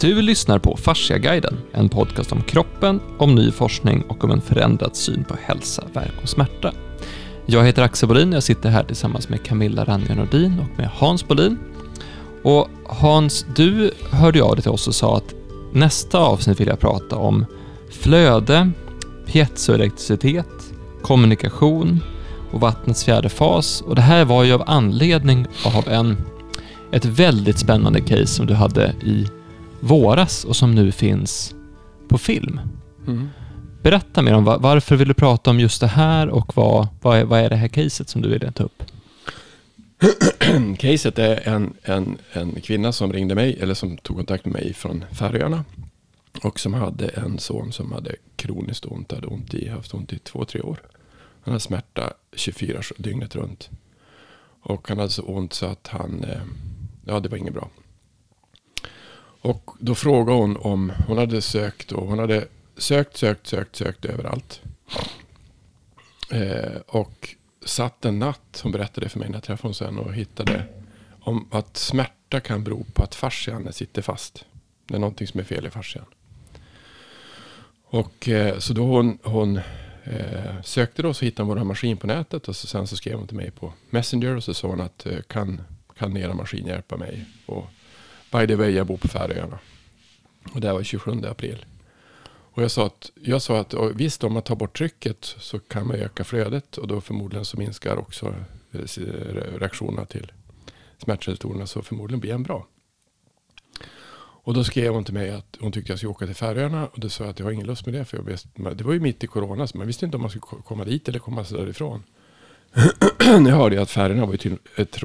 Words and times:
Du 0.00 0.22
lyssnar 0.22 0.58
på 0.58 0.76
Fasciaguiden, 0.76 1.58
en 1.72 1.88
podcast 1.88 2.32
om 2.32 2.42
kroppen, 2.42 3.00
om 3.18 3.34
ny 3.34 3.50
forskning 3.50 4.02
och 4.08 4.24
om 4.24 4.30
en 4.30 4.40
förändrad 4.40 4.96
syn 4.96 5.24
på 5.24 5.34
hälsa, 5.42 5.84
värk 5.92 6.12
och 6.22 6.28
smärta. 6.28 6.72
Jag 7.46 7.64
heter 7.64 7.82
Axel 7.82 8.08
Bolin, 8.08 8.32
jag 8.32 8.42
sitter 8.42 8.70
här 8.70 8.84
tillsammans 8.84 9.28
med 9.28 9.42
Camilla 9.42 9.84
Ranja 9.84 10.14
Nordin 10.14 10.58
och 10.58 10.78
med 10.78 10.88
Hans 10.88 11.28
Bolin. 11.28 11.58
Och 12.42 12.68
Hans, 12.86 13.46
du 13.56 13.90
hörde 14.10 14.42
av 14.42 14.56
dig 14.56 14.62
till 14.62 14.70
oss 14.70 14.88
och 14.88 14.94
sa 14.94 15.16
att 15.16 15.34
nästa 15.72 16.18
avsnitt 16.18 16.60
vill 16.60 16.68
jag 16.68 16.80
prata 16.80 17.16
om 17.16 17.46
flöde, 17.90 18.70
piezoelektricitet, 19.26 20.72
kommunikation 21.02 22.00
och 22.52 22.60
vattnets 22.60 23.04
fjärde 23.04 23.28
fas. 23.28 23.80
Och 23.80 23.94
det 23.94 24.02
här 24.02 24.24
var 24.24 24.44
ju 24.44 24.52
av 24.52 24.62
anledning 24.66 25.46
av 25.64 25.88
en, 25.88 26.16
ett 26.92 27.04
väldigt 27.04 27.58
spännande 27.58 28.00
case 28.00 28.26
som 28.26 28.46
du 28.46 28.54
hade 28.54 28.94
i 29.02 29.26
våras 29.80 30.44
och 30.44 30.56
som 30.56 30.74
nu 30.74 30.92
finns 30.92 31.54
på 32.08 32.18
film. 32.18 32.60
Mm. 33.06 33.28
Berätta 33.82 34.22
mer 34.22 34.34
om 34.34 34.44
va- 34.44 34.58
varför 34.58 34.96
vill 34.96 35.08
du 35.08 35.14
prata 35.14 35.50
om 35.50 35.60
just 35.60 35.80
det 35.80 35.86
här 35.86 36.28
och 36.28 36.56
vad, 36.56 36.88
vad, 37.02 37.18
är, 37.18 37.24
vad 37.24 37.40
är 37.40 37.50
det 37.50 37.56
här 37.56 37.68
caset 37.68 38.08
som 38.08 38.22
du 38.22 38.28
ville 38.28 38.52
ta 38.52 38.64
upp? 38.64 38.82
Caset 40.78 41.18
är 41.18 41.48
en, 41.48 41.74
en, 41.82 42.18
en 42.32 42.60
kvinna 42.60 42.92
som 42.92 43.12
ringde 43.12 43.34
mig, 43.34 43.58
eller 43.60 43.74
som 43.74 43.96
tog 43.96 44.16
kontakt 44.16 44.44
med 44.44 44.52
mig 44.54 44.74
från 44.74 45.04
Färöarna. 45.12 45.64
Och 46.42 46.60
som 46.60 46.74
hade 46.74 47.08
en 47.08 47.38
son 47.38 47.72
som 47.72 47.92
hade 47.92 48.14
kroniskt 48.36 48.84
ont, 48.84 49.12
hade 49.12 49.26
ont 49.26 49.54
i, 49.54 49.68
haft 49.68 49.94
ont 49.94 50.12
i 50.12 50.18
två, 50.18 50.44
tre 50.44 50.60
år. 50.60 50.78
Han 51.42 51.52
hade 51.52 51.60
smärta 51.60 52.12
24 52.32 52.80
dygnet 52.98 53.36
runt. 53.36 53.70
Och 54.62 54.88
han 54.88 54.98
hade 54.98 55.10
så 55.10 55.22
ont 55.22 55.52
så 55.52 55.66
att 55.66 55.88
han, 55.88 56.24
eh, 56.24 56.40
ja 57.04 57.20
det 57.20 57.28
var 57.28 57.38
inget 57.38 57.54
bra. 57.54 57.68
Och 59.40 59.70
då 59.78 59.94
frågade 59.94 60.38
hon 60.38 60.56
om, 60.56 60.92
hon 61.06 61.18
hade 61.18 61.42
sökt 61.42 61.92
och 61.92 62.06
hon 62.06 62.18
hade 62.18 62.48
sökt, 62.76 63.16
sökt, 63.16 63.46
sökt, 63.46 63.76
sökt 63.76 64.04
överallt. 64.04 64.60
Eh, 66.30 66.80
och 66.86 67.34
satt 67.64 68.04
en 68.04 68.18
natt, 68.18 68.60
hon 68.62 68.72
berättade 68.72 69.08
för 69.08 69.18
mig 69.18 69.28
när 69.28 69.36
jag 69.36 69.42
träffade 69.42 69.68
hon 69.68 69.74
sen 69.74 69.98
och 69.98 70.14
hittade 70.14 70.64
om 71.20 71.48
att 71.50 71.76
smärta 71.76 72.40
kan 72.40 72.64
bero 72.64 72.84
på 72.94 73.02
att 73.02 73.14
fascian 73.14 73.72
sitter 73.72 74.02
fast. 74.02 74.44
Det 74.86 74.94
är 74.94 74.98
någonting 74.98 75.26
som 75.26 75.40
är 75.40 75.44
fel 75.44 75.66
i 75.66 75.70
fascian. 75.70 76.04
Och 77.84 78.28
eh, 78.28 78.58
så 78.58 78.72
då 78.72 78.86
hon, 78.86 79.18
hon 79.22 79.56
eh, 80.04 80.62
sökte 80.64 81.02
då 81.02 81.14
så 81.14 81.24
hittade 81.24 81.48
hon 81.48 81.58
vår 81.58 81.64
maskin 81.64 81.96
på 81.96 82.06
nätet 82.06 82.48
och 82.48 82.56
så, 82.56 82.66
sen 82.66 82.86
så 82.86 82.96
skrev 82.96 83.18
hon 83.18 83.26
till 83.26 83.36
mig 83.36 83.50
på 83.50 83.72
Messenger 83.90 84.36
och 84.36 84.44
så 84.44 84.54
sa 84.54 84.68
hon 84.68 84.80
att 84.80 85.06
eh, 85.06 85.20
kan, 85.20 85.60
kan 85.98 86.16
era 86.16 86.34
maskin 86.34 86.66
hjälpa 86.66 86.96
mig? 86.96 87.24
Och 87.46 87.66
by 88.32 88.46
the 88.46 88.56
way, 88.56 88.70
jag 88.70 88.86
bor 88.86 88.96
på 88.96 89.08
Färöarna. 89.08 89.58
Och 90.54 90.60
det 90.60 90.66
här 90.66 90.74
var 90.74 90.82
27 90.82 91.12
april. 91.24 91.66
Och 92.52 92.62
jag 92.62 92.70
sa 92.70 92.86
att, 92.86 93.10
jag 93.14 93.42
sa 93.42 93.60
att 93.60 93.74
visst 93.94 94.24
om 94.24 94.32
man 94.32 94.42
tar 94.42 94.56
bort 94.56 94.78
trycket 94.78 95.24
så 95.24 95.58
kan 95.58 95.86
man 95.86 95.96
öka 95.96 96.24
flödet 96.24 96.78
och 96.78 96.88
då 96.88 97.00
förmodligen 97.00 97.44
så 97.44 97.56
minskar 97.56 97.96
också 97.96 98.34
eh, 98.72 98.78
reaktionerna 99.58 100.04
till 100.04 100.32
smärtreceptorerna 100.98 101.66
så 101.66 101.82
förmodligen 101.82 102.20
blir 102.20 102.34
en 102.34 102.42
bra. 102.42 102.66
Och 104.42 104.54
då 104.54 104.64
skrev 104.64 104.92
hon 104.92 105.04
till 105.04 105.14
mig 105.14 105.30
att 105.30 105.56
hon 105.60 105.72
tyckte 105.72 105.92
jag 105.92 105.98
skulle 105.98 106.10
åka 106.10 106.26
till 106.26 106.34
Färöarna 106.34 106.86
och 106.86 107.00
då 107.00 107.08
sa 107.08 107.24
jag 107.24 107.30
att 107.30 107.38
jag 107.38 107.46
har 107.46 107.52
ingen 107.52 107.66
lust 107.66 107.86
med 107.86 107.94
det 107.94 108.04
för 108.04 108.16
jag 108.16 108.24
visste, 108.24 108.48
det 108.74 108.84
var 108.84 108.92
ju 108.92 109.00
mitt 109.00 109.24
i 109.24 109.26
corona 109.26 109.66
så 109.66 109.78
man 109.78 109.86
visste 109.86 110.04
inte 110.04 110.16
om 110.16 110.20
man 110.20 110.30
skulle 110.30 110.62
komma 110.62 110.84
dit 110.84 111.08
eller 111.08 111.18
komma 111.18 111.44
sig 111.44 111.58
därifrån. 111.58 112.02
jag 113.20 113.56
hörde 113.56 113.76
ju 113.76 113.82
att 113.82 113.90
Färöarna 113.90 114.26
var 114.26 114.36
ju 114.40 114.56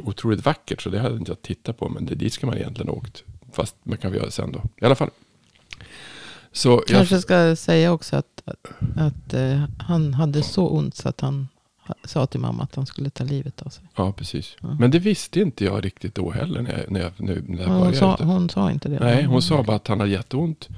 otroligt 0.04 0.46
vackert 0.46 0.82
så 0.82 0.90
det 0.90 1.00
hade 1.00 1.16
inte 1.16 1.32
jag 1.32 1.42
tittat 1.42 1.78
på 1.80 1.90
men 1.90 2.06
det, 2.06 2.16
dit 2.16 2.34
ska 2.34 2.48
man 2.48 2.58
egentligen 2.58 2.88
ha 2.90 2.96
åkt. 2.96 3.24
Fast 3.54 3.76
man 3.84 3.98
kan 3.98 4.12
vi 4.12 4.18
göra 4.18 4.26
det 4.26 4.32
sen 4.32 4.52
då. 4.52 4.62
I 4.82 4.86
alla 4.86 4.96
fall. 4.96 5.10
Så 6.52 6.70
jag, 6.70 6.98
Kanske 6.98 7.20
ska 7.22 7.56
säga 7.56 7.92
också 7.92 8.16
att, 8.16 8.42
att, 8.46 8.68
att 8.98 9.34
eh, 9.34 9.64
han 9.80 10.14
hade 10.14 10.44
så 10.44 10.68
ont 10.68 10.96
så 10.96 11.10
att 11.10 11.22
han 11.22 11.48
ha- 11.88 11.96
sa 12.04 12.26
till 12.26 12.40
mamma 12.40 12.64
att 12.64 12.76
han 12.76 12.86
skulle 12.86 13.10
ta 13.10 13.24
livet 13.24 13.62
av 13.62 13.70
sig. 13.70 13.84
Ja, 13.96 14.12
precis. 14.12 14.56
Ja. 14.62 14.76
Men 14.80 14.92
det 14.92 15.00
visste 15.00 15.40
inte 15.40 15.66
jag 15.66 15.86
riktigt 15.86 16.16
då 16.16 16.32
heller 16.32 16.62
när 16.62 16.80
jag, 16.80 16.92
när 16.92 17.00
jag, 17.00 17.12
nu, 17.18 17.44
när 17.48 17.62
jag 17.62 17.68
Hon 17.70 17.80
började. 17.80 17.98
sa, 17.98 18.18
hon 18.20 18.50
sa 18.50 18.72
inte 18.72 18.90
det. 18.90 19.00
Nej, 19.00 19.24
hon 19.24 19.42
sa 19.42 19.64
bara 19.64 19.76
att 19.76 19.88
han 19.88 20.00
hade 20.00 20.12
jätteont. 20.12 20.70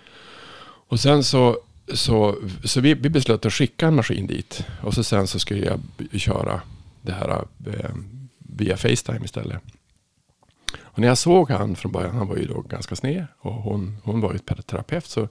Och 0.90 1.00
sen 1.00 1.24
så, 1.24 1.58
så, 1.94 2.36
så 2.64 2.82
vi, 2.82 2.94
vi 2.94 3.10
beslöt 3.10 3.46
att 3.46 3.54
skicka 3.54 3.88
en 3.88 3.96
maskin 3.96 4.28
dit. 4.28 4.64
Och 4.82 4.94
så 4.94 5.04
sen 5.04 5.28
så 5.28 5.40
skulle 5.40 5.66
jag 5.66 5.80
köra 6.22 6.62
det 7.08 7.14
här 7.14 7.48
eh, 7.66 7.96
via 8.38 8.78
Facetime 8.78 9.26
istället. 9.26 9.62
Och 10.80 11.00
när 11.00 11.08
jag 11.08 11.18
såg 11.18 11.50
han 11.50 11.76
från 11.76 11.92
början, 11.92 12.16
han 12.16 12.28
var 12.28 12.36
ju 12.36 12.46
då 12.46 12.62
ganska 12.62 12.96
sned. 12.96 13.28
Och 13.40 13.54
hon, 13.54 13.98
hon 14.04 14.22
var 14.22 14.34
ju 14.34 14.40
terapeut. 14.40 15.06
Så 15.06 15.28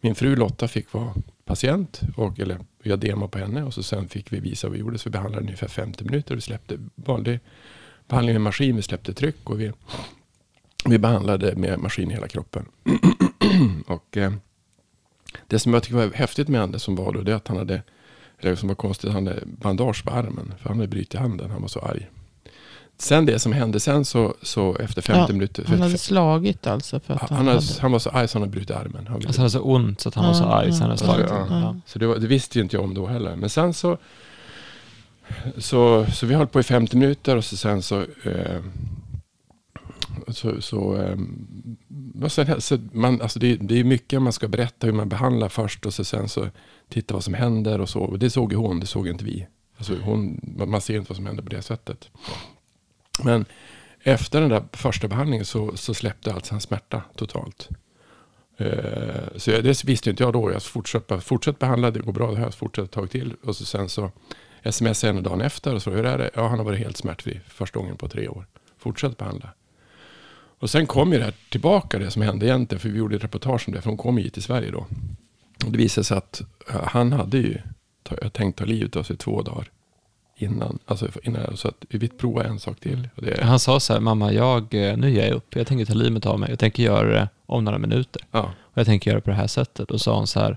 min 0.00 0.14
fru 0.14 0.36
Lotta 0.36 0.68
fick 0.68 0.92
vara 0.92 1.14
patient. 1.44 2.00
Och, 2.16 2.40
eller 2.40 2.58
jag 2.82 2.98
demade 2.98 3.30
på 3.30 3.38
henne. 3.38 3.62
Och 3.62 3.74
så 3.74 3.82
sen 3.82 4.08
fick 4.08 4.32
vi 4.32 4.40
visa 4.40 4.66
vad 4.66 4.72
vi 4.72 4.80
gjorde. 4.80 4.98
Så 4.98 5.08
vi 5.08 5.12
behandlade 5.12 5.44
ungefär 5.44 5.68
50 5.68 6.04
minuter. 6.04 6.34
Vi 6.34 6.40
släppte 6.40 6.78
vanlig 6.94 7.40
behandling 8.08 8.34
med 8.34 8.42
maskin. 8.42 8.76
Vi 8.76 8.82
släppte 8.82 9.14
tryck. 9.14 9.50
Och 9.50 9.60
vi, 9.60 9.72
vi 10.84 10.98
behandlade 10.98 11.56
med 11.56 11.78
maskin 11.78 12.10
i 12.10 12.14
hela 12.14 12.28
kroppen. 12.28 12.66
och 13.86 14.16
eh, 14.16 14.32
det 15.46 15.58
som 15.58 15.74
jag 15.74 15.82
tycker 15.82 15.96
var 15.96 16.12
häftigt 16.14 16.48
med 16.48 16.62
Anders 16.62 16.82
som 16.82 16.96
var 16.96 17.12
då, 17.12 17.20
det 17.20 17.32
är 17.32 17.36
att 17.36 17.48
han 17.48 17.56
hade, 17.56 17.82
eller 18.40 18.56
som 18.56 18.68
var 18.68 18.74
konstigt, 18.76 19.12
han 19.12 19.26
hade 19.26 19.40
bandage 19.46 20.04
på 20.04 20.10
armen. 20.10 20.54
För 20.62 20.68
han 20.68 20.76
hade 20.78 20.88
brutit 20.88 21.20
handen, 21.20 21.50
han 21.50 21.60
var 21.60 21.68
så 21.68 21.80
arg. 21.80 22.08
Sen 22.98 23.26
det 23.26 23.38
som 23.38 23.52
hände 23.52 23.80
sen 23.80 24.04
så, 24.04 24.34
så 24.42 24.76
efter 24.76 25.02
50 25.02 25.20
Ja, 25.20 25.32
minuter. 25.32 25.64
Han 25.68 25.80
hade 25.82 25.98
slagit 25.98 26.66
alltså. 26.66 27.00
För 27.00 27.14
att 27.14 27.20
han, 27.20 27.28
han, 27.36 27.46
hade, 27.46 27.60
hade... 27.60 27.80
han 27.80 27.92
var 27.92 27.98
så 27.98 28.10
arg 28.10 28.28
så 28.28 28.38
han 28.38 28.42
hade 28.42 28.52
brutit 28.52 28.70
armen. 28.70 29.06
Han 29.06 29.16
Alltså 29.16 29.28
han 29.28 29.38
hade 29.40 29.50
så 29.50 29.60
ont 29.60 30.00
så 30.00 30.08
att 30.08 30.14
han 30.14 30.26
var 30.26 30.34
så 30.34 30.42
Ja, 30.42 30.48
arg 30.54 30.72
så 30.72 30.78
han 30.82 30.90
hade 30.90 31.04
ja, 31.04 31.14
slagit. 31.14 31.26
ja, 31.30 31.60
Ja. 31.60 31.76
Så 31.86 31.98
det, 31.98 32.06
var, 32.06 32.16
det 32.16 32.26
visste 32.26 32.58
ju 32.58 32.62
inte 32.62 32.76
jag 32.76 32.84
om 32.84 32.94
då 32.94 33.06
heller. 33.06 33.36
Men 33.36 33.50
sen 33.50 33.74
så, 33.74 33.98
så, 35.58 36.06
så 36.14 36.26
vi 36.26 36.34
höll 36.34 36.46
på 36.46 36.60
i 36.60 36.62
50 36.62 36.96
minuter 36.96 37.36
och 37.36 37.44
så 37.44 37.56
sen 37.56 37.82
så, 37.82 38.00
eh, 38.00 38.58
så, 40.28 40.62
så, 40.62 40.96
eh, 40.96 41.16
sen, 42.28 42.60
så 42.60 42.78
man, 42.92 43.20
alltså 43.20 43.38
det, 43.38 43.56
det 43.56 43.80
är 43.80 43.84
mycket 43.84 44.22
man 44.22 44.32
ska 44.32 44.48
berätta 44.48 44.86
hur 44.86 44.94
man 44.94 45.08
behandlar 45.08 45.48
först 45.48 45.86
och 45.86 45.94
så 45.94 46.04
sen 46.04 46.28
så 46.28 46.48
titta 46.88 47.14
vad 47.14 47.24
som 47.24 47.34
händer 47.34 47.80
och 47.80 47.88
så. 47.88 48.00
Och 48.00 48.18
det 48.18 48.30
såg 48.30 48.52
ju 48.52 48.58
hon, 48.58 48.80
det 48.80 48.86
såg 48.86 49.08
inte 49.08 49.24
vi. 49.24 49.46
Alltså 49.76 49.96
hon, 50.02 50.40
man 50.66 50.80
ser 50.80 50.96
inte 50.96 51.10
vad 51.10 51.16
som 51.16 51.26
händer 51.26 51.42
på 51.42 51.48
det 51.48 51.62
sättet. 51.62 52.10
Men 53.24 53.44
efter 54.02 54.40
den 54.40 54.50
där 54.50 54.64
första 54.72 55.08
behandlingen 55.08 55.44
så, 55.46 55.76
så 55.76 55.94
släppte 55.94 56.32
alltså 56.32 56.54
hans 56.54 56.62
smärta 56.64 57.02
totalt. 57.16 57.68
Eh, 58.56 59.36
Så 59.36 59.50
jag, 59.50 59.64
det 59.64 59.84
visste 59.84 60.10
inte 60.10 60.22
jag 60.22 60.32
då. 60.32 60.52
Jag 60.52 60.62
fortsatte 60.62 61.20
fortsätt 61.20 61.58
behandla, 61.58 61.90
det 61.90 62.00
går 62.00 62.12
bra 62.12 62.30
det 62.30 62.38
här, 62.38 62.50
fortsätt 62.50 62.84
ett 62.84 62.90
tag 62.90 63.10
till. 63.10 63.34
Och 63.42 63.56
så 63.56 63.64
sen 63.64 63.88
så 63.88 64.10
smsade 64.70 65.06
jag 65.08 65.14
henne 65.14 65.28
dagen 65.28 65.40
efter 65.40 65.74
och 65.74 65.82
så 65.82 65.90
hur 65.90 66.04
är 66.04 66.18
det? 66.18 66.30
Ja, 66.34 66.48
han 66.48 66.58
har 66.58 66.64
varit 66.64 66.78
helt 66.78 66.96
smärtfri 66.96 67.40
första 67.48 67.78
gången 67.78 67.96
på 67.96 68.08
tre 68.08 68.28
år. 68.28 68.46
Fortsätt 68.78 69.16
behandla. 69.16 69.48
Och 70.60 70.70
sen 70.70 70.86
kom 70.86 71.12
ju 71.12 71.18
det 71.18 71.24
här 71.24 71.34
tillbaka, 71.50 71.98
det 71.98 72.10
som 72.10 72.22
hände 72.22 72.46
egentligen, 72.46 72.80
för 72.80 72.88
vi 72.88 72.98
gjorde 72.98 73.16
ett 73.16 73.24
reportage 73.24 73.64
om 73.68 73.74
det, 73.74 73.80
för 73.80 73.88
hon 73.90 73.96
kom 73.96 74.16
hit 74.16 74.34
till 74.34 74.42
Sverige 74.42 74.70
då. 74.70 74.86
Och 75.66 75.72
det 75.72 75.78
visade 75.78 76.04
sig 76.04 76.16
att 76.16 76.40
eh, 76.70 76.80
han 76.84 77.12
hade 77.12 77.38
ju 77.38 77.58
tänkt 78.32 78.58
ta 78.58 78.64
livet 78.64 78.96
av 78.96 79.02
sig 79.02 79.16
två 79.16 79.42
dagar 79.42 79.70
innan. 80.36 80.78
Alltså 80.86 81.08
innan, 81.22 81.56
så 81.56 81.68
att 81.68 81.84
vi 81.88 81.98
vill 81.98 82.10
prova 82.10 82.44
en 82.44 82.58
sak 82.58 82.80
till. 82.80 83.08
Det, 83.16 83.42
Han 83.44 83.58
sa 83.60 83.80
så 83.80 83.92
här, 83.92 84.00
mamma, 84.00 84.32
jag, 84.32 84.74
eh, 84.74 84.96
nu 84.96 85.10
ger 85.10 85.26
jag 85.26 85.34
upp. 85.36 85.56
Jag 85.56 85.66
tänker 85.66 85.84
ta 85.84 85.94
livet 85.94 86.26
av 86.26 86.40
mig. 86.40 86.50
Jag 86.50 86.58
tänker 86.58 86.82
göra 86.82 87.08
det 87.10 87.28
om 87.46 87.64
några 87.64 87.78
minuter. 87.78 88.22
ja, 88.30 88.52
Och 88.60 88.78
jag 88.78 88.86
tänker 88.86 89.10
göra 89.10 89.18
det 89.18 89.24
på 89.24 89.30
det 89.30 89.36
här 89.36 89.46
sättet. 89.46 89.90
Och 89.90 90.00
sa 90.00 90.16
hon 90.16 90.26
så 90.26 90.40
här, 90.40 90.56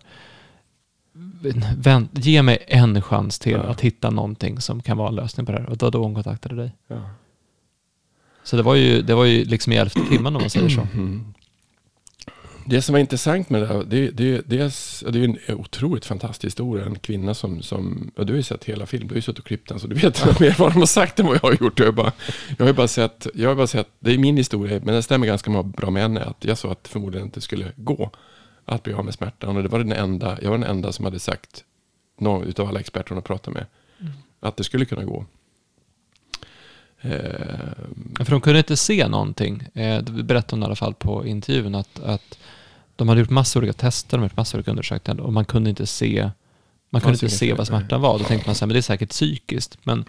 vänt, 1.78 2.12
ge 2.14 2.42
mig 2.42 2.58
en 2.68 3.02
chans 3.02 3.40
till 3.40 3.52
Ja. 3.52 3.60
att 3.60 3.82
hitta 3.82 4.10
någonting 4.10 4.62
som 4.62 4.82
kan 4.82 4.98
vara 4.98 5.10
en 5.10 5.16
lösning 5.16 5.46
på 5.46 5.52
det 5.52 5.60
här. 5.60 5.70
Och 5.70 5.78
då, 5.78 5.90
då 5.90 6.04
hon 6.04 6.14
kontaktade 6.16 6.56
dig. 6.56 6.72
ja. 6.88 7.10
Så 8.44 8.56
det 8.56 8.64
var 8.64 8.76
ju, 8.76 9.02
det 9.02 9.16
var 9.16 9.26
ju 9.26 9.46
liksom 9.46 9.74
i 9.74 9.76
elfte 9.76 10.00
timmen 10.10 10.36
om 10.36 10.42
man 10.42 10.50
säger 10.50 10.70
så. 10.70 10.88
Mm. 10.94 11.34
Det 12.66 12.82
som 12.82 12.94
var 12.94 13.00
intressant 13.00 13.50
med 13.50 13.62
det 13.62 13.68
här, 13.68 13.84
det, 13.84 14.10
det, 14.12 14.24
är, 14.34 14.42
det 15.12 15.20
är 15.20 15.24
en 15.24 15.38
otroligt 15.58 16.06
fantastisk 16.06 16.46
historia. 16.46 16.86
En 16.86 17.00
kvinna 17.00 17.34
som, 17.34 17.62
som 17.62 18.12
ja, 18.16 18.24
du 18.24 18.34
har 18.34 18.38
ju 18.38 18.44
sett 18.44 18.64
hela 18.64 18.86
filmen, 18.86 19.08
du 19.08 19.14
har 19.14 19.18
ju 19.18 19.22
suttit 19.22 19.40
och 19.40 19.46
klippt 19.46 19.70
den, 19.70 19.80
så 19.80 19.88
du 19.88 19.96
vet 19.96 20.40
mer 20.40 20.56
vad 20.60 20.74
de 20.74 20.80
har 20.80 20.86
sagt 20.86 21.20
än 21.20 21.26
vad 21.26 21.36
jag 21.36 21.42
har 21.42 21.58
gjort. 21.62 21.80
Jag 21.80 21.86
har 21.86 21.92
bara, 21.92 22.12
jag 22.58 22.66
har 22.66 22.74
bara 22.74 22.88
sett, 22.88 23.28
jag 23.34 23.50
har 23.50 23.56
bara 23.56 23.68
sett, 23.68 23.90
det 24.00 24.14
är 24.14 24.18
min 24.18 24.38
historia, 24.38 24.82
men 24.84 24.94
den 24.94 25.04
stämmer 25.04 25.28
ganska 25.28 25.64
bra 25.64 25.90
med 25.90 26.02
henne, 26.02 26.24
att 26.24 26.46
jag 26.46 26.58
sa 26.58 26.72
att 26.72 26.84
det 26.84 26.90
förmodligen 26.90 27.28
inte 27.28 27.42
skulle 27.42 27.72
gå 27.76 28.12
att 28.66 28.84
bli 28.84 28.94
av 28.94 29.06
med 29.06 29.14
smärtan. 29.14 29.58
Och 29.58 29.64
det 29.64 29.70
var 29.70 29.80
den 29.80 29.92
enda, 29.92 30.38
jag 30.42 30.50
var 30.50 30.58
den 30.58 30.70
enda 30.70 30.92
som 30.92 31.06
hade 31.06 31.20
sagt, 31.20 31.64
någon 32.20 32.44
utav 32.44 32.68
alla 32.68 32.80
experter 32.80 33.10
hon 33.10 33.18
har 33.18 33.22
pratat 33.22 33.54
med, 33.54 33.66
att 34.40 34.58
det 34.58 34.64
skulle 34.64 34.86
kunna 34.86 35.04
gå. 35.04 35.26
Eh, 37.04 38.26
För 38.26 38.32
de 38.32 38.42
kunde 38.42 38.60
inte 38.60 38.78
se 38.78 39.08
någonting. 39.08 39.64
Eh, 39.74 39.98
det 39.98 40.24
berättade 40.24 40.56
hon 40.56 40.64
i 40.64 40.66
alla 40.66 40.76
fall 40.76 40.94
på 40.94 41.26
intervjun 41.26 41.76
att, 41.76 42.00
att 42.00 42.38
de 42.96 43.10
hade 43.10 43.22
gjort 43.22 43.30
massor 43.30 43.60
av 43.60 43.64
olika 43.64 43.78
tester, 43.78 44.18
de 44.18 44.22
hade 44.22 44.26
gjort 44.26 44.38
massor 44.38 44.58
av 44.58 44.60
olika 44.60 44.72
undersökningar 44.72 45.22
och 45.22 45.34
man 45.34 45.46
kunde 45.46 45.70
inte 45.70 45.86
se 45.86 46.30
man 46.94 47.02
kunde 47.02 47.16
inte 47.16 47.30
se 47.30 47.54
vad 47.54 47.68
smärtan 47.68 48.02
var. 48.02 48.20
Då 48.20 48.26
tänkte 48.26 48.50
man 48.50 48.56
så 48.56 48.66
här, 48.66 48.68
men 48.68 48.74
det 48.74 48.80
är 48.80 48.82
säkert 48.82 49.10
psykiskt. 49.10 49.78
Men, 49.84 50.06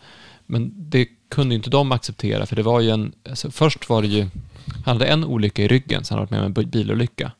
men 0.46 0.72
det 0.76 1.08
kunde 1.28 1.54
inte 1.54 1.70
de 1.70 1.92
acceptera, 1.92 2.46
för 2.46 2.56
det 2.56 2.62
var 2.62 2.80
ju 2.80 2.90
en... 2.90 3.12
Alltså 3.28 3.50
först 3.50 3.88
var 3.88 4.02
det 4.02 4.08
ju... 4.08 4.26
Han 4.84 4.96
hade 4.96 5.06
en 5.06 5.24
olycka 5.24 5.62
i 5.62 5.68
ryggen, 5.68 6.04
Sen 6.04 6.18
hade 6.18 6.20
han 6.20 6.22
varit 6.22 6.54
med 6.56 6.62
om 6.62 6.64
en 6.64 6.70
bilolycka. 6.70 7.32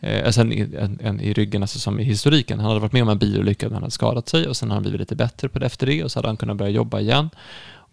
Eh, 0.00 0.26
alltså 0.26 0.40
en, 0.40 0.52
en, 0.52 0.98
en, 1.02 1.20
i 1.20 1.32
ryggen, 1.32 1.62
alltså 1.62 1.78
som 1.78 2.00
i 2.00 2.04
historiken. 2.04 2.58
Han 2.58 2.68
hade 2.68 2.80
varit 2.80 2.92
med 2.92 3.02
om 3.02 3.08
en 3.08 3.18
bilolycka 3.18 3.66
när 3.66 3.74
han 3.74 3.82
hade 3.82 3.90
skadat 3.90 4.28
sig 4.28 4.48
och 4.48 4.56
sen 4.56 4.70
har 4.70 4.76
han 4.76 4.82
blivit 4.82 5.00
lite 5.00 5.16
bättre 5.16 5.48
på 5.48 5.58
det 5.58 5.66
efter 5.66 5.86
det 5.86 6.04
och 6.04 6.12
så 6.12 6.18
hade 6.18 6.28
han 6.28 6.36
kunnat 6.36 6.56
börja 6.56 6.70
jobba 6.70 7.00
igen. 7.00 7.30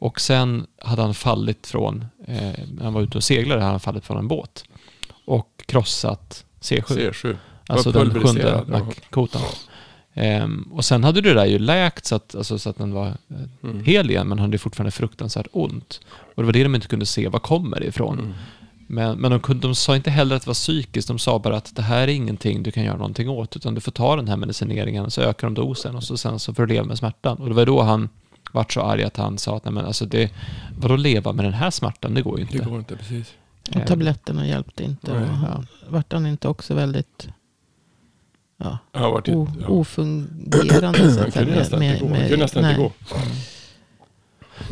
Och 0.01 0.21
sen 0.21 0.67
hade 0.81 1.01
han 1.01 1.13
fallit 1.13 1.67
från, 1.67 2.05
eh, 2.27 2.51
han 2.81 2.93
var 2.93 3.01
ute 3.01 3.17
och 3.17 3.23
seglade, 3.23 3.61
hade 3.61 3.71
han 3.71 3.79
fallit 3.79 4.05
från 4.05 4.17
en 4.17 4.27
båt 4.27 4.63
och 5.25 5.63
krossat 5.65 6.45
C7. 6.61 6.83
C7. 7.11 7.35
Alltså 7.67 7.91
den 7.91 8.13
sjunde 8.21 8.63
nackkotan. 8.67 9.41
Ehm, 10.13 10.69
och 10.71 10.85
sen 10.85 11.03
hade 11.03 11.21
det 11.21 11.33
där 11.33 11.45
ju 11.45 11.59
läkt 11.59 12.05
så 12.05 12.15
att, 12.15 12.35
alltså, 12.35 12.59
så 12.59 12.69
att 12.69 12.77
den 12.77 12.93
var 12.93 13.07
eh, 13.07 13.15
Mm. 13.63 13.83
hel 13.83 14.09
igen, 14.09 14.27
men 14.27 14.39
han 14.39 14.47
hade 14.49 14.57
fortfarande 14.57 14.91
fruktansvärt 14.91 15.47
ont. 15.51 15.99
Och 16.35 16.43
det 16.43 16.45
var 16.45 16.53
det 16.53 16.63
de 16.63 16.75
inte 16.75 16.87
kunde 16.87 17.05
se, 17.05 17.27
var 17.27 17.39
kommer 17.39 17.79
det 17.79 17.85
ifrån? 17.85 18.19
Mm. 18.19 18.33
Men, 18.87 19.17
men 19.17 19.31
de, 19.31 19.39
kunde, 19.39 19.67
de 19.67 19.75
sa 19.75 19.95
inte 19.95 20.09
heller 20.09 20.35
att 20.35 20.41
det 20.41 20.47
var 20.47 20.53
psykiskt, 20.53 21.07
de 21.07 21.19
sa 21.19 21.39
bara 21.39 21.57
att 21.57 21.75
det 21.75 21.81
här 21.81 22.01
är 22.01 22.07
ingenting 22.07 22.63
du 22.63 22.71
kan 22.71 22.83
göra 22.83 22.97
någonting 22.97 23.29
åt, 23.29 23.55
utan 23.55 23.75
du 23.75 23.81
får 23.81 23.91
ta 23.91 24.15
den 24.15 24.27
här 24.27 24.37
medicineringen, 24.37 25.05
och 25.05 25.13
så 25.13 25.21
ökar 25.21 25.47
de 25.47 25.53
dosen 25.53 25.95
och 25.95 26.03
så, 26.03 26.17
sen 26.17 26.39
så 26.39 26.53
får 26.53 26.65
du 26.65 26.73
leva 26.73 26.85
med 26.85 26.97
smärtan. 26.97 27.37
Och 27.37 27.49
det 27.49 27.55
var 27.55 27.65
då 27.65 27.81
han 27.81 28.09
vart 28.51 28.73
så 28.73 28.81
arg 28.81 29.03
att 29.03 29.17
han 29.17 29.37
sa 29.37 29.57
att 29.57 29.65
nej 29.65 29.73
men 29.73 29.85
alltså 29.85 30.05
det, 30.05 30.31
vadå 30.77 30.95
leva 30.95 31.33
med 31.33 31.45
den 31.45 31.53
här 31.53 31.71
smärtan, 31.71 32.13
det 32.13 32.21
går 32.21 32.37
ju 32.37 32.43
inte. 32.43 32.57
Det 32.57 32.65
går 32.65 32.79
inte 32.79 32.95
precis. 32.95 33.33
Och 33.69 33.75
Ehm, 33.75 33.85
tabletterna 33.85 34.47
hjälpte 34.47 34.83
inte. 34.83 35.13
Nej. 35.13 35.23
Och, 35.23 35.29
ja, 35.29 35.63
vart 35.89 36.13
han 36.13 36.27
inte 36.27 36.47
också 36.47 36.73
väldigt 36.73 37.27
ja, 38.57 38.77
varit 38.91 39.29
o, 39.29 39.47
ja. 39.61 39.67
ofungerande? 39.67 41.13
Så 41.13 41.21
Han 41.21 41.31
kunde 41.31 41.55
nästan 41.55 41.83
inte 41.83 41.99
gå. 41.99 42.07
Kunde 42.07 42.37
nästan 42.37 42.65
inte 42.65 42.81
gå. 42.81 42.91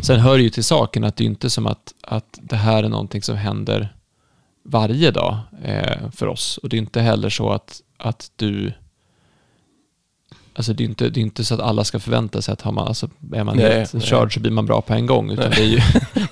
Sen 0.02 0.20
hör 0.20 0.38
det 0.38 0.44
ju 0.44 0.50
till 0.50 0.64
saken 0.64 1.04
att 1.04 1.16
det 1.16 1.24
är 1.24 1.26
inte 1.26 1.50
som 1.50 1.68
att, 1.68 1.94
att 2.02 2.40
det 2.42 2.56
här 2.56 2.84
är 2.84 2.90
någonting 2.90 3.22
som 3.22 3.38
händer 3.38 3.96
varje 4.64 5.12
dag 5.12 5.38
eh, 5.64 6.12
för 6.12 6.28
oss. 6.28 6.58
Och 6.58 6.70
det 6.70 6.76
är 6.76 6.80
inte 6.80 7.02
heller 7.02 7.30
så 7.30 7.50
att, 7.50 7.82
att 7.98 8.32
du... 8.36 8.74
Alltså 10.60 10.74
det 10.74 10.84
är, 10.84 10.86
inte, 10.86 11.10
det 11.10 11.20
är 11.20 11.22
inte 11.22 11.44
så 11.44 11.54
att 11.54 11.60
alla 11.60 11.84
ska 11.84 12.00
förvänta 12.00 12.42
sig 12.42 12.54
att 12.54 12.62
har 12.62 12.72
man, 12.72 12.88
alltså 12.88 13.10
är 13.34 13.44
man 13.44 13.58
Nej, 13.58 13.78
helt 13.78 13.94
nej. 13.94 14.02
körd 14.04 14.34
så 14.34 14.40
blir 14.40 14.52
man 14.52 14.66
bra 14.66 14.82
på 14.82 14.94
en 14.94 15.06
gång. 15.06 15.32
Utan 15.32 15.50
Nej. 15.50 15.56
det 15.60 15.64
är, 15.64 15.68
ju, 15.68 15.80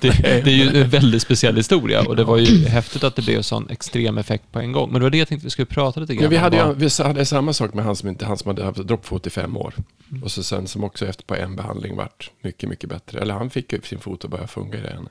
det, 0.00 0.44
det 0.44 0.50
är 0.50 0.72
ju 0.74 0.82
en 0.82 0.88
väldigt 0.90 1.22
speciell 1.22 1.56
historia. 1.56 2.08
Och 2.08 2.16
det 2.16 2.24
var 2.24 2.36
ju 2.36 2.66
häftigt 2.66 3.04
att 3.04 3.16
det 3.16 3.22
blev 3.22 3.36
en 3.36 3.42
sån 3.42 3.70
extrem 3.70 4.18
effekt 4.18 4.44
på 4.52 4.58
en 4.60 4.72
gång. 4.72 4.92
Men 4.92 5.00
det 5.00 5.04
var 5.04 5.10
det 5.10 5.18
jag 5.18 5.28
tänkte 5.28 5.46
vi 5.46 5.50
skulle 5.50 5.66
prata 5.66 6.00
lite 6.00 6.14
grann 6.14 6.22
Men 6.22 6.30
vi 6.30 6.36
om. 6.36 6.42
hade, 6.42 6.56
ju, 6.56 6.62
Vad- 6.62 6.76
vi 6.76 6.88
hade 7.04 7.24
samma 7.24 7.52
sak 7.52 7.74
med 7.74 7.84
han 7.84 7.96
som, 7.96 8.08
inte, 8.08 8.26
han 8.26 8.38
som 8.38 8.48
hade 8.48 8.64
haft 8.64 8.78
droppfot 8.78 9.26
i 9.26 9.30
fem 9.30 9.56
år. 9.56 9.74
Mm. 10.10 10.22
Och 10.22 10.30
så 10.30 10.42
sen 10.42 10.66
som 10.66 10.84
också 10.84 11.06
efter 11.06 11.24
på 11.24 11.34
en 11.34 11.56
behandling 11.56 11.96
vart 11.96 12.30
mycket, 12.42 12.68
mycket 12.68 12.90
bättre. 12.90 13.20
Eller 13.20 13.34
han 13.34 13.50
fick 13.50 13.72
ju 13.72 13.80
sin 13.84 13.98
fot 13.98 14.24
att 14.24 14.30
börja 14.30 14.46
fungera 14.46 14.90
igen. 14.90 15.08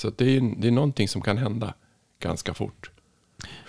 Så 0.00 0.10
det, 0.16 0.24
är, 0.24 0.28
ju- 0.30 0.54
det 0.58 0.68
är 0.68 0.72
någonting 0.72 1.08
som 1.08 1.22
kan 1.22 1.38
hända 1.38 1.74
ganska 2.22 2.54
fort. 2.54 2.90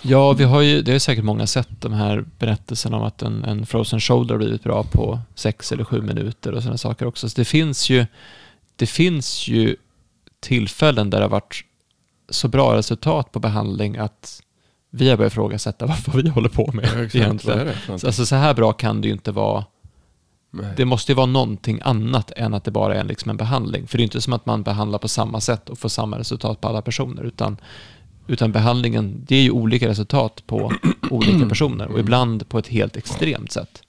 Ja, 0.01 0.33
vi 0.33 0.43
har 0.43 0.61
ju, 0.61 0.81
det 0.81 0.93
är 0.93 0.99
säkert 0.99 1.23
många 1.23 1.47
sett 1.47 1.69
de 1.81 1.93
här 1.93 2.25
berättelserna 2.39 2.97
om 2.97 3.03
att 3.03 3.21
en, 3.21 3.43
en 3.43 3.65
frozen 3.65 3.99
shoulder 3.99 4.33
har 4.33 4.39
blivit 4.39 4.63
bra 4.63 4.83
på 4.83 5.19
sex 5.35 5.71
eller 5.71 5.83
sju 5.83 6.01
minuter 6.01 6.51
och 6.51 6.63
sådana 6.63 6.77
saker 6.77 7.05
också. 7.05 7.29
Så 7.29 7.35
det 7.35 7.45
finns 7.45 7.89
ju, 7.89 8.05
det 8.75 8.87
finns 8.87 9.47
ju 9.47 9.75
tillfällen 10.39 11.09
där 11.09 11.17
det 11.17 11.23
har 11.23 11.29
varit 11.29 11.65
så 12.29 12.47
bra 12.47 12.75
resultat 12.77 13.31
på 13.31 13.39
behandling 13.39 13.97
att 13.97 14.41
vi 14.89 15.09
har 15.09 15.17
börjat 15.17 15.33
ifrågasätta 15.33 15.85
vad 16.07 16.23
vi 16.23 16.29
håller 16.29 16.49
på 16.49 16.71
med 16.73 16.89
Ja, 16.93 17.03
exakt. 17.03 17.45
Det? 17.45 18.07
Alltså 18.07 18.25
så 18.25 18.35
här 18.35 18.53
bra 18.53 18.73
kan 18.73 19.01
det 19.01 19.07
ju 19.07 19.13
inte 19.13 19.31
vara. 19.31 19.65
Nej. 20.53 20.73
Det 20.77 20.85
måste 20.85 21.11
ju 21.11 21.15
vara 21.15 21.25
någonting 21.25 21.79
annat 21.83 22.31
än 22.31 22.53
att 22.53 22.63
det 22.63 22.71
bara 22.71 22.95
är 22.95 23.03
liksom 23.03 23.29
en 23.29 23.37
behandling. 23.37 23.87
För 23.87 23.97
det 23.97 24.01
är 24.01 24.03
inte 24.03 24.21
som 24.21 24.33
att 24.33 24.45
man 24.45 24.63
behandlar 24.63 24.99
på 24.99 25.07
samma 25.07 25.41
sätt 25.41 25.69
och 25.69 25.79
får 25.79 25.89
samma 25.89 26.19
resultat 26.19 26.61
på 26.61 26.67
alla 26.67 26.81
personer. 26.81 27.23
Utan, 27.23 27.57
utan 28.27 28.51
behandlingen, 28.51 29.23
det 29.27 29.35
är 29.35 29.41
ju 29.41 29.51
olika 29.51 29.87
resultat 29.87 30.43
på 30.47 30.73
olika 31.09 31.49
personer. 31.49 31.87
Och 31.87 31.99
ibland 31.99 32.49
på 32.49 32.59
ett 32.59 32.67
helt 32.67 32.97
extremt 32.97 33.51
sätt. 33.51 33.83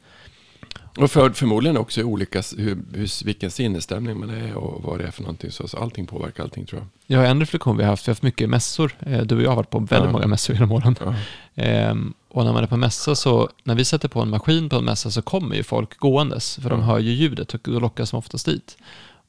Och 0.98 1.10
för, 1.10 1.30
förmodligen 1.30 1.76
också 1.76 2.02
olika, 2.02 2.42
hur, 2.58 2.78
hur, 2.92 3.24
vilken 3.24 3.50
sinnesstämning 3.50 4.20
man 4.20 4.30
är 4.30 4.54
och 4.54 4.82
vad 4.82 4.98
det 4.98 5.04
är 5.06 5.10
för 5.10 5.22
någonting. 5.22 5.50
Så, 5.50 5.68
så 5.68 5.76
allting 5.78 6.06
påverkar 6.06 6.42
allting 6.42 6.66
tror 6.66 6.80
jag. 6.80 6.88
Jag 7.06 7.18
har 7.24 7.26
en 7.30 7.40
reflektion 7.40 7.76
vi 7.76 7.82
har 7.82 7.90
haft, 7.90 8.08
vi 8.08 8.10
har 8.10 8.14
haft 8.14 8.22
mycket 8.22 8.48
mässor. 8.50 8.92
Eh, 9.00 9.20
Du 9.22 9.36
och 9.36 9.42
jag 9.42 9.48
har 9.50 9.56
varit 9.56 9.70
på 9.70 9.78
väldigt 9.78 10.06
Ja. 10.08 10.12
många 10.12 10.26
mässor 10.26 10.54
genom 10.54 10.72
åren. 10.72 10.96
Ja. 11.04 11.14
Ehm, 11.54 12.14
och 12.28 12.44
när 12.44 12.52
man 12.52 12.62
är 12.62 12.66
på 12.66 12.76
mässa 12.76 13.14
så, 13.14 13.48
när 13.64 13.74
vi 13.74 13.84
sätter 13.84 14.08
på 14.08 14.20
en 14.20 14.30
maskin 14.30 14.68
på 14.68 14.76
en 14.76 14.84
mässa 14.84 15.10
så 15.10 15.22
kommer 15.22 15.56
ju 15.56 15.62
folk 15.62 15.98
gåendes, 15.98 16.56
för 16.62 16.70
de 16.70 16.80
Ja. 16.80 16.86
hör 16.86 16.98
ju 16.98 17.10
ljudet 17.10 17.54
och 17.54 17.60
då 17.64 17.80
lockas 17.80 18.10
de 18.10 18.16
oftast 18.16 18.46
dit. 18.46 18.76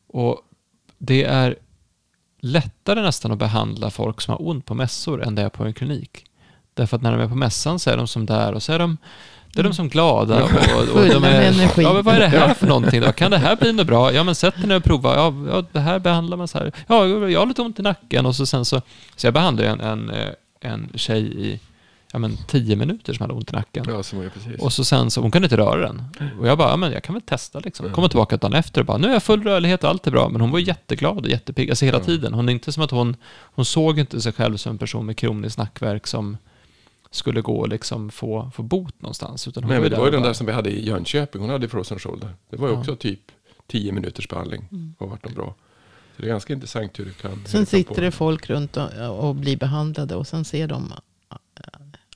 Och 0.07 0.41
det 0.97 1.23
är 1.23 1.55
lättare 2.43 3.01
nästan 3.01 3.31
att 3.31 3.37
behandla 3.37 3.89
folk 3.89 4.21
som 4.21 4.31
har 4.31 4.47
ont 4.47 4.65
på 4.65 4.73
mässor 4.73 5.23
än 5.23 5.35
det 5.35 5.41
är 5.41 5.49
på 5.49 5.63
en 5.63 5.73
klinik. 5.73 6.25
Därför 6.73 6.97
att 6.97 7.03
när 7.03 7.11
de 7.11 7.21
är 7.21 7.27
på 7.27 7.35
mässan 7.35 7.79
så 7.79 7.89
är 7.89 7.97
de 7.97 8.07
som 8.07 8.25
där 8.25 8.53
och 8.53 8.63
så 8.63 8.73
är 8.73 8.79
de 8.79 8.97
det 9.53 9.59
är 9.59 9.63
de 9.63 9.73
som 9.73 9.89
glada 9.89 10.43
och, 10.43 10.49
och 10.95 11.07
de 11.07 11.23
är, 11.23 11.81
ja, 11.81 11.93
men 11.93 12.03
vad 12.03 12.15
är 12.15 12.19
det 12.19 12.27
här 12.27 12.53
för 12.53 12.67
någonting 12.73 13.01
då? 13.01 13.11
Kan 13.11 13.31
det 13.31 13.37
här 13.37 13.55
bli 13.55 13.73
något 13.73 13.87
bra? 13.87 14.13
Ja 14.13 14.23
men 14.23 14.35
sätt 14.35 14.55
dig 14.55 14.67
ner 14.67 14.75
och 14.75 14.83
prova. 14.83 15.15
Ja, 15.15 15.33
ja, 15.49 15.63
det 15.71 15.79
här 15.79 15.99
behandlar 15.99 16.37
man 16.37 16.47
så 16.47 16.57
här. 16.57 16.71
Ja, 16.87 17.07
jag 17.07 17.39
har 17.39 17.45
lite 17.45 17.61
ont 17.61 17.79
i 17.79 17.81
nacken 17.81 18.25
och 18.25 18.35
så 18.35 18.45
sen 18.45 18.65
så, 18.65 18.81
så 19.15 19.27
jag 19.27 19.33
behandlade 19.33 19.69
en, 19.69 19.81
en, 19.81 20.09
eh, 20.09 20.29
en 20.59 20.89
tjej 20.95 21.47
i 21.47 21.59
ja, 22.13 22.19
men 22.19 22.37
tio 22.47 22.75
minuter 22.75 23.13
som 23.13 23.21
hade 23.23 23.33
ont 23.33 23.49
i 23.49 23.55
nacken. 23.55 23.85
Ja, 23.87 24.03
precis. 24.33 24.59
Och 24.61 24.73
så 24.73 24.83
sen 24.85 25.11
så, 25.11 25.21
hon 25.21 25.31
kunde 25.31 25.45
inte 25.45 25.57
röra 25.57 25.81
den. 25.87 26.03
Och 26.39 26.47
jag 26.47 26.57
bara, 26.57 26.69
ja 26.69 26.77
men 26.77 26.91
jag 26.91 27.03
kan 27.03 27.13
väl 27.15 27.21
testa 27.21 27.59
liksom. 27.59 27.85
Mm. 27.85 27.95
Kommer 27.95 28.07
tillbaka 28.07 28.37
dagen 28.37 28.53
efter 28.53 28.81
och 28.81 28.85
bara, 28.87 28.97
nu 28.97 29.07
är 29.07 29.13
jag 29.13 29.23
full 29.23 29.43
rörlighet 29.43 29.83
och 29.83 29.89
allt 29.89 30.07
är 30.07 30.11
bra. 30.11 30.29
Men 30.29 30.41
hon 30.41 30.51
var 30.51 30.59
jätteglad 30.59 31.17
och 31.17 31.29
jättepigg, 31.29 31.69
alltså 31.69 31.85
hela 31.85 31.97
Ja. 31.97 32.03
tiden. 32.03 32.33
Hon 32.33 32.49
är 32.49 32.53
inte 32.53 32.71
som 32.71 32.83
att 32.83 32.91
hon, 32.91 33.15
hon 33.41 33.65
såg 33.65 33.99
inte 33.99 34.21
sig 34.21 34.31
själv 34.33 34.57
som 34.57 34.69
en 34.69 34.77
person 34.77 35.05
med 35.05 35.17
kronisk 35.17 35.57
nackvärk 35.57 36.07
som 36.07 36.37
skulle 37.11 37.41
gå 37.41 37.57
och 37.59 37.69
liksom 37.69 38.09
få, 38.09 38.51
få 38.55 38.63
bot 38.63 39.01
någonstans. 39.01 39.47
Utan 39.47 39.63
hon 39.63 39.69
Nej, 39.69 39.77
var 39.77 39.83
men 39.83 39.91
det 39.91 39.97
var 39.97 40.05
ju 40.05 40.11
den 40.11 40.21
där 40.21 40.33
som 40.33 40.45
vi 40.45 40.51
hade 40.53 40.69
i 40.69 40.87
Jönköping. 40.87 41.41
Hon 41.41 41.49
hade 41.49 41.69
frozen 41.69 41.99
shoulder. 41.99 42.29
Det 42.49 42.57
var 42.57 42.67
ju 42.67 42.73
Ja. 42.73 42.79
också 42.79 42.95
typ 42.95 43.19
tio 43.67 43.91
minuters 43.91 44.27
behandling. 44.29 44.67
Mm. 44.71 44.95
Och 44.97 45.09
vart 45.09 45.23
de 45.23 45.33
bra. 45.33 45.55
Så 46.15 46.21
det 46.21 46.27
är 46.27 46.29
ganska 46.29 46.53
intressant 46.53 46.99
hur 46.99 47.05
det 47.05 47.21
kan... 47.21 47.31
Sen 47.31 47.41
det 47.45 47.51
kan 47.51 47.65
sitter 47.65 48.01
det 48.01 48.11
folk 48.11 48.49
runt 48.49 48.77
och, 48.77 48.89
och 49.27 49.35
blir 49.35 49.57
behandlade 49.57 50.15
och 50.15 50.27
sen 50.27 50.45
ser 50.45 50.67
de 50.67 50.93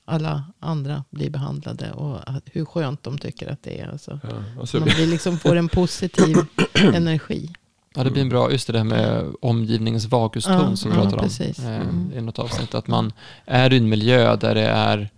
alla 0.08 0.44
andra 0.60 1.04
bli 1.10 1.30
behandlade 1.30 1.92
och 1.92 2.20
hur 2.52 2.64
skönt 2.64 3.02
de 3.02 3.18
tycker 3.18 3.52
att 3.52 3.62
det 3.62 3.80
är. 3.80 3.88
Alltså. 3.88 4.20
Ja, 4.58 4.66
så 4.66 4.78
Man 4.78 4.88
blir 4.88 5.06
liksom 5.06 5.38
får 5.38 5.56
en 5.56 5.68
positiv 5.68 6.36
energi. 6.74 7.52
Ja, 7.94 8.04
det 8.04 8.10
blir 8.10 8.22
en 8.22 8.28
bra, 8.28 8.52
just 8.52 8.66
det 8.66 8.72
där 8.72 8.84
med 8.84 9.24
omgivningens 9.42 10.06
vaguston 10.06 10.70
Ja, 10.70 10.76
som 10.76 10.90
vi 10.90 10.96
ja, 10.96 11.02
pratade 11.02 11.22
om 11.22 11.28
precis. 11.28 11.58
eh, 11.58 11.76
Mm. 11.80 12.12
i 12.14 12.20
något 12.20 12.38
avsnitt. 12.38 12.74
Att 12.74 12.86
man 12.86 13.12
är 13.44 13.72
i 13.72 13.76
en 13.76 13.88
miljö 13.88 14.36
där 14.36 14.54
det 14.54 14.66
är 14.68 15.10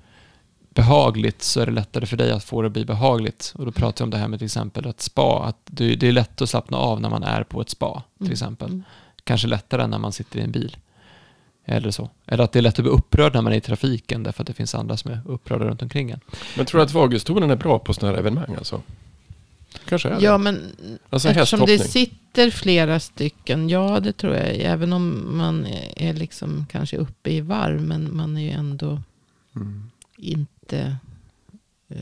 behagligt 0.75 1.43
så 1.43 1.61
är 1.61 1.67
det 1.67 1.73
lättare 1.73 2.07
för 2.07 2.17
dig 2.17 2.33
att 2.33 2.45
få 2.45 2.63
det 2.63 2.67
att 2.67 2.73
bli 2.73 2.85
behagligt. 2.85 3.53
Och 3.57 3.65
då 3.67 3.73
pratar 3.73 4.03
jag 4.03 4.07
om 4.07 4.11
det 4.11 4.17
här 4.17 4.29
med 4.29 4.39
till 4.39 4.47
exempel 4.47 4.87
ett 4.87 5.01
spa. 5.01 5.45
Att 5.45 5.57
det, 5.65 5.97
det 5.97 6.09
är 6.09 6.13
lätt 6.13 6.43
att 6.43 6.51
slappna 6.51 6.77
av 6.77 7.01
när 7.01 7.11
man 7.11 7.23
är 7.23 7.43
på 7.45 7.61
ett 7.61 7.71
spa 7.71 8.03
till 8.19 8.27
Mm. 8.27 8.33
exempel. 8.33 8.69
Mm. 8.69 8.83
Kanske 9.25 9.49
lättare 9.49 9.83
än 9.83 9.91
när 9.91 9.99
man 9.99 10.13
sitter 10.13 10.39
i 10.39 10.43
en 10.43 10.53
bil. 10.53 10.77
Eller 11.65 11.91
så. 11.91 12.11
Eller 12.27 12.45
att 12.45 12.53
det 12.53 12.59
är 12.59 12.63
lätt 12.63 12.79
att 12.79 12.85
bli 12.85 12.93
upprörd 12.93 13.35
när 13.35 13.43
man 13.43 13.53
är 13.53 13.57
i 13.57 13.61
trafiken 13.61 14.23
därför 14.23 14.43
att 14.43 14.47
det 14.47 14.53
finns 14.53 14.75
andra 14.75 14.97
som 14.97 15.11
är 15.11 15.21
upprörda 15.27 15.65
runt 15.65 15.83
omkring 15.83 16.11
en. 16.11 16.21
Men 16.57 16.67
tror 16.67 16.79
du 16.79 16.85
att 16.85 16.93
vagustonen 16.93 17.51
är 17.51 17.57
bra 17.57 17.79
på 17.79 17.95
sådana 17.95 18.13
här 18.13 18.19
evenemang 18.21 18.55
alltså? 18.59 18.83
Kanske 19.89 20.09
är 20.09 20.21
Ja, 20.21 20.33
det. 20.33 20.39
men 20.39 20.63
Alltså 21.11 21.29
eftersom 21.29 21.61
det 21.67 21.79
sitter 21.79 22.51
flera 22.51 23.01
stycken. 23.01 23.69
Ja, 23.69 24.01
det 24.01 24.13
tror 24.13 24.35
jag. 24.35 24.47
Även 24.57 24.93
om 24.93 25.37
man 25.37 25.67
är 25.97 26.13
liksom 26.13 26.67
kanske 26.71 26.97
uppe 26.97 27.31
i 27.31 27.41
varv. 27.41 27.81
Men 27.83 28.17
man 28.17 28.37
är 28.37 28.41
ju 28.43 28.51
ändå 28.51 29.03
Mm. 29.57 29.91
inte 30.17 30.97
eh, 31.89 31.99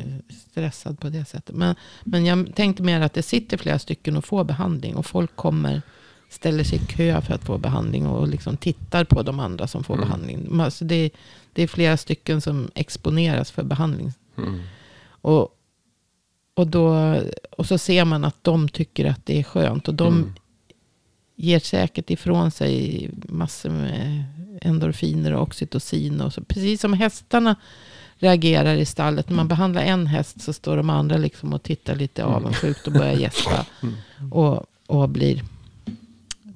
stressad 0.51 1.01
på 1.01 1.09
det 1.09 1.25
sättet. 1.25 1.55
Men, 1.57 1.75
men 2.05 2.27
jag 2.27 2.55
tänkte 2.55 2.83
mer 2.83 3.01
att 3.01 3.15
det 3.15 3.23
sitter 3.23 3.57
flera 3.57 3.79
stycken 3.79 4.17
och 4.17 4.25
får 4.25 4.45
behandling. 4.45 4.97
Och 4.97 5.07
folk 5.07 5.37
kommer, 5.37 5.83
ställer 6.29 6.65
sig 6.65 6.79
i 6.83 6.87
kö 6.87 7.21
för 7.21 7.35
att 7.35 7.45
få 7.45 7.59
behandling. 7.59 8.07
Och 8.07 8.29
liksom 8.29 8.57
tittar 8.57 9.05
på 9.05 9.23
de 9.23 9.41
andra 9.41 9.67
som 9.67 9.85
får 9.85 9.95
Mm. 9.95 10.07
behandling. 10.09 10.61
Alltså 10.61 10.85
det, 10.85 11.11
det 11.53 11.63
är 11.63 11.67
flera 11.67 11.97
stycken 11.97 12.41
som 12.41 12.71
exponeras 12.75 13.51
för 13.51 13.63
behandling. 13.63 14.13
Mm. 14.39 14.61
Och, 15.21 15.49
och, 16.55 16.67
då, 16.67 17.17
och 17.51 17.67
så 17.67 17.79
ser 17.79 18.05
man 18.05 18.25
att 18.25 18.45
de 18.45 18.69
tycker 18.69 19.05
att 19.11 19.27
det 19.27 19.39
är 19.39 19.43
skönt. 19.43 19.89
Och 19.89 19.95
de 19.95 20.15
Mm. 20.17 20.33
ger 21.37 21.59
säkert 21.59 22.11
ifrån 22.11 22.51
sig 22.51 23.11
massor 23.29 23.71
med 23.71 24.25
endorfiner 24.63 25.33
och 25.35 25.43
oxytocin. 25.43 26.21
Och 26.21 26.33
så. 26.33 26.41
Precis 26.45 26.81
som 26.81 26.93
hästarna 26.93 27.57
reagerar 28.17 28.75
i 28.75 28.85
stallet. 28.85 29.29
När 29.29 29.37
man 29.37 29.49
behandlar 29.49 29.83
en 29.83 30.07
häst 30.07 30.41
så 30.41 30.53
står 30.53 30.77
de 30.77 30.91
andra 30.91 31.17
liksom 31.17 31.53
och 31.53 31.63
tittar 31.63 31.97
lite 31.97 32.23
Mm. 32.23 32.35
avundsjukt 32.35 32.87
och 32.87 32.93
börjar 32.93 33.13
gäspa. 33.15 33.67
Mm. 33.83 34.33
Och, 34.33 34.67
och 34.87 35.09
blir 35.09 35.43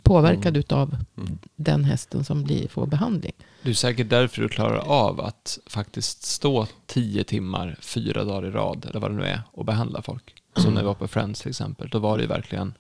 påverkad 0.03 0.47
Mm. 0.47 0.61
utav 0.61 0.97
Mm. 1.17 1.39
den 1.57 1.85
hästen 1.85 2.25
som 2.25 2.43
blir, 2.45 2.69
får 2.69 2.87
behandling. 2.87 3.33
Det 3.63 3.71
är 3.71 3.75
säkert 3.75 4.11
därför 4.11 4.43
du 4.43 4.49
klarar 4.49 4.79
av 4.79 5.21
att 5.21 5.59
faktiskt 5.67 6.23
stå 6.23 6.67
tio 6.87 7.25
timmar, 7.25 7.77
fyra 7.81 8.25
dagar 8.25 8.49
i 8.49 8.51
rad, 8.51 8.87
eller 8.91 9.01
vad 9.01 9.11
det 9.11 9.17
nu 9.17 9.25
är, 9.25 9.41
och 9.53 9.65
behandla 9.65 10.03
folk. 10.03 10.35
Som 10.57 10.75
när 10.75 10.81
vi 10.81 10.87
var 10.87 10.95
på 10.95 11.09
Friends 11.09 11.41
till 11.41 11.51
exempel. 11.51 11.89
Då 11.89 11.99
var 11.99 12.17
det 12.19 12.23
ju 12.23 12.29
verkligen, 12.29 12.75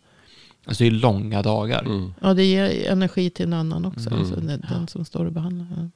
alltså 0.65 0.85
det 0.85 0.89
är 0.89 0.91
långa 0.91 1.43
dagar. 1.43 1.83
Mm. 1.83 2.15
Ja, 2.21 2.35
det 2.35 2.45
ger 2.45 2.91
energi 2.91 3.31
till 3.31 3.47
en 3.47 3.53
annan 3.53 3.85
också. 3.85 4.07
Mm. 4.11 4.19
Alltså 4.19 4.35
den, 4.41 4.65
den 4.69 4.89
som 4.89 5.05
står 5.05 5.25
och 5.25 5.33
behandlar. 5.33 5.67
Ja. 5.77 5.89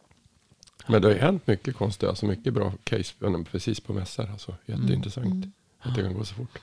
Men 0.87 1.03
det 1.03 1.09
har 1.09 1.15
ju 1.15 1.21
hänt 1.21 1.47
mycket 1.47 1.77
konstigt, 1.77 2.09
alltså 2.09 2.27
mycket 2.27 2.55
bra 2.55 2.73
case 2.85 3.15
precis 3.51 3.81
på 3.81 3.93
mässor. 3.93 4.31
Alltså, 4.33 4.55
jätteintressant 4.67 5.27
Mm. 5.27 5.53
att 5.81 5.95
det 5.95 6.03
kan 6.03 6.15
gå 6.15 6.25
så 6.25 6.35
fort. 6.35 6.59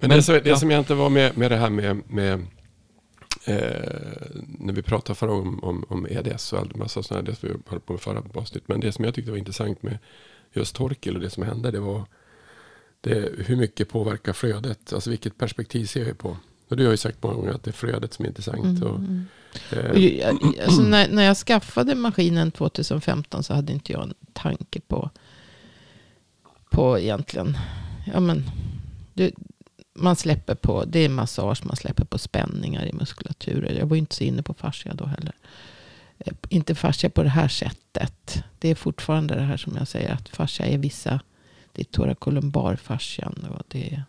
Men, 0.00 0.08
Men, 0.08 0.18
det, 0.18 0.22
som, 0.22 0.34
det 0.34 0.48
ja. 0.48 0.56
som 0.56 0.70
jag 0.70 0.80
inte 0.80 0.94
var 0.94 1.10
med, 1.10 1.38
med 1.38 1.50
det 1.50 1.56
här 1.56 1.70
med, 1.70 2.00
med 2.10 2.46
eh, 3.44 4.00
när 4.58 4.72
vi 4.72 4.82
pratade 4.82 5.16
förra 5.16 5.32
om, 5.32 5.64
om, 5.64 5.84
om 5.88 6.06
EDS 6.10 6.52
och 6.52 6.58
allt 6.58 6.76
massa 6.76 7.02
sådana 7.02 7.22
det 7.22 7.34
som 7.34 7.48
vi 7.48 7.54
höll 7.70 7.80
på 7.80 7.92
med 7.92 8.02
förra 8.02 8.22
avsnitt. 8.34 8.62
Men 8.68 8.80
det 8.80 8.92
som 8.92 9.04
jag 9.04 9.14
tyckte 9.14 9.30
var 9.30 9.38
intressant 9.38 9.82
med 9.82 9.98
just 10.52 10.76
Torkel 10.76 11.14
och 11.14 11.20
det 11.22 11.30
som 11.30 11.42
hände, 11.42 11.70
det 11.70 11.80
var 11.80 12.04
det, 13.00 13.32
hur 13.46 13.56
mycket 13.56 13.88
påverkar 13.88 14.32
flödet? 14.32 14.92
Alltså 14.92 15.10
vilket 15.10 15.38
perspektiv 15.38 15.86
ser 15.86 16.04
vi 16.04 16.14
på? 16.14 16.36
Och 16.68 16.76
du 16.76 16.84
har 16.84 16.90
ju 16.90 16.96
sagt 16.96 17.22
många 17.22 17.34
gånger 17.34 17.52
att 17.52 17.62
det 17.62 17.70
är 17.70 17.72
flödet 17.72 18.12
som 18.14 18.24
är 18.24 18.28
intressant. 18.28 18.64
Mm, 18.64 18.82
Och, 18.82 18.98
mm. 18.98 19.24
eh, 19.72 19.90
Och 19.90 19.98
ju- 19.98 20.18
jag- 20.18 20.38
Alltså 20.64 20.82
när, 20.82 21.08
när 21.08 21.22
jag 21.22 21.36
skaffade 21.36 21.94
maskinen 21.94 22.50
2015 22.50 23.42
så 23.42 23.54
hade 23.54 23.72
inte 23.72 23.92
jag 23.92 24.02
en 24.02 24.14
tanke 24.32 24.80
på, 24.80 25.10
på 26.70 26.98
egentligen, 26.98 27.56
ja 28.12 28.20
men, 28.20 28.44
det, 29.14 29.32
man 29.94 30.16
släpper 30.16 30.54
på, 30.54 30.84
det 30.84 30.98
är 30.98 31.08
massage, 31.08 31.66
man 31.66 31.76
släpper 31.76 32.04
på 32.04 32.18
spänningar 32.18 32.86
i 32.86 32.92
muskulaturer. 32.92 33.78
Jag 33.78 33.86
var 33.86 33.96
ju 33.96 34.00
inte 34.00 34.14
så 34.16 34.24
inne 34.24 34.42
på 34.42 34.54
fascia 34.54 34.94
då 34.94 35.04
heller. 35.06 35.34
Eh, 36.18 36.32
inte 36.48 36.74
fascia 36.74 37.10
på 37.10 37.22
det 37.22 37.28
här 37.28 37.48
sättet. 37.48 38.42
Det 38.58 38.68
är 38.68 38.74
fortfarande 38.74 39.34
det 39.34 39.42
här 39.42 39.56
som 39.56 39.76
jag 39.76 39.88
säger 39.88 40.12
att 40.12 40.28
fascia 40.28 40.66
är 40.66 40.78
vissa, 40.78 41.20
det 41.72 41.82
är 41.82 41.84
torakolumbarfascian 41.84 43.46
och 43.56 43.62
det 43.68 43.92
är 43.94 44.04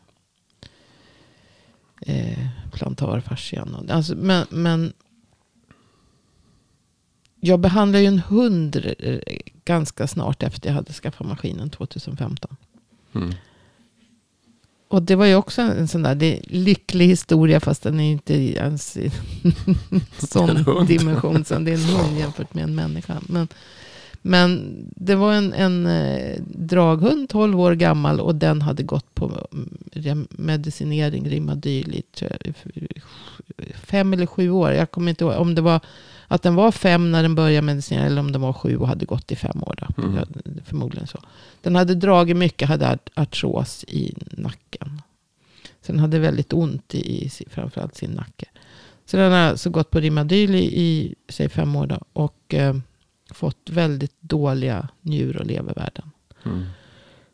eh, 2.01 2.47
plantarfascian. 2.73 3.75
och- 3.75 3.89
Alltså, 3.91 4.15
men, 4.15 4.45
men 4.49 4.93
jag 7.39 7.59
behandlade 7.59 8.01
ju 8.01 8.07
en 8.07 8.19
hund 8.19 8.75
eh, 8.99 9.19
ganska 9.65 10.07
snart 10.07 10.43
efter 10.43 10.69
jag 10.69 10.75
hade 10.75 10.93
skaffat 10.93 11.27
maskinen 11.27 11.69
2015. 11.69 12.57
mm, 13.15 13.33
och 14.87 15.01
det 15.03 15.15
var 15.15 15.25
ju 15.25 15.35
också 15.35 15.61
en 15.61 15.87
sån 15.87 16.03
där 16.03 16.15
det 16.15 16.25
är 16.37 16.39
lycklig 16.47 17.07
historia 17.07 17.59
fast 17.59 17.83
den 17.83 17.99
är 17.99 18.11
inte 18.11 18.33
ens 18.33 18.97
i 18.97 19.11
sån 20.17 20.85
dimension 20.87 21.45
som 21.45 21.65
det 21.65 21.71
är 21.71 21.75
en 21.75 21.83
hund 21.97 22.17
jämfört 22.19 22.53
med 22.53 22.63
en 22.63 22.75
människa. 22.75 23.21
Men, 23.27 23.47
men 24.21 24.75
det 24.95 25.15
var 25.15 25.33
en, 25.33 25.53
en 25.53 25.87
eh, 25.87 26.41
draghund, 26.47 27.29
12 27.29 27.59
år 27.59 27.73
gammal 27.75 28.19
och 28.19 28.35
den 28.35 28.61
hade 28.61 28.83
gått 28.83 29.15
på 29.15 29.47
mm, 30.03 30.27
medicinering, 30.29 31.29
Rimadyl 31.29 31.95
i 31.95 32.03
jag, 32.19 32.31
f- 32.45 32.65
fem 33.83 34.13
eller 34.13 34.25
sju 34.25 34.49
år. 34.49 34.71
Jag 34.71 34.91
kommer 34.91 35.09
inte 35.09 35.23
ihåg 35.23 35.33
om 35.41 35.55
det 35.55 35.61
var 35.61 35.79
att 36.27 36.41
den 36.41 36.55
var 36.55 36.71
fem 36.71 37.11
när 37.11 37.21
den 37.23 37.35
började 37.35 37.65
medicinera 37.65 38.03
eller 38.05 38.19
om 38.21 38.31
den 38.31 38.41
var 38.41 38.53
sju 38.53 38.77
och 38.77 38.87
hade 38.87 39.05
gått 39.05 39.31
i 39.31 39.35
fem 39.35 39.63
år. 39.63 39.75
Då. 39.77 40.03
Mm. 40.03 40.19
Förmodligen 40.65 41.07
så. 41.07 41.19
Den 41.61 41.75
hade 41.75 41.95
dragit 41.95 42.37
mycket, 42.37 42.67
hade 42.69 42.89
art- 42.91 43.09
artros 43.15 43.83
i 43.87 44.13
nacken. 44.31 45.01
Så 45.81 45.91
den 45.91 45.99
hade 45.99 46.19
väldigt 46.19 46.53
ont 46.53 46.95
i, 46.95 47.25
i 47.25 47.29
framförallt 47.49 47.95
sin 47.95 48.11
nacke. 48.11 48.45
Så 49.05 49.17
den 49.17 49.31
har 49.31 49.39
alltså 49.39 49.69
gått 49.69 49.89
på 49.91 49.99
Rimadyl 49.99 50.55
i, 50.55 50.81
i 50.81 51.15
säg 51.29 51.49
fem 51.49 51.75
år 51.75 51.87
då, 51.87 51.99
och 52.13 52.53
eh, 52.53 52.75
fått 53.31 53.69
väldigt 53.69 54.15
dåliga 54.21 54.89
njur 55.01 55.37
och 55.37 55.45
levervärden. 55.45 56.11
mm, 56.45 56.65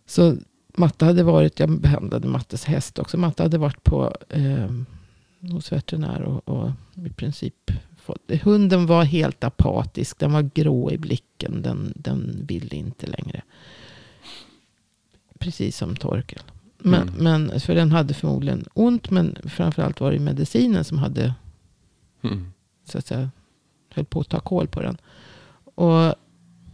Så 0.05 0.36
Matte 0.77 1.05
hade 1.05 1.24
varit, 1.24 1.60
jag 1.60 1.79
behandlade 1.79 2.27
Mattes 2.27 2.65
häst 2.65 3.00
också. 3.00 3.17
Matte 3.17 3.43
hade 3.43 3.57
varit 3.57 3.83
på 3.83 4.15
eh, 4.29 4.69
hos 5.51 5.71
veterinär 5.71 6.21
och, 6.21 6.50
och 6.50 6.71
i 7.05 7.10
princip 7.10 7.71
hunden 8.43 8.86
var 8.86 9.03
helt 9.03 9.43
apatisk. 9.43 10.20
Den 10.20 10.31
var 10.34 10.50
grå 10.53 10.91
i 10.91 10.98
blicken. 10.98 11.62
Den, 11.62 11.93
den 11.96 12.46
ville 12.48 12.75
inte 12.75 13.08
längre. 13.08 13.41
Precis 15.39 15.77
som 15.77 15.96
Torkel. 15.96 16.41
Men, 16.77 17.10
Mm. 17.10 17.24
men, 17.48 17.60
för 17.60 17.75
den 17.75 17.91
hade 17.91 18.13
förmodligen 18.13 18.65
ont. 18.74 19.10
Men 19.12 19.38
framförallt 19.43 20.00
var 20.01 20.12
det 20.12 20.20
medicinen 20.20 20.84
som 20.84 20.98
hade 20.98 21.34
mm, 22.22 22.51
så 22.86 22.98
att 22.98 23.05
säga, 23.05 23.29
höll 23.89 24.05
på 24.05 24.20
att 24.20 24.29
ta 24.29 24.39
koll 24.39 24.67
på 24.67 24.81
den. 24.81 24.98
Och, 25.75 26.15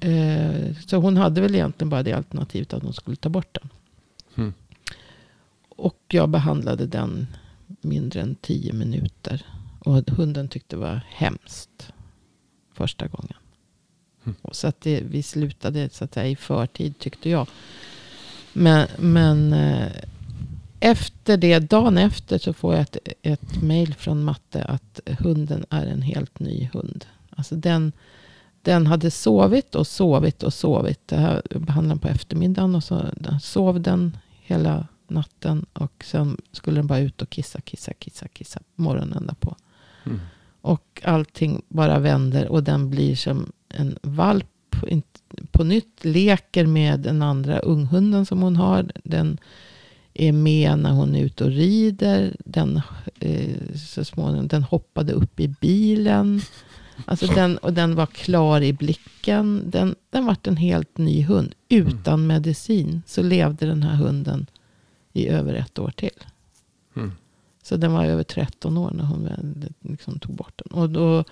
eh, 0.07 0.75
så 0.87 0.97
hon 0.97 1.17
hade 1.17 1.41
väl 1.41 1.55
egentligen 1.55 1.89
bara 1.89 2.03
det 2.03 2.13
alternativet 2.13 2.73
att 2.73 2.83
hon 2.83 2.93
skulle 2.93 3.15
ta 3.17 3.29
bort 3.29 3.53
den. 3.61 3.69
mm. 4.35 4.53
Och 5.69 6.03
jag 6.07 6.29
behandlade 6.29 6.85
den 6.85 7.27
mindre 7.81 8.21
än 8.21 8.35
tio 8.35 8.73
minuter. 8.73 9.45
Och 9.87 10.09
hunden 10.09 10.47
tyckte 10.47 10.75
det 10.75 10.79
var 10.79 11.01
hemskt 11.09 11.93
första 12.73 13.07
gången. 13.07 13.37
Mm. 14.25 14.35
Och 14.41 14.55
Så 14.55 14.67
att 14.67 14.81
det, 14.81 15.01
vi 15.01 15.23
slutade 15.23 15.89
så 15.89 16.03
att 16.03 16.13
säga, 16.13 16.27
i 16.27 16.35
förtid 16.35 16.99
tyckte 16.99 17.29
jag. 17.29 17.47
Men, 18.53 18.87
men 18.97 19.53
eh, 19.53 19.91
efter 20.79 21.37
det, 21.37 21.59
dagen 21.59 21.97
efter 21.97 22.37
så 22.37 22.53
får 22.53 22.73
jag 22.73 22.81
ett, 22.81 22.97
ett 23.21 23.61
mail 23.61 23.93
från 23.93 24.23
Matte 24.23 24.63
att 24.63 24.99
hunden 25.19 25.65
är 25.69 25.85
en 25.85 26.01
helt 26.01 26.39
ny 26.39 26.69
hund. 26.73 27.05
Alltså 27.29 27.55
den, 27.55 27.91
den 28.61 28.87
hade 28.87 29.11
sovit 29.11 29.75
och 29.75 29.87
sovit 29.87 30.43
och 30.43 30.53
sovit. 30.53 31.07
Det 31.07 31.17
här 31.17 31.41
behandlade 31.49 32.01
på 32.01 32.07
eftermiddagen 32.07 32.75
och 32.75 32.83
så 32.83 33.05
den 33.15 33.39
sov 33.39 33.81
den 33.81 34.17
hela 34.41 34.87
natten. 35.07 35.65
Och 35.73 36.03
sen 36.07 36.41
skulle 36.51 36.79
den 36.79 36.87
bara 36.87 36.99
ut 36.99 37.21
och 37.21 37.29
kissa, 37.29 37.61
kissa, 37.61 37.93
kissa, 37.93 38.27
kissa 38.27 38.59
morgonen 38.75 39.27
därpå. 39.27 39.55
Mm. 40.07 40.19
Och 40.61 41.01
allting 41.03 41.61
bara 41.67 41.99
vänder 41.99 42.47
och 42.47 42.63
den 42.63 42.89
blir 42.89 43.15
som 43.15 43.51
en 43.69 43.97
valp. 44.01 44.45
På 45.51 45.63
nytt 45.63 46.05
leker 46.05 46.65
med 46.65 46.99
den 46.99 47.21
andra 47.21 47.59
unghunden 47.59 48.25
som 48.25 48.41
hon 48.41 48.55
har. 48.55 48.91
Den 49.03 49.37
är 50.13 50.31
med 50.31 50.79
när 50.79 50.91
hon 50.91 51.15
är 51.15 51.23
ute 51.23 51.43
och 51.43 51.51
rider. 51.51 52.35
Den, 52.39 52.81
eh, 53.19 53.75
så 53.75 54.05
småningom, 54.05 54.47
den 54.47 54.63
hoppade 54.63 55.13
upp 55.13 55.39
i 55.39 55.47
bilen. 55.47 56.41
Alltså 57.05 57.27
den, 57.27 57.57
och 57.57 57.73
den 57.73 57.95
var 57.95 58.05
klar 58.05 58.61
i 58.61 58.73
blicken. 58.73 59.63
Den, 59.65 59.95
den 60.09 60.25
vart 60.25 60.47
en 60.47 60.57
helt 60.57 60.97
ny 60.97 61.23
hund. 61.23 61.55
Utan 61.69 62.27
medicin 62.27 63.01
så 63.05 63.23
levde 63.23 63.65
den 63.65 63.83
här 63.83 63.95
hunden 63.95 64.45
i 65.13 65.27
över 65.27 65.53
ett 65.53 65.79
år 65.79 65.91
till. 65.91 66.23
Mm. 66.95 67.11
Så 67.67 67.77
den 67.77 67.93
var 67.93 68.05
över 68.05 68.23
13 68.23 68.77
år 68.77 68.91
när 68.91 69.03
hon 69.03 69.23
väl 69.23 69.71
liksom 69.79 70.19
tog 70.19 70.35
bort 70.35 70.61
den. 70.65 70.79
Och 70.79 70.89
då, 70.89 71.23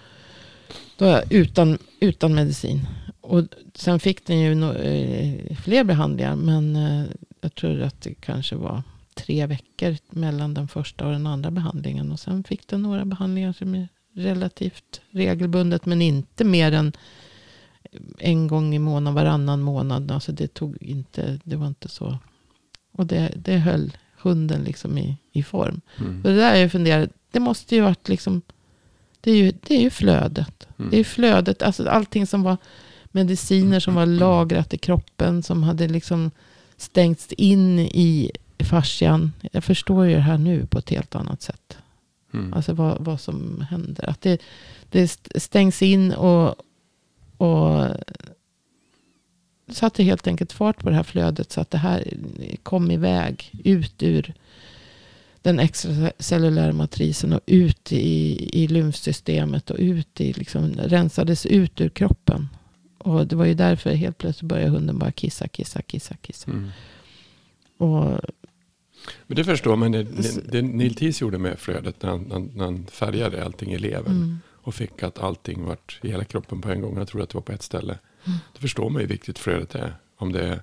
då 0.97 1.21
utan, 1.29 1.77
utan 1.99 2.35
medicin. 2.35 2.87
Och 3.21 3.43
sen 3.73 3.99
fick 3.99 4.25
den 4.25 4.39
ju 4.39 4.55
no, 4.55 4.73
eh, 4.73 5.55
fler 5.55 5.83
behandlingar. 5.83 6.35
Men 6.35 6.75
eh, 6.75 7.05
jag 7.41 7.55
tror 7.55 7.81
att 7.81 8.01
det 8.01 8.13
kanske 8.13 8.55
var 8.55 8.83
tre 9.13 9.45
veckor 9.45 9.97
mellan 10.09 10.53
den 10.53 10.67
första 10.67 11.05
och 11.05 11.11
den 11.11 11.27
andra 11.27 11.51
behandlingen. 11.51 12.11
Och 12.11 12.19
sen 12.19 12.43
fick 12.43 12.67
den 12.67 12.81
några 12.81 13.05
behandlingar 13.05 13.53
som 13.53 13.75
är 13.75 13.87
relativt 14.13 15.01
regelbundet. 15.09 15.85
Men 15.85 16.01
inte 16.01 16.43
mer 16.43 16.71
än 16.71 16.91
en 18.19 18.47
gång 18.47 18.75
i 18.75 18.79
månaden, 18.79 19.15
varannan 19.15 19.61
månad. 19.61 20.11
Alltså 20.11 20.31
det 20.31 20.47
tog 20.47 20.83
inte, 20.83 21.39
det 21.43 21.55
var 21.55 21.67
inte 21.67 21.89
så. 21.89 22.17
Och 22.91 23.05
det, 23.05 23.33
det 23.35 23.57
höll 23.57 23.91
hunden 24.25 24.63
liksom 24.63 24.97
i, 24.97 25.17
i 25.31 25.43
form. 25.43 25.81
Mm. 25.97 26.21
Och 26.23 26.29
det 26.29 26.35
där 26.35 26.55
jag 26.55 26.71
funderat, 26.71 27.09
det 27.31 27.39
måste 27.39 27.75
ju 27.75 27.81
varit 27.81 28.09
liksom, 28.09 28.41
det 29.21 29.31
är 29.31 29.35
ju, 29.35 29.53
det 29.61 29.75
är 29.75 29.81
ju 29.81 29.89
flödet. 29.89 30.67
Mm. 30.77 30.91
Det 30.91 30.99
är 30.99 31.03
flödet, 31.03 31.61
alltså 31.61 31.89
allting 31.89 32.27
som 32.27 32.43
var 32.43 32.57
mediciner 33.11 33.79
som 33.79 33.95
var 33.95 34.05
lagrat 34.05 34.73
i 34.73 34.77
kroppen, 34.77 35.43
som 35.43 35.63
hade 35.63 35.87
liksom 35.87 36.31
stängts 36.77 37.33
in 37.33 37.79
i 37.79 38.31
fascian. 38.59 39.31
Jag 39.51 39.63
förstår 39.63 40.05
ju 40.05 40.15
det 40.15 40.21
här 40.21 40.37
nu 40.37 40.65
på 40.65 40.79
ett 40.79 40.89
helt 40.89 41.15
annat 41.15 41.41
sätt. 41.41 41.77
Mm. 42.33 42.53
Alltså 42.53 42.73
vad, 42.73 42.97
vad 42.99 43.21
som 43.21 43.65
händer. 43.69 44.09
Att 44.09 44.21
det, 44.21 44.41
det 44.89 45.07
stängs 45.35 45.81
in 45.81 46.13
och, 46.13 46.55
och 47.37 47.87
satte 49.67 50.03
helt 50.03 50.27
enkelt 50.27 50.51
fart 50.53 50.77
på 50.83 50.89
det 50.89 50.95
här 50.95 51.03
flödet. 51.03 51.51
Så 51.51 51.61
att 51.61 51.71
det 51.71 51.77
här 51.77 52.13
kom 52.63 52.91
iväg 52.91 53.51
ut 53.63 54.03
ur 54.03 54.33
den 55.41 55.59
extracellulära 55.59 56.73
matrisen 56.73 57.33
och 57.33 57.39
ut 57.45 57.91
i, 57.91 58.49
i 58.63 58.67
lymfsystemet 58.67 59.69
och 59.69 59.77
ut 59.79 60.21
i, 60.21 60.33
liksom, 60.33 60.73
rensades 60.73 61.45
ut 61.45 61.81
ur 61.81 61.89
kroppen. 61.89 62.47
Och 62.97 63.27
det 63.27 63.35
var 63.35 63.45
ju 63.45 63.53
därför 63.53 63.89
helt 63.93 64.17
plötsligt 64.17 64.49
började 64.49 64.69
hunden 64.71 64.99
bara 64.99 65.11
kissa, 65.11 65.47
kissa, 65.47 65.81
kissa, 65.81 66.15
kissa. 66.21 66.51
Mm. 66.51 66.69
Och 67.77 68.19
Men 69.27 69.35
det 69.35 69.43
förstår 69.43 69.75
man. 69.75 69.91
Det, 69.91 70.03
det, 70.03 70.51
det 70.51 70.61
Neil 70.61 70.95
gjorde 71.21 71.37
med 71.37 71.59
flödet 71.59 72.01
när 72.03 72.09
han- 72.09 72.51
när 72.55 72.65
han 72.65 72.85
färgade 72.85 73.45
allting 73.45 73.73
i 73.73 73.77
levern. 73.77 74.11
mm, 74.15 74.39
Och 74.47 74.75
fick 74.75 75.03
att 75.03 75.19
allting 75.19 75.63
vart 75.65 75.99
i 76.03 76.07
hela 76.09 76.23
kroppen 76.23 76.61
på 76.61 76.69
en 76.69 76.81
gång. 76.81 76.97
Jag 76.97 77.07
tror 77.07 77.21
att 77.21 77.29
det 77.29 77.35
var 77.35 77.41
på 77.41 77.51
ett 77.51 77.63
ställe. 77.63 77.97
Då 78.25 78.59
förstår 78.59 78.89
man 78.89 79.01
ju 79.01 79.07
hur 79.07 79.13
viktigt 79.13 79.39
flödet 79.39 79.75
är. 79.75 79.95
Om 80.17 80.31
det 80.31 80.47
är, 80.47 80.61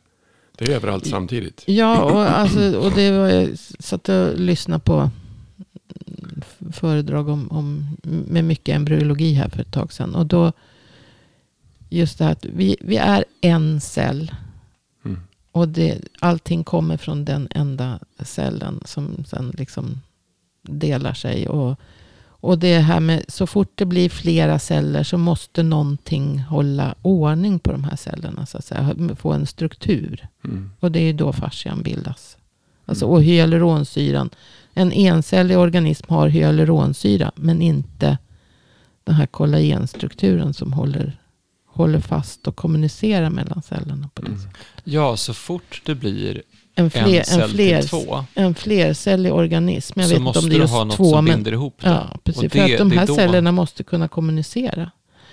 det 0.56 0.64
är 0.64 0.76
överallt 0.76 1.06
samtidigt. 1.06 1.64
Ja, 1.66 2.02
och, 2.02 2.38
alltså, 2.38 2.78
och 2.78 2.92
det 2.92 3.10
var 3.10 3.28
jag 3.28 3.58
satt 3.58 4.08
och 4.08 4.40
lyssnade 4.40 4.80
på 4.80 5.10
föredrag 6.72 7.28
om, 7.28 7.50
om, 7.50 7.96
med 8.02 8.44
mycket 8.44 8.76
embryologi 8.76 9.32
här 9.32 9.48
för 9.48 9.60
ett 9.60 9.72
tag 9.72 9.92
sedan. 9.92 10.14
Och 10.14 10.26
då 10.26 10.52
just 11.88 12.18
det 12.18 12.24
här 12.24 12.32
att 12.32 12.44
vi, 12.44 12.76
vi 12.80 12.96
är 12.96 13.24
en 13.40 13.80
cell. 13.80 14.34
Mm. 15.04 15.20
Och 15.52 15.68
det, 15.68 16.00
allting 16.20 16.64
kommer 16.64 16.96
från 16.96 17.24
den 17.24 17.48
enda 17.50 17.98
cellen 18.18 18.82
som 18.84 19.24
sen 19.24 19.54
liksom 19.58 20.00
delar 20.62 21.14
sig. 21.14 21.48
Och, 21.48 21.76
och 22.42 22.58
det 22.58 22.78
här 22.78 23.00
med 23.00 23.24
så 23.28 23.46
fort 23.46 23.72
det 23.74 23.84
blir 23.86 24.08
flera 24.08 24.58
celler 24.58 25.02
så 25.02 25.18
måste 25.18 25.62
någonting 25.62 26.38
hålla 26.38 26.94
ordning 27.02 27.58
på 27.58 27.72
de 27.72 27.84
här 27.84 27.96
cellerna. 27.96 28.46
Så 28.46 28.58
att 28.58 28.64
säga. 28.64 28.96
Få 29.16 29.32
en 29.32 29.46
struktur. 29.46 30.28
Mm. 30.44 30.70
Och 30.80 30.92
det 30.92 30.98
är 30.98 31.04
ju 31.04 31.12
då 31.12 31.32
fascian 31.32 31.82
bildas. 31.82 32.36
Alltså, 32.84 33.06
och 33.06 33.22
hyaluronsyran. 33.22 34.30
En 34.74 34.92
encellig 34.92 35.58
organism 35.58 36.04
har 36.08 36.28
hyaluronsyra. 36.28 37.32
Men 37.36 37.62
inte 37.62 38.18
den 39.04 39.14
här 39.14 39.26
kollagenstrukturen 39.26 40.54
som 40.54 40.72
håller, 40.72 41.20
håller 41.66 42.00
fast 42.00 42.48
och 42.48 42.56
kommunicerar 42.56 43.30
mellan 43.30 43.62
cellerna. 43.62 44.08
på 44.14 44.22
det 44.22 44.28
Mm. 44.28 44.40
Ja, 44.84 45.16
så 45.16 45.34
fort 45.34 45.82
det 45.84 45.94
blir 45.94 46.42
En, 46.74 46.84
en 46.84 46.90
fler, 46.90 47.18
en, 47.18 47.24
cell 47.24 47.50
fler, 47.50 47.82
två 47.82 48.24
en 48.34 48.54
flercellig 48.54 49.32
organism. 49.32 50.00
Jag 50.00 50.08
så 50.08 50.14
vet 50.14 50.22
måste 50.22 50.38
om 50.38 50.48
det 50.48 50.56
är 50.56 50.60
du 50.60 50.66
ha 50.66 50.84
något 50.84 50.96
två. 50.96 51.10
som 51.10 51.24
Men, 51.24 51.34
binder 51.34 51.52
ihop 51.52 51.76
det. 51.80 51.88
ja, 51.88 52.18
precis. 52.24 52.42
Och 52.44 52.52
för 52.52 52.58
det- 52.58 52.72
att 52.72 52.78
de 52.78 52.88
det 52.88 52.94
är 52.96 52.98
här 52.98 53.06
cellerna 53.06 53.52
måste 53.52 53.82
kunna 53.82 54.08
kommunicera. 54.08 54.90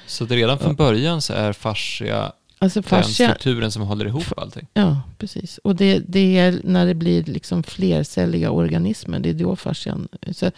Så 0.08 0.26
det 0.26 0.36
redan 0.36 0.58
från 0.60 0.70
Ja. 0.70 0.76
början 0.76 1.22
så 1.22 1.34
är 1.34 1.54
fascia 1.54 2.32
Alltså 2.62 2.80
den 2.82 2.90
fascia, 2.90 3.28
strukturen 3.30 3.72
som 3.72 3.82
håller 3.82 4.06
ihop 4.06 4.24
allting. 4.38 4.68
Ja, 4.74 5.02
precis. 5.18 5.58
Och 5.58 5.76
det, 5.76 6.00
det 6.08 6.38
är 6.38 6.60
när 6.64 6.86
det 6.86 6.94
blir 6.94 7.24
liksom 7.24 7.64
flercelliga 7.64 8.52
organismer. 8.52 9.20
Det 9.20 9.30
är 9.30 9.34
då 9.34 9.56
fascian... 9.56 10.08
Så 10.32 10.52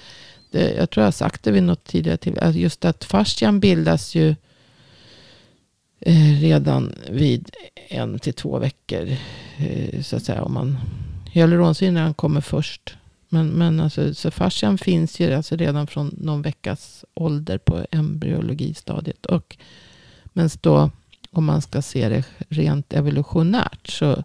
det, 0.51 0.73
jag 0.73 0.89
tror 0.89 1.01
jag 1.01 1.07
har 1.07 1.11
sagt 1.11 1.43
det 1.43 1.51
vid 1.51 1.63
något 1.63 1.83
tidigare 1.83 2.17
till. 2.17 2.39
Att 2.39 2.55
just 2.55 2.85
att 2.85 3.03
fascian 3.03 3.59
bildas 3.59 4.15
ju 4.15 4.35
redan 6.39 6.95
vid 7.09 7.49
en 7.89 8.19
till 8.19 8.33
två 8.33 8.59
veckor. 8.59 9.09
Eh, 9.57 10.01
så 10.01 10.15
att 10.15 10.23
säga. 10.23 10.43
Om 10.43 10.53
man, 10.53 10.77
hyaluronsyran 11.31 12.13
kommer 12.13 12.41
först. 12.41 12.97
Men, 13.29 13.47
men 13.47 13.79
alltså, 13.79 14.13
så 14.13 14.31
fascian 14.31 14.77
finns 14.77 15.19
ju 15.19 15.33
alltså 15.33 15.55
redan 15.55 15.87
från 15.87 16.15
någon 16.17 16.41
veckas 16.41 17.05
ålder 17.13 17.57
på 17.57 17.85
embryologistadiet. 17.91 19.25
Och, 19.25 19.57
men 20.33 20.49
då, 20.61 20.91
om 21.31 21.45
man 21.45 21.61
ska 21.61 21.81
se 21.81 22.09
det 22.09 22.25
rent 22.49 22.93
evolutionärt 22.93 23.87
så, 23.87 24.23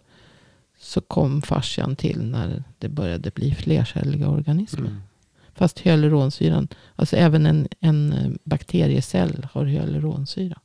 så 0.79 1.01
kom 1.01 1.41
fascian 1.41 1.95
till 1.95 2.23
när 2.23 2.63
det 2.79 2.89
började 2.89 3.31
bli 3.31 3.55
flercelliga 3.55 4.29
organismer. 4.29 4.89
Mm. 4.89 5.01
Fast 5.55 5.79
hyaluronsyran, 5.79 6.67
alltså 6.95 7.15
även 7.15 7.45
en, 7.45 7.67
en 7.79 8.13
eh, 8.13 8.31
bakteriecell 8.43 9.47
har 9.51 9.65
hyaluronsyra. 9.65 10.59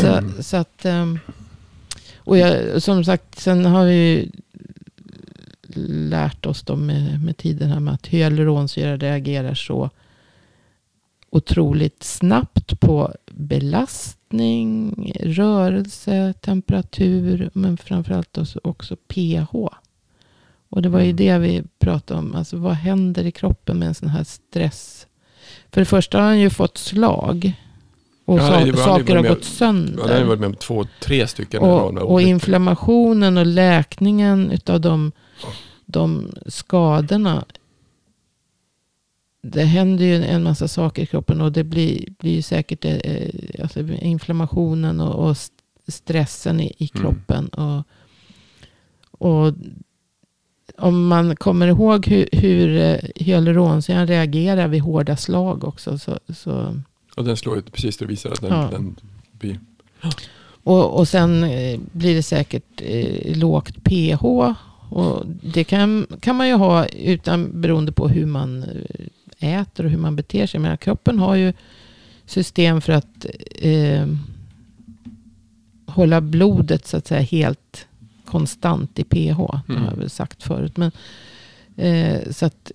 Så, 0.00 0.42
så 0.42 0.56
att, 0.56 0.84
ehm, 0.84 1.18
och 2.16 2.38
jag, 2.38 2.82
som 2.82 3.04
sagt, 3.04 3.40
sen 3.40 3.64
har 3.66 3.84
vi 3.84 4.30
lärt 5.86 6.46
oss 6.46 6.62
då 6.62 6.76
med, 6.76 7.24
med 7.24 7.36
tiden 7.36 7.70
här 7.70 7.80
med 7.80 7.94
att 7.94 8.06
hyaluronsyra 8.06 8.96
reagerar 8.96 9.54
så 9.54 9.90
otroligt 11.30 12.02
snabbt 12.02 12.80
på 12.80 13.14
belastning, 13.30 15.12
rörelse, 15.20 16.34
temperatur, 16.40 17.50
men 17.52 17.76
framförallt 17.76 18.38
också, 18.38 18.60
också 18.64 18.96
pH. 18.96 19.54
Och 20.68 20.82
det 20.82 20.88
var 20.88 21.00
ju 21.00 21.10
Mm. 21.10 21.16
det 21.16 21.38
vi 21.38 21.62
pratade 21.78 22.20
om. 22.20 22.34
Alltså 22.34 22.56
vad 22.56 22.74
händer 22.74 23.24
i 23.24 23.30
kroppen 23.32 23.78
med 23.78 23.88
en 23.88 23.94
sån 23.94 24.08
här 24.08 24.24
stress? 24.24 25.06
För 25.70 25.80
det 25.80 25.84
första 25.84 26.18
har 26.18 26.24
han 26.24 26.40
ju 26.40 26.50
fått 26.50 26.78
slag. 26.78 27.52
Och 28.24 28.38
Ja, 28.38 28.64
det 28.64 28.76
saker 28.76 29.14
har 29.16 29.22
med- 29.22 29.30
gått 29.30 29.44
sönder. 29.44 30.04
Ja, 30.08 30.18
har 30.18 30.24
varit 30.24 30.40
med 30.40 30.46
om 30.46 30.54
två, 30.54 30.84
tre 31.00 31.26
stycken. 31.26 31.62
Och, 31.62 31.92
och 32.12 32.22
inflammationen 32.22 33.38
och 33.38 33.46
läkningen 33.46 34.50
utav 34.50 34.80
de, 34.80 35.12
de 35.86 36.32
skadorna. 36.46 37.44
Det 39.42 39.62
händer 39.64 40.04
ju 40.04 40.24
en 40.24 40.42
massa 40.42 40.68
saker 40.68 41.02
i 41.02 41.06
kroppen 41.06 41.40
och 41.40 41.52
det 41.52 41.64
blir, 41.64 42.04
blir 42.18 42.42
säkert 42.42 42.84
eh, 42.84 43.30
alltså 43.62 43.80
inflammationen 43.88 45.00
och, 45.00 45.24
och 45.24 45.30
st- 45.30 45.54
stressen 45.88 46.60
i, 46.60 46.72
i 46.78 46.90
Mm. 46.94 47.02
kroppen. 47.02 47.48
Och, 47.48 47.82
och 49.18 49.52
om 50.78 51.06
man 51.06 51.36
kommer 51.36 51.66
ihåg 51.68 52.06
hur, 52.06 52.28
hur 52.32 52.76
eh, 52.76 52.96
hyaluronsyran 53.14 54.06
reagerar 54.06 54.68
vid 54.68 54.80
hårda 54.82 55.16
slag 55.16 55.64
också. 55.64 55.98
Så, 55.98 56.18
så, 56.34 56.80
Och 57.16 57.24
den 57.24 57.36
slår 57.36 57.58
ut 57.58 57.72
precis, 57.72 57.96
det 57.96 58.06
visar 58.06 58.30
att 58.30 58.40
den, 58.40 58.52
Ja. 58.52 58.68
den 58.70 58.96
blir... 59.32 59.60
Och, 60.66 60.98
och 60.98 61.08
sen 61.08 61.44
eh, 61.44 61.80
blir 61.92 62.14
det 62.14 62.22
säkert 62.22 62.80
eh, 62.82 63.36
lågt 63.38 63.84
pH. 63.84 64.24
Och 64.90 65.26
det 65.42 65.64
kan, 65.64 66.06
kan 66.20 66.36
man 66.36 66.48
ju 66.48 66.54
ha 66.54 66.86
utan, 66.86 67.60
beroende 67.60 67.92
på 67.92 68.08
hur 68.08 68.26
man 68.26 68.62
eh, 69.38 69.60
äter 69.60 69.84
och 69.84 69.90
hur 69.90 69.98
man 69.98 70.16
beter 70.16 70.46
sig. 70.46 70.60
Men 70.60 70.76
kroppen 70.76 71.18
har 71.18 71.34
ju 71.34 71.52
system 72.26 72.80
för 72.80 72.92
att 72.92 73.26
eh, 73.58 74.06
hålla 75.86 76.20
blodet 76.20 76.86
så 76.86 76.96
att 76.96 77.06
säga 77.06 77.20
helt 77.20 77.86
konstant 78.24 78.98
i 78.98 79.04
pH. 79.04 79.16
Det 79.16 79.32
har 79.34 79.62
jag 79.66 79.70
Mm. 79.82 79.98
väl 79.98 80.10
sagt 80.10 80.42
förut. 80.42 80.76
Men, 80.76 80.90
eh, 81.76 82.30
så 82.32 82.46
att, 82.46 82.70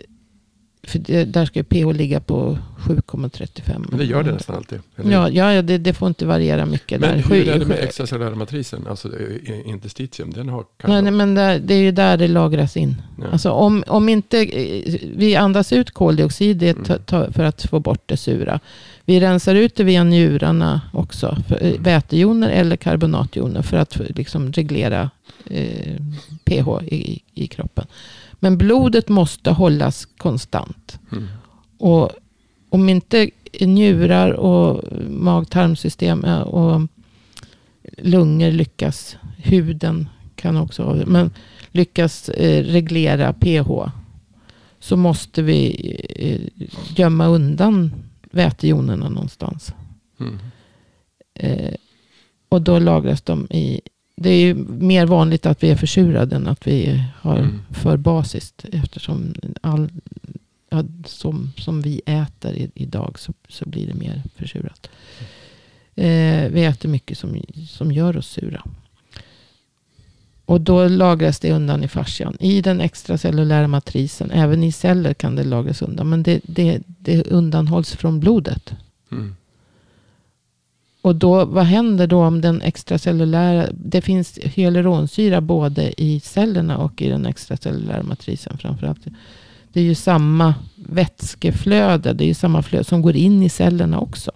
för 0.83 0.99
det, 0.99 1.25
där 1.25 1.45
ska 1.45 1.59
ju 1.59 1.63
pH 1.63 1.97
ligga 1.97 2.19
på 2.19 2.57
7,35. 2.79 3.85
Men 3.89 3.99
det 3.99 4.05
gör 4.05 4.23
det 4.23 4.31
nästan 4.31 4.55
alltid. 4.55 4.79
eller? 4.95 5.11
Ja, 5.11 5.29
ja 5.29 5.61
det, 5.61 5.77
det 5.77 5.93
får 5.93 6.07
inte 6.07 6.25
variera 6.25 6.65
mycket. 6.65 7.01
Men 7.01 7.09
där. 7.17 7.23
hur 7.23 7.47
är 7.47 7.59
det 7.59 7.65
med 7.65 7.77
sju- 7.77 7.83
extracellulära 7.83 8.35
matrisen? 8.35 8.87
Alltså 8.89 9.09
interstitium, 9.65 10.31
den 10.33 10.49
har 10.49 10.65
Nej, 10.87 11.01
nej, 11.01 11.11
men 11.11 11.35
det, 11.35 11.59
det 11.59 11.73
är 11.73 11.79
ju 11.81 11.91
där 11.91 12.17
det 12.17 12.27
lagras 12.27 12.77
in. 12.77 13.01
Ja. 13.21 13.25
Alltså 13.31 13.51
om, 13.51 13.83
om 13.87 14.09
inte 14.09 14.37
eh, 14.43 14.99
vi 15.15 15.35
andas 15.35 15.73
ut 15.73 15.91
koldioxid 15.91 16.57
det 16.57 16.69
Mm. 16.69 16.83
ta, 16.83 16.97
ta, 16.97 17.31
för 17.31 17.43
att 17.43 17.63
få 17.63 17.79
bort 17.79 18.03
det 18.05 18.17
sura. 18.17 18.59
Vi 19.05 19.19
rensar 19.19 19.55
ut 19.55 19.75
det 19.75 19.83
via 19.83 20.03
njurarna 20.03 20.81
också. 20.93 21.37
För, 21.47 21.55
eh, 21.63 21.69
Mm. 21.69 21.83
vätejoner 21.83 22.49
eller 22.49 22.75
karbonatjoner 22.75 23.61
för 23.61 23.77
att 23.77 23.97
liksom 24.15 24.51
reglera 24.51 25.09
eh, 25.49 25.95
pH 26.45 26.83
i, 26.93 27.21
i 27.33 27.47
kroppen. 27.47 27.85
Men 28.39 28.57
blodet 28.57 29.09
måste 29.09 29.51
hållas 29.51 30.05
konstant. 30.05 30.99
Mm. 31.11 31.27
Och 31.77 32.11
om 32.69 32.89
inte 32.89 33.29
njurar 33.61 34.31
och 34.31 34.83
mag-tarmsystem 35.09 36.23
eh, 36.23 36.39
och 36.41 36.81
lungor 37.97 38.51
lyckas, 38.51 39.17
huden 39.37 40.09
kan 40.35 40.57
också 40.57 41.03
men 41.07 41.31
lyckas 41.71 42.29
eh, 42.29 42.63
reglera 42.63 43.33
pH 43.33 43.91
så 44.79 44.97
måste 44.97 45.41
vi 45.41 45.75
eh, 46.15 46.65
gömma 46.99 47.27
undan 47.27 47.91
vätejonerna 48.31 49.09
någonstans. 49.09 49.73
Mm. 50.19 50.37
Och 52.49 52.61
då 52.61 52.79
lagras 52.79 53.21
de 53.21 53.47
i... 53.49 53.81
Det 54.21 54.29
är 54.29 54.41
ju 54.41 54.53
mer 54.67 55.05
vanligt 55.05 55.45
att 55.45 55.63
vi 55.63 55.69
är 55.69 55.75
försurade 55.75 56.35
än 56.35 56.47
att 56.47 56.67
vi 56.67 57.03
har 57.15 57.37
Mm. 57.37 57.61
för 57.71 57.97
basiskt. 57.97 58.65
Eftersom 58.71 59.33
all, 59.61 59.89
ja, 60.69 60.83
som, 61.05 61.51
som 61.57 61.81
vi 61.81 62.01
äter 62.05 62.53
i, 62.53 62.71
idag 62.75 63.19
så, 63.19 63.33
så 63.49 63.69
blir 63.69 63.87
det 63.87 63.93
mer 63.93 64.21
försurat. 64.35 64.89
Eh, 65.95 66.49
vi 66.51 66.65
äter 66.65 66.89
mycket 66.89 67.17
som, 67.17 67.41
som 67.69 67.91
gör 67.91 68.17
oss 68.17 68.27
sura. 68.27 68.63
Och 70.45 70.61
då 70.61 70.87
lagras 70.87 71.39
det 71.39 71.51
undan 71.51 71.83
i 71.83 71.87
fascian. 71.87 72.37
I 72.39 72.61
den 72.61 72.81
extracellulära 72.81 73.67
matrisen. 73.67 74.31
Även 74.31 74.63
i 74.63 74.71
celler 74.71 75.13
kan 75.13 75.35
det 75.35 75.43
lagras 75.43 75.81
undan. 75.81 76.09
Men 76.09 76.23
det, 76.23 76.41
det, 76.43 76.81
det 76.87 77.27
undanhålls 77.27 77.95
från 77.95 78.19
blodet. 78.19 78.73
Mm. 79.11 79.35
Och 81.01 81.15
då, 81.15 81.45
vad 81.45 81.65
händer 81.65 82.07
då 82.07 82.23
om 82.25 82.41
den 82.41 82.61
extracellulära... 82.61 83.67
Det 83.71 84.01
finns 84.01 84.39
hyaluronsyra 84.43 85.41
både 85.41 86.01
i 86.01 86.19
cellerna 86.19 86.77
och 86.77 87.01
i 87.01 87.09
den 87.09 87.25
extracellulära 87.25 88.03
matrisen 88.03 88.57
framförallt. 88.57 89.07
Det 89.73 89.79
är 89.79 89.83
ju 89.83 89.95
samma 89.95 90.55
vätskeflöde. 90.75 92.13
Det 92.13 92.23
är 92.23 92.27
ju 92.27 92.33
samma 92.33 92.63
flöde 92.63 92.83
som 92.83 93.01
går 93.01 93.15
in 93.15 93.43
i 93.43 93.49
cellerna 93.49 93.99
också. 93.99 94.31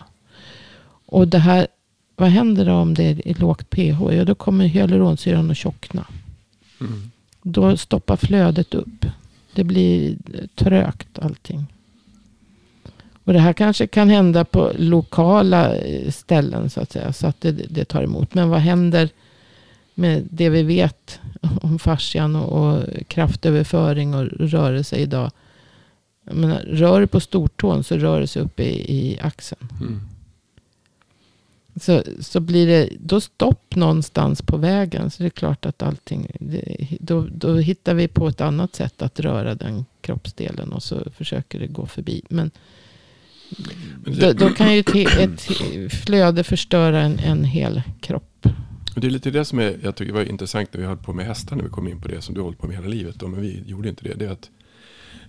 Och 1.06 1.28
det 1.28 1.40
här, 1.40 1.68
vad 2.16 2.30
händer 2.30 2.66
då 2.66 2.74
om 2.74 2.94
det 2.94 3.22
är 3.26 3.40
lågt 3.40 3.70
pH? 3.70 4.14
Ja, 4.14 4.26
då 4.26 4.36
kommer 4.36 4.66
hyaluronsyran 4.66 5.52
att 5.52 5.58
tjockna. 5.58 6.08
Mm. 6.82 7.12
Då 7.42 7.78
stoppar 7.78 8.18
flödet 8.18 8.74
upp. 8.74 9.06
Det 9.54 9.64
blir 9.64 10.18
trögt 10.56 11.20
allting. 11.20 11.66
Och 13.24 13.34
det 13.34 13.40
här 13.40 13.54
kanske 13.54 13.88
kan 13.88 14.10
hända 14.10 14.46
på 14.46 14.72
lokala 14.78 15.76
eh, 15.76 16.12
ställen 16.12 16.70
så 16.70 16.82
att 16.82 16.92
säga. 16.92 17.14
Så 17.14 17.28
att 17.28 17.42
det, 17.42 17.52
det 17.52 17.86
tar 17.86 18.04
emot. 18.04 18.34
Men 18.34 18.50
vad 18.50 18.60
händer 18.60 19.10
med 19.96 20.28
det 20.32 20.50
vi 20.50 20.64
vet 20.64 21.20
om 21.62 21.80
fascian 21.80 22.36
och, 22.36 22.68
och 22.68 22.84
kraftöverföring 23.08 24.14
och 24.14 24.26
rörelse 24.26 24.96
idag. 24.96 25.32
Jag 26.26 26.36
menar, 26.36 26.60
rör 26.60 27.02
du 27.02 27.08
på 27.08 27.20
stortån 27.20 27.84
så 27.84 27.98
rör 27.98 28.20
det 28.20 28.28
sig 28.28 28.42
upp 28.42 28.60
i, 28.60 28.96
i 28.96 29.20
axeln. 29.22 29.70
Mm. 29.82 30.02
Så, 31.76 32.04
så 32.20 32.40
blir 32.40 32.68
det 32.68 32.90
då 33.00 33.22
stopp 33.22 33.76
någonstans 33.76 34.42
på 34.42 34.58
vägen. 34.58 35.12
Så 35.12 35.24
det 35.24 35.28
är 35.28 35.30
klart 35.30 35.66
att 35.66 35.84
allting, 35.84 36.32
det, 36.40 36.88
då, 37.00 37.28
då 37.32 37.56
hittar 37.56 37.94
vi 37.94 38.08
på 38.08 38.28
ett 38.28 38.42
annat 38.42 38.76
sätt 38.76 39.02
att 39.02 39.20
röra 39.20 39.56
den 39.56 39.86
kroppsdelen. 40.02 40.74
Och 40.74 40.84
så 40.84 41.12
försöker 41.18 41.60
det 41.60 41.68
gå 41.68 41.86
förbi. 41.86 42.22
Men 42.30 42.52
det, 44.06 44.34
då 44.34 44.50
kan 44.50 44.74
ju 44.74 44.80
ett, 44.80 45.42
flöde 46.06 46.44
förstöra 46.44 47.02
en, 47.02 47.20
en 47.20 47.44
hel 47.44 47.82
kropp. 48.02 48.48
det 48.96 49.08
är 49.08 49.12
lite 49.12 49.32
det 49.32 49.46
som 49.46 49.60
är, 49.60 49.80
jag 49.84 49.96
tycker 49.96 50.14
var 50.14 50.24
intressant 50.24 50.74
när 50.74 50.82
vi 50.82 50.88
höll 50.88 50.98
på 50.98 51.14
med 51.14 51.26
hästar. 51.26 51.56
När 51.56 51.64
vi 51.64 51.70
kom 51.70 51.88
in 51.88 52.02
på 52.02 52.08
det 52.08 52.22
som 52.22 52.36
du 52.36 52.42
hållit 52.42 52.60
på 52.60 52.68
med 52.68 52.76
hela 52.76 52.88
livet. 52.88 53.16
Då, 53.16 53.28
men 53.28 53.42
vi 53.42 53.64
gjorde 53.66 53.90
inte 53.90 54.04
det. 54.04 54.14
Det 54.14 54.26
är 54.26 54.32
att 54.32 54.50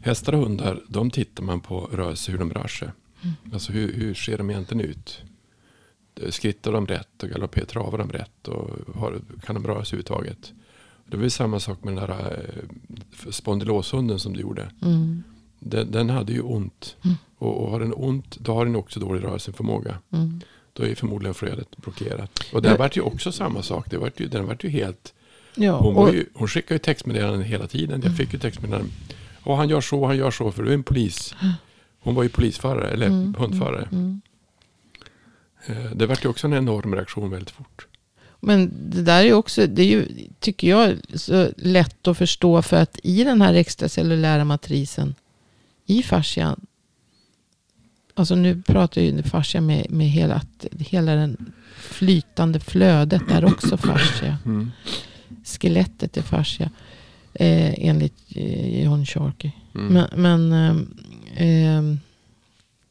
hästar 0.03 0.33
och 0.33 0.43
hundar, 0.43 0.81
de 0.89 1.11
tittar 1.11 1.45
man 1.45 1.61
på 1.61 1.81
rörelse, 1.81 2.33
hur 2.33 2.39
de 2.39 2.53
rör 2.53 2.67
sig. 2.67 2.89
Mm. 3.23 3.35
Alltså 3.53 3.73
hur, 3.73 3.93
hur 3.93 4.15
ser 4.15 4.39
de 4.39 4.51
egentligen 4.51 4.91
ut? 4.91 5.23
Skrittar 6.29 6.73
de 6.73 6.87
rätt 6.87 7.23
och 7.23 7.29
galopperar, 7.29 7.67
travar 7.67 7.99
de 7.99 8.13
rätt 8.13 8.49
och 8.49 8.71
har, 8.95 9.21
kan 9.47 9.55
de 9.55 9.67
röra 9.67 9.85
sig 9.85 9.97
överhuvudtaget? 9.97 10.53
Det 11.07 11.17
var 11.17 11.25
ju 11.25 11.31
samma 11.31 11.61
sak 11.61 11.85
med 11.85 11.97
den 11.97 12.09
där 12.09 12.49
eh, 13.27 13.31
spondyloshunden 13.31 14.19
som 14.19 14.33
du 14.33 14.41
gjorde. 14.41 14.71
Mm. 14.83 15.23
Den, 15.65 15.91
den 15.91 16.11
hade 16.11 16.33
ju 16.33 16.41
ont. 16.41 16.97
Mm. 17.05 17.17
Och, 17.39 17.63
och 17.65 17.71
har 17.71 17.81
den 17.81 17.93
ont, 17.97 18.37
då 18.37 18.55
har 18.55 18.65
den 18.65 18.77
också 18.77 19.01
dålig 19.01 19.25
rörelseförmåga. 19.25 19.99
Mm. 20.13 20.41
Då 20.73 20.83
är 20.87 20.95
förmodligen 20.95 21.35
flödet 21.35 21.77
blockerat. 21.77 22.41
Och 22.53 22.63
där 22.63 22.71
Ja. 22.71 22.77
vart 22.77 22.97
ju 22.97 23.01
också 23.01 23.33
samma 23.33 23.63
sak. 23.63 23.91
Det 23.91 23.99
vart 23.99 24.21
ju, 24.21 24.27
den 24.29 24.47
vart 24.47 24.65
ju 24.65 24.69
helt... 24.69 25.15
Ja, 25.55 25.79
Hon, 25.79 25.97
och, 25.97 26.15
ju, 26.15 26.27
hon 26.35 26.49
skickade 26.49 26.75
ju 26.75 26.79
textmeddelanden 26.79 27.43
hela 27.43 27.67
tiden. 27.67 27.91
Jag 28.01 28.05
Mm. 28.07 28.17
fick 28.17 28.33
ju 28.33 28.39
textmeddelanden. 28.39 28.91
Och 29.43 29.57
han 29.57 29.69
gör 29.69 29.81
så, 29.81 30.07
han 30.07 30.17
gör 30.17 30.31
så, 30.31 30.53
för 30.53 30.63
du 30.63 30.71
är 30.71 30.75
en 30.75 30.83
polis. 30.83 31.35
Hon 32.01 32.15
var 32.15 32.23
ju 32.23 32.29
polisförare, 32.29 32.89
eller 32.91 33.07
Mm, 33.07 33.35
hundförare. 33.39 33.89
mm. 33.93 34.21
Eh, 35.67 35.91
Det 35.95 36.07
vart 36.07 36.25
ju 36.25 36.29
också 36.29 36.47
en 36.47 36.53
enorm 36.55 36.95
reaktion 36.95 37.31
väldigt 37.31 37.51
fort. 37.51 37.87
Men 38.41 38.73
det 38.91 39.03
där 39.03 39.19
är 39.21 39.25
ju 39.25 39.33
också, 39.35 39.67
det 39.67 39.83
är 39.83 39.87
ju, 39.87 40.09
tycker 40.41 40.69
jag, 40.69 40.97
så 41.15 41.49
lätt 41.57 42.09
att 42.09 42.19
förstå. 42.19 42.63
För 42.63 42.77
att 42.77 42.99
i 43.03 43.25
den 43.25 43.43
här 43.43 43.55
extracellulära 43.55 44.45
matrisen, 44.45 45.15
i 45.87 46.03
fascian. 46.03 46.67
Alltså 48.15 48.35
nu 48.35 48.63
pratar 48.63 49.01
ju 49.01 49.23
fascia 49.23 49.61
med, 49.61 49.91
med 49.91 50.09
hela, 50.09 50.43
hela 50.79 51.15
den 51.15 51.53
flytande 51.77 52.61
flödet 52.61 53.23
är 53.31 53.45
också 53.45 53.77
fascia. 53.77 54.39
Mm. 54.45 54.71
Skelettet 55.45 56.17
är 56.17 56.23
fascia. 56.23 56.71
Eh, 57.35 57.75
enligt 57.89 58.15
eh, 58.29 58.85
John 58.85 59.07
Sharkey. 59.07 59.51
Mm. 59.75 59.93
Men, 59.93 60.09
men 60.23 60.53
ehm, 61.37 62.01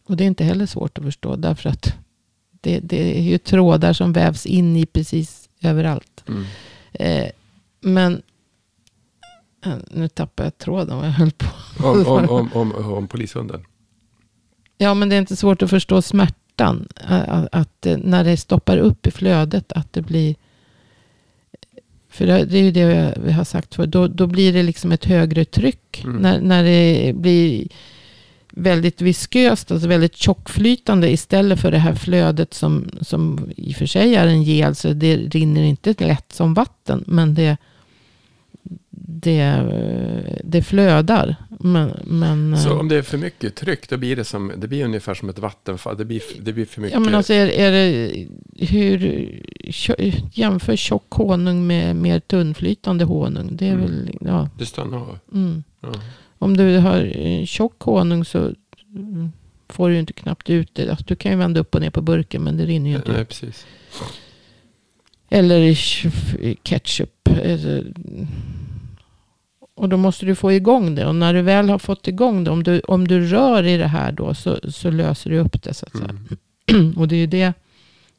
och 0.05 0.17
det 0.17 0.23
är 0.23 0.27
inte 0.27 0.43
heller 0.43 0.65
svårt 0.65 0.97
att 0.97 1.03
förstå. 1.03 1.35
Därför 1.35 1.69
att 1.69 1.93
det, 2.61 2.79
det 2.79 3.17
är 3.19 3.21
ju 3.21 3.37
trådar 3.37 3.93
som 3.93 4.13
vävs 4.13 4.45
in 4.45 4.77
i 4.77 4.85
precis 4.85 5.49
överallt. 5.61 6.23
Mm. 6.27 6.43
Eh, 6.93 7.29
men 7.81 8.13
eh, 8.13 8.19
nu 9.91 10.07
tappar 10.07 10.43
jag 10.43 10.57
tråden 10.57 10.97
vad 10.97 11.05
jag 11.07 11.11
höll 11.11 11.31
på. 11.31 11.45
Om, 11.87 12.07
om, 12.07 12.29
om, 12.29 12.49
om, 12.53 12.71
om 12.93 13.07
polishunden. 13.07 13.65
Ja, 14.77 14.93
men 14.93 15.09
det 15.09 15.15
är 15.15 15.19
inte 15.19 15.35
svårt 15.35 15.61
att 15.61 15.69
förstå 15.69 16.01
smärtan. 16.01 16.87
eh, 17.09 17.43
Att, 17.51 17.85
eh, 17.85 17.97
när 17.97 18.23
det 18.23 18.37
stoppar 18.37 18.77
upp 18.77 19.07
i 19.07 19.11
flödet 19.11 19.71
att 19.71 19.93
det 19.93 20.01
blir... 20.01 20.35
För 22.09 22.25
det 22.25 22.33
är 22.33 22.63
ju 22.63 22.71
det 22.71 22.85
vi- 22.85 23.21
vi 23.25 23.31
har 23.31 23.43
sagt 23.43 23.75
för. 23.75 23.85
Då, 23.87 24.07
då 24.07 24.27
blir 24.27 24.53
det 24.53 24.63
liksom 24.63 24.91
ett 24.91 25.05
högre 25.05 25.45
tryck. 25.45 26.01
Mm. 26.03 26.15
När, 26.21 26.41
när 26.41 26.63
det 26.63 27.13
blir 27.15 27.67
väldigt 28.51 29.01
visköst, 29.01 29.71
alltså 29.71 29.87
väldigt 29.87 30.15
tjockflytande 30.15 31.11
istället 31.11 31.59
för 31.59 31.71
det 31.71 31.77
här 31.77 31.95
flödet 31.95 32.53
som, 32.53 32.89
som 33.01 33.51
i 33.57 33.71
och 33.71 33.75
för 33.75 33.85
sig 33.85 34.15
är 34.15 34.27
en 34.27 34.43
gel. 34.43 34.75
Så 34.75 34.93
det 34.93 35.17
rinner 35.17 35.63
inte 35.63 35.93
lätt 36.07 36.33
som 36.33 36.53
vatten. 36.53 37.03
Men 37.07 37.33
det, 37.35 37.57
det, 39.05 39.63
det 40.43 40.61
flödar. 40.63 41.35
Men, 41.59 41.91
men, 42.03 42.57
Så 42.57 42.69
eh, 42.69 42.79
om 42.79 42.87
det 42.87 42.95
är 42.95 43.01
för 43.01 43.17
mycket 43.17 43.55
tryck, 43.55 43.89
då 43.89 43.97
blir 43.97 44.15
det, 44.15 44.23
som, 44.23 44.51
det 44.57 44.67
blir 44.67 44.85
ungefär 44.85 45.13
som 45.13 45.29
ett 45.29 45.39
vattenfall. 45.39 45.97
Det 45.97 46.05
blir, 46.05 46.21
det 46.41 46.53
blir 46.53 46.65
för 46.65 46.81
mycket. 46.81 46.93
Ja 46.93 46.99
men 46.99 47.15
alltså 47.15 47.33
är, 47.33 47.47
är 47.47 47.71
det 47.71 48.27
hur 48.67 49.29
jämför 50.33 50.75
tjock 50.75 51.13
honung 51.13 51.67
med 51.67 51.95
mer 51.95 52.19
tunnflytande 52.19 53.05
honung. 53.05 53.49
Det 53.55 53.67
är 53.67 53.73
Mm. 53.73 53.85
väl, 53.85 54.17
ja. 54.21 54.49
Det 54.57 54.65
stannar 54.65 54.97
av. 54.97 55.19
Mm. 55.33 55.63
Ja. 55.81 55.93
Om 56.39 56.57
du 56.57 56.77
har 56.77 57.11
eh, 57.17 57.45
tjock 57.45 57.81
honung 57.81 58.25
så 58.25 58.39
mm, 58.95 59.31
får 59.69 59.89
du 59.89 59.99
inte 59.99 60.13
knappt 60.13 60.49
ut 60.49 60.69
det. 60.75 60.89
Alltså, 60.89 61.05
du 61.07 61.15
kan 61.15 61.31
ju 61.31 61.37
vända 61.37 61.59
upp 61.59 61.75
och 61.75 61.81
ner 61.81 61.89
på 61.89 62.01
burken 62.01 62.43
men 62.43 62.57
det 62.57 62.65
rinner 62.65 62.89
ju 62.89 62.95
inte 62.95 63.11
Nej, 63.11 63.21
ut. 63.21 63.27
precis. 63.27 63.65
Eller 65.29 65.73
ketchup. 66.63 67.29
Och 69.83 69.89
då 69.89 69.97
måste 69.97 70.25
du 70.25 70.35
få 70.35 70.51
igång 70.51 70.95
det. 70.95 71.05
Och 71.05 71.15
när 71.15 71.33
du 71.33 71.41
väl 71.41 71.69
har 71.69 71.79
fått 71.79 72.07
igång 72.07 72.43
det. 72.43 72.51
Om 72.51 72.63
du, 72.63 72.79
om 72.79 73.07
du 73.07 73.25
rör 73.25 73.63
i 73.63 73.77
det 73.77 73.87
här 73.87 74.11
då 74.11 74.33
så, 74.33 74.59
så 74.71 74.89
löser 74.89 75.29
du 75.29 75.39
upp 75.39 75.63
det 75.63 75.73
så 75.73 75.85
att 75.85 75.97
säga. 75.97 76.15
Mm. 76.69 76.93
Och 76.97 77.07
det 77.07 77.15
är 77.15 77.19
ju 77.19 77.27
det 77.27 77.53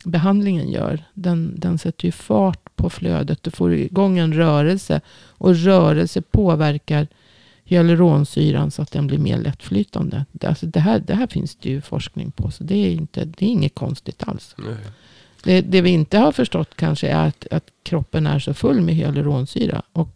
behandlingen 0.05 0.71
gör. 0.71 1.05
Den, 1.15 1.55
den 1.57 1.79
sätter 1.79 2.07
ju 2.07 2.13
fart 2.13 2.77
på 2.77 2.91
flödet. 2.91 3.43
Du 3.43 3.51
får 3.51 3.75
igång 3.75 4.19
en 4.19 4.33
rörelse. 4.33 5.01
Och 5.29 5.57
rörelse 5.57 6.23
påverkar 6.23 7.07
hyaluronsyran 7.65 8.71
så 8.71 8.83
att 8.83 8.93
den 8.93 9.07
blir 9.07 9.19
mer 9.19 9.39
lättflytande. 9.39 10.25
Det, 10.33 10.47
alltså 10.47 10.67
det, 10.67 10.81
här, 10.81 10.99
det 10.99 11.15
här 11.15 11.27
finns 11.27 11.57
det 11.57 11.69
ju 11.69 11.81
forskning 11.81 12.31
på. 12.31 12.51
Så 12.51 12.65
det 12.65 12.77
är, 12.77 12.91
inte, 12.91 13.25
det 13.25 13.45
är 13.45 13.51
inget 13.51 13.75
konstigt 13.75 14.23
alls. 14.29 14.55
Nej. 14.59 14.77
Det, 15.45 15.61
det 15.61 15.81
vi 15.81 15.91
inte 15.91 16.19
har 16.19 16.33
förstått 16.33 16.77
kanske 16.77 17.09
är 17.09 17.29
att, 17.29 17.47
att 17.51 17.65
kroppen 17.83 18.27
är 18.27 18.39
så 18.39 18.55
full 18.55 18.81
med 18.81 18.95
hyaluronsyra. 18.95 19.83
Och, 19.93 20.09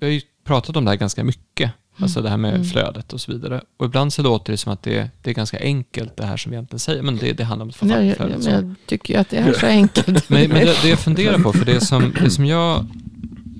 Vi 0.00 0.06
har 0.06 0.12
ju 0.12 0.20
pratat 0.44 0.76
om 0.76 0.84
det 0.84 0.90
här 0.90 0.96
ganska 0.98 1.24
mycket. 1.24 1.72
Alltså 1.96 2.22
det 2.22 2.30
här 2.30 2.36
med 2.36 2.54
Mm. 2.54 2.64
flödet 2.64 3.12
och 3.12 3.20
så 3.20 3.32
vidare. 3.32 3.62
Och 3.76 3.86
ibland 3.86 4.12
så 4.12 4.22
låter 4.22 4.52
det 4.52 4.56
som 4.56 4.72
att 4.72 4.82
det, 4.82 5.10
det 5.22 5.30
är 5.30 5.34
ganska 5.34 5.58
enkelt 5.60 6.16
det 6.16 6.26
här 6.26 6.36
som 6.36 6.50
vi 6.50 6.56
egentligen 6.56 6.78
säger. 6.78 7.02
Men 7.02 7.16
det, 7.16 7.32
det 7.32 7.44
handlar 7.44 7.62
om 7.64 7.68
att 7.68 7.76
få 7.76 7.86
Nej, 7.86 7.96
fram 7.96 8.06
jag, 8.06 8.16
flödet. 8.16 8.34
jag, 8.34 8.44
så. 8.44 8.50
jag 8.50 8.74
tycker 8.86 9.14
ju 9.14 9.20
att 9.20 9.28
det 9.28 9.36
är 9.36 9.52
så 9.52 9.66
enkelt. 9.66 10.06
Men, 10.28 10.48
men 10.48 10.66
det, 10.66 10.82
det 10.82 10.88
jag 10.88 10.98
funderar 10.98 11.38
på, 11.38 11.52
för 11.52 11.64
det 11.64 11.80
som, 11.80 12.14
det 12.20 12.30
som 12.30 12.46
jag... 12.46 12.86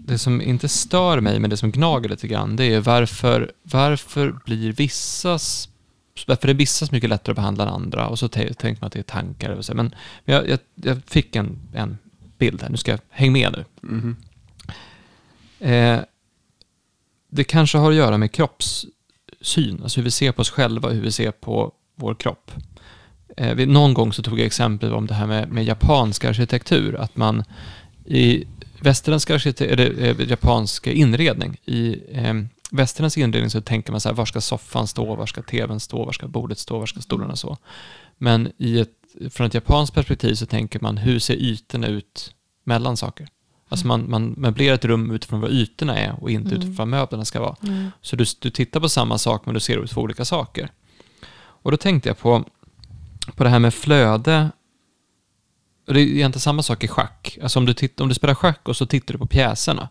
Det 0.07 0.19
som 0.19 0.41
inte 0.43 0.69
stör 0.69 1.21
mig, 1.21 1.39
men 1.39 1.51
det 1.51 1.57
som 1.57 1.71
gnager 1.71 2.09
lite 2.09 2.29
grann, 2.29 2.57
det 2.57 2.65
är 2.65 2.81
varför, 2.81 3.53
varför 3.63 4.35
blir 4.45 4.73
vissas... 4.73 5.69
Varför 6.27 6.49
är 6.49 6.55
vissas 6.55 6.91
mycket 6.93 7.11
lättare 7.11 7.33
att 7.33 7.37
behandla 7.37 7.65
än 7.65 7.71
andra? 7.71 8.07
Och 8.09 8.19
så 8.19 8.29
tänker 8.29 8.67
man 8.81 8.87
att 8.87 8.93
det 8.93 8.99
är 8.99 9.03
tankar. 9.03 9.51
Och 9.51 9.65
så. 9.65 9.75
Men 9.75 9.95
jag, 10.25 10.49
jag, 10.49 10.59
jag 10.75 10.99
fick 11.07 11.37
en, 11.37 11.59
en 11.75 11.99
bild 12.39 12.63
här, 12.63 12.69
nu 12.71 12.77
ska 12.77 12.91
jag, 12.91 13.01
häng 13.11 13.33
med 13.33 13.53
nu. 13.53 13.65
Mhm. 13.81 14.17
Eh, 15.59 16.01
det 17.35 17.45
kanske 17.45 17.79
har 17.79 17.91
att 17.91 17.97
göra 17.97 18.19
med 18.19 18.33
kroppssyn, 18.33 19.81
alltså 19.83 20.01
hur 20.01 20.05
vi 20.05 20.11
ser 20.11 20.33
på 20.33 20.41
oss 20.41 20.51
själva 20.51 20.89
och 20.89 20.95
hur 20.95 21.03
vi 21.03 21.13
ser 21.13 21.31
på 21.31 21.73
vår 21.95 22.15
kropp. 22.15 22.51
Eh, 23.37 23.55
vi, 23.55 23.67
någon 23.67 23.95
gång 23.95 24.13
så 24.13 24.23
tog 24.23 24.39
jag 24.39 24.47
exempel 24.47 24.93
om 24.93 25.07
det 25.07 25.15
här 25.15 25.27
med, 25.27 25.49
med 25.49 25.65
japansk 25.65 26.25
arkitektur, 26.25 26.95
att 26.95 27.17
man 27.17 27.45
i 28.05 28.45
västerländsk 28.81 29.31
arkitektur, 29.31 29.73
eller 29.73 30.21
eh, 30.21 30.29
japansk 30.29 30.87
inredning, 30.87 31.57
i 31.65 31.99
eh, 32.13 32.35
västerländsk 32.71 33.19
inredning 33.19 33.51
så 33.51 33.61
tänker 33.61 33.93
man 33.93 34.01
så 34.01 34.09
här, 34.09 34.17
var 34.17 34.27
ska 34.27 34.41
soffan 34.41 34.87
stå, 34.87 35.15
var 35.15 35.27
ska 35.27 35.43
tvn 35.43 35.81
stå, 35.81 36.05
var 36.05 36.13
ska 36.13 36.29
bordet 36.29 36.59
stå, 36.59 36.79
var 36.79 36.87
ska 36.87 37.01
stolarna 37.01 37.37
stå? 37.37 37.57
Men 38.19 38.53
i 38.59 38.79
ett, 38.79 38.91
från 39.31 39.47
ett 39.47 39.55
japanskt 39.55 39.95
perspektiv 39.95 40.35
så 40.35 40.47
tänker 40.47 40.81
man, 40.81 40.99
hur 40.99 41.19
ser 41.19 41.35
ytorna 41.35 41.87
ut 41.87 42.35
mellan 42.65 42.97
saker? 42.97 43.29
Alltså 43.73 43.87
man, 43.87 44.11
man 44.11 44.35
möblerar 44.37 44.75
ett 44.75 44.85
rum 44.85 45.11
utifrån 45.11 45.41
vad 45.41 45.51
ytorna 45.51 45.99
är 45.99 46.23
och 46.23 46.31
inte 46.31 46.49
Mm. 46.49 46.59
utifrån 46.59 46.77
vad 46.77 46.89
möblerna 46.89 47.25
ska 47.25 47.41
vara. 47.41 47.57
Mm. 47.63 47.91
Så 48.03 48.17
du, 48.17 48.25
du 48.41 48.51
tittar 48.51 48.81
på 48.81 48.89
samma 48.89 49.19
sak 49.19 49.47
men 49.47 49.55
du 49.55 49.61
ser 49.61 49.85
ut 49.85 49.91
två 49.91 50.01
olika 50.01 50.25
saker. 50.25 50.71
Och 51.35 51.71
då 51.71 51.77
tänkte 51.77 52.09
jag 52.09 52.19
på, 52.19 52.45
på 53.37 53.45
det 53.45 53.51
här 53.51 53.59
med 53.59 53.75
flöde. 53.75 54.51
Och 55.87 55.95
Det 55.95 56.01
är 56.01 56.05
egentligen 56.05 56.41
samma 56.41 56.63
sak 56.63 56.85
i 56.85 56.89
schack. 56.89 57.39
Alltså 57.43 57.59
om 57.59 57.67
du, 57.67 57.75
titt, 57.75 58.01
om 58.01 58.09
du 58.09 58.15
spelar 58.15 58.35
schack 58.35 58.69
och 58.69 58.77
så 58.77 58.87
tittar 58.87 59.13
du 59.13 59.19
på 59.19 59.27
pjäserna, 59.27 59.89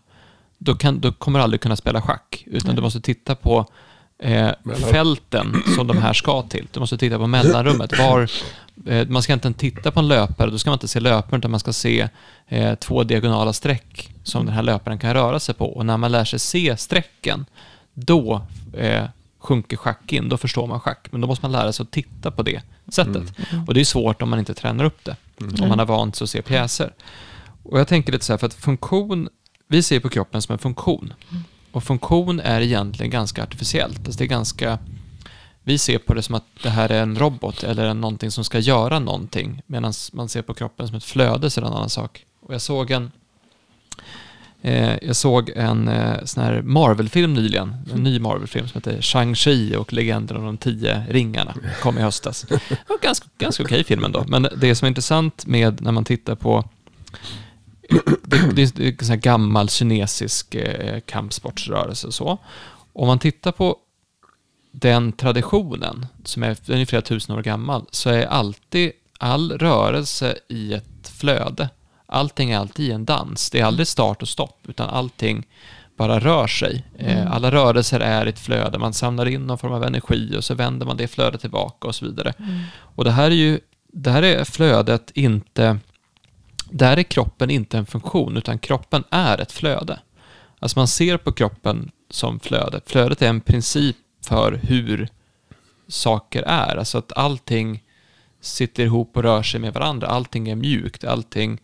då, 0.58 0.74
kan, 0.74 1.00
då 1.00 1.12
kommer 1.12 1.38
du 1.38 1.42
aldrig 1.42 1.60
kunna 1.60 1.76
spela 1.76 2.02
schack. 2.02 2.44
Utan 2.46 2.68
Nej. 2.68 2.76
du 2.76 2.82
måste 2.82 3.00
titta 3.00 3.34
på 3.34 3.66
eh, 4.22 4.50
fälten 4.90 5.62
som 5.74 5.86
de 5.86 5.98
här 5.98 6.12
ska 6.12 6.42
till. 6.42 6.66
Du 6.72 6.80
måste 6.80 6.98
titta 6.98 7.18
på 7.18 7.26
mellanrummet. 7.26 7.98
Var, 7.98 8.30
eh, 8.86 9.08
man 9.08 9.22
ska 9.22 9.32
inte 9.32 9.52
titta 9.52 9.90
på 9.90 10.00
en 10.00 10.08
löpare, 10.08 10.50
då 10.50 10.58
ska 10.58 10.70
man 10.70 10.76
inte 10.76 10.88
se 10.88 11.00
löparen, 11.00 11.38
utan 11.38 11.50
man 11.50 11.60
ska 11.60 11.72
se 11.72 12.08
eh, 12.48 12.74
två 12.74 13.04
diagonala 13.04 13.52
streck 13.52 14.14
som 14.22 14.46
den 14.46 14.54
här 14.54 14.62
löparen 14.62 14.98
kan 14.98 15.14
röra 15.14 15.40
sig 15.40 15.54
på. 15.54 15.66
Och 15.66 15.86
när 15.86 15.96
man 15.96 16.12
lär 16.12 16.24
sig 16.24 16.38
se 16.38 16.76
strecken, 16.76 17.46
då 17.94 18.40
eh, 18.76 19.04
sjunker 19.38 19.76
schack 19.76 20.12
in, 20.12 20.28
då 20.28 20.36
förstår 20.36 20.66
man 20.66 20.80
schack. 20.80 21.08
Men 21.10 21.20
då 21.20 21.26
måste 21.26 21.44
man 21.44 21.52
lära 21.52 21.72
sig 21.72 21.84
att 21.84 21.90
titta 21.90 22.30
på 22.30 22.42
det 22.42 22.62
sättet. 22.88 23.50
Mm. 23.52 23.64
Och 23.66 23.74
det 23.74 23.80
är 23.80 23.84
svårt 23.84 24.22
om 24.22 24.30
man 24.30 24.38
inte 24.38 24.54
tränar 24.54 24.84
upp 24.84 25.04
det, 25.04 25.16
Mm. 25.40 25.62
om 25.62 25.68
man 25.68 25.78
har 25.78 25.86
vant 25.86 26.16
sig 26.16 26.24
att 26.24 26.30
se 26.30 26.42
pjäser. 26.42 26.92
Och 27.62 27.80
jag 27.80 27.88
tänker 27.88 28.12
lite 28.12 28.24
så 28.24 28.32
här, 28.32 28.38
för 28.38 28.46
att 28.46 28.54
funktion, 28.54 29.28
vi 29.68 29.82
ser 29.82 30.00
på 30.00 30.08
kroppen 30.08 30.42
som 30.42 30.52
en 30.52 30.58
funktion. 30.58 31.12
Och 31.72 31.84
funktion 31.84 32.40
är 32.40 32.60
egentligen 32.60 33.10
ganska 33.10 33.42
artificiellt. 33.42 33.98
Alltså 33.98 34.18
det 34.18 34.24
är 34.24 34.28
ganska, 34.28 34.78
vi 35.62 35.78
ser 35.78 35.98
på 35.98 36.14
det 36.14 36.22
som 36.22 36.34
att 36.34 36.44
det 36.62 36.70
här 36.70 36.88
är 36.88 37.02
en 37.02 37.18
robot 37.18 37.64
eller 37.64 37.86
en, 37.86 38.00
någonting 38.00 38.30
som 38.30 38.44
ska 38.44 38.58
göra 38.58 38.98
någonting. 38.98 39.62
Medan 39.66 39.92
man 40.12 40.28
ser 40.28 40.42
på 40.42 40.54
kroppen 40.54 40.88
som 40.88 40.96
ett 40.96 41.04
flöde 41.04 41.50
så 41.50 41.60
är 41.60 41.62
det 41.62 41.68
en 41.68 41.74
annan 41.74 41.90
sak. 41.90 42.26
Och 42.40 42.54
jag 42.54 42.60
såg 42.60 42.90
en, 42.90 43.10
eh, 44.62 44.96
jag 45.02 45.16
såg 45.16 45.50
en 45.56 45.88
eh, 45.88 46.24
sån 46.24 46.44
här 46.44 46.62
Marvel-film 46.62 47.34
nyligen. 47.34 47.76
En 47.94 48.02
ny 48.02 48.18
Marvel-film 48.20 48.68
som 48.68 48.78
heter 48.78 49.00
Shang-Chi 49.00 49.76
och 49.76 49.92
legenden 49.92 50.36
om 50.36 50.44
de 50.44 50.56
tio 50.56 51.04
ringarna. 51.08 51.54
Kom 51.82 51.98
i 51.98 52.00
höstas. 52.00 52.42
Det 52.48 52.88
var 52.88 52.98
ganska, 53.02 53.26
ganska 53.38 53.62
okej 53.62 53.84
film 53.84 54.04
ändå. 54.04 54.24
Men 54.28 54.48
det 54.56 54.74
som 54.74 54.86
är 54.86 54.88
intressant 54.88 55.46
med 55.46 55.80
när 55.80 55.92
man 55.92 56.04
tittar 56.04 56.34
på 56.34 56.64
det, 58.54 58.62
är 58.78 59.10
en 59.12 59.20
gammal 59.20 59.68
kinesisk 59.68 60.54
eh, 60.54 61.00
kampsportsrörelse 61.00 62.12
så. 62.12 62.38
Om 62.92 63.06
man 63.06 63.18
tittar 63.18 63.52
på 63.52 63.76
den 64.72 65.12
traditionen, 65.12 66.06
som 66.24 66.42
är, 66.42 66.56
den 66.66 66.80
är 66.80 66.84
flera 66.84 67.02
tusen 67.02 67.36
år 67.36 67.42
gammal, 67.42 67.86
så 67.90 68.10
är 68.10 68.26
alltid 68.26 68.92
all 69.18 69.58
rörelse 69.58 70.36
i 70.48 70.74
ett 70.74 71.08
flöde. 71.18 71.68
Allting 72.06 72.50
är 72.50 72.58
alltid 72.58 72.88
i 72.88 72.92
en 72.92 73.04
dans. 73.04 73.50
Det 73.50 73.60
är 73.60 73.64
aldrig 73.64 73.86
start 73.86 74.22
och 74.22 74.28
stopp, 74.28 74.60
utan 74.68 74.88
allting 74.88 75.46
bara 75.96 76.20
rör 76.20 76.46
sig. 76.46 76.84
Eh, 76.98 77.12
Mm. 77.12 77.32
Alla 77.32 77.50
rörelser 77.50 78.00
är 78.00 78.26
ett 78.26 78.38
flöde. 78.38 78.78
Man 78.78 78.92
samlar 78.92 79.26
in 79.26 79.46
någon 79.46 79.58
form 79.58 79.72
av 79.72 79.84
energi 79.84 80.36
och 80.38 80.44
så 80.44 80.54
vänder 80.54 80.86
man 80.86 80.96
det 80.96 81.08
flödet 81.08 81.40
tillbaka 81.40 81.88
och 81.88 81.94
så 81.94 82.04
vidare. 82.04 82.32
Mm. 82.38 82.60
Och 82.78 83.04
det 83.04 83.10
här 83.10 83.30
är 83.30 83.34
ju, 83.34 83.60
det 83.92 84.10
här 84.10 84.22
är 84.22 84.44
flödet 84.44 85.10
inte, 85.14 85.78
där 86.72 86.96
är 86.96 87.02
kroppen 87.02 87.50
inte 87.50 87.78
en 87.78 87.86
funktion, 87.86 88.36
utan 88.36 88.58
kroppen 88.58 89.04
är 89.10 89.40
ett 89.40 89.52
flöde. 89.52 90.00
Alltså 90.58 90.78
man 90.78 90.88
ser 90.88 91.16
på 91.16 91.32
kroppen 91.32 91.90
som 92.10 92.40
flöde. 92.40 92.80
Flödet 92.86 93.22
är 93.22 93.28
en 93.28 93.40
princip 93.40 93.96
för 94.26 94.60
hur 94.62 95.08
saker 95.88 96.42
är. 96.42 96.76
Alltså 96.76 96.98
att 96.98 97.12
allting 97.12 97.82
sitter 98.40 98.82
ihop 98.82 99.16
och 99.16 99.22
rör 99.22 99.42
sig 99.42 99.60
med 99.60 99.74
varandra. 99.74 100.06
Allting 100.06 100.48
är 100.48 100.56
mjukt, 100.56 101.04
allting, 101.04 101.60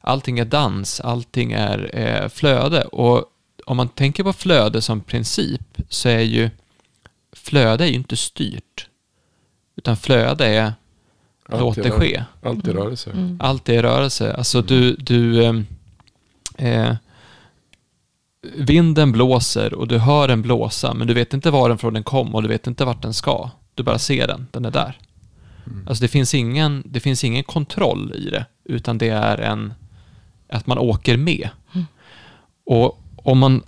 allting 0.00 0.38
är 0.38 0.44
dans, 0.44 1.00
allting 1.00 1.52
är 1.52 1.90
eh, 1.92 2.28
flöde. 2.28 2.84
Och 2.84 3.24
om 3.66 3.76
man 3.76 3.88
tänker 3.88 4.24
på 4.24 4.32
flöde 4.32 4.82
som 4.82 5.00
princip 5.00 5.78
så 5.88 6.08
är 6.08 6.20
ju 6.20 6.50
flöde 7.32 7.84
är 7.84 7.88
ju 7.88 7.94
inte 7.94 8.16
styrt. 8.16 8.88
Utan 9.76 9.96
flöde 9.96 10.46
är 10.46 10.72
allt 11.48 11.78
i 11.78 11.80
det 11.80 11.90
ske. 11.90 12.24
Allt 12.42 12.68
i 12.68 12.72
rörelse. 12.72 13.10
Mm. 13.10 13.38
Allt 13.42 13.68
är 13.68 13.72
i 13.72 13.82
rörelse. 13.82 14.34
Alltså 14.34 14.62
du, 14.62 14.94
du 14.94 15.44
ehm, 15.44 15.66
eh, 16.58 16.94
vinden 18.54 19.12
blåser 19.12 19.74
och 19.74 19.88
du 19.88 19.98
hör 19.98 20.28
den 20.28 20.42
blåsa, 20.42 20.94
men 20.94 21.06
du 21.06 21.14
vet 21.14 21.34
inte 21.34 21.50
var 21.50 21.68
den 21.68 21.78
från 21.78 21.94
den 21.94 22.02
kom 22.02 22.34
och 22.34 22.42
du 22.42 22.48
vet 22.48 22.66
inte 22.66 22.84
vart 22.84 23.02
den 23.02 23.14
ska. 23.14 23.50
Du 23.74 23.82
bara 23.82 23.98
ser 23.98 24.26
den, 24.26 24.46
den 24.50 24.64
är 24.64 24.70
där. 24.70 24.98
Alltså 25.86 26.02
det 26.02 26.08
finns, 26.08 26.34
ingen, 26.34 26.82
det 26.86 27.00
finns 27.00 27.24
ingen 27.24 27.44
kontroll 27.44 28.12
i 28.16 28.30
det, 28.30 28.46
utan 28.64 28.98
det 28.98 29.08
är 29.08 29.38
en, 29.38 29.74
att 30.48 30.66
man 30.66 30.78
åker 30.78 31.16
med. 31.16 31.48
Och 32.66 33.02
om 33.16 33.38
man 33.38 33.62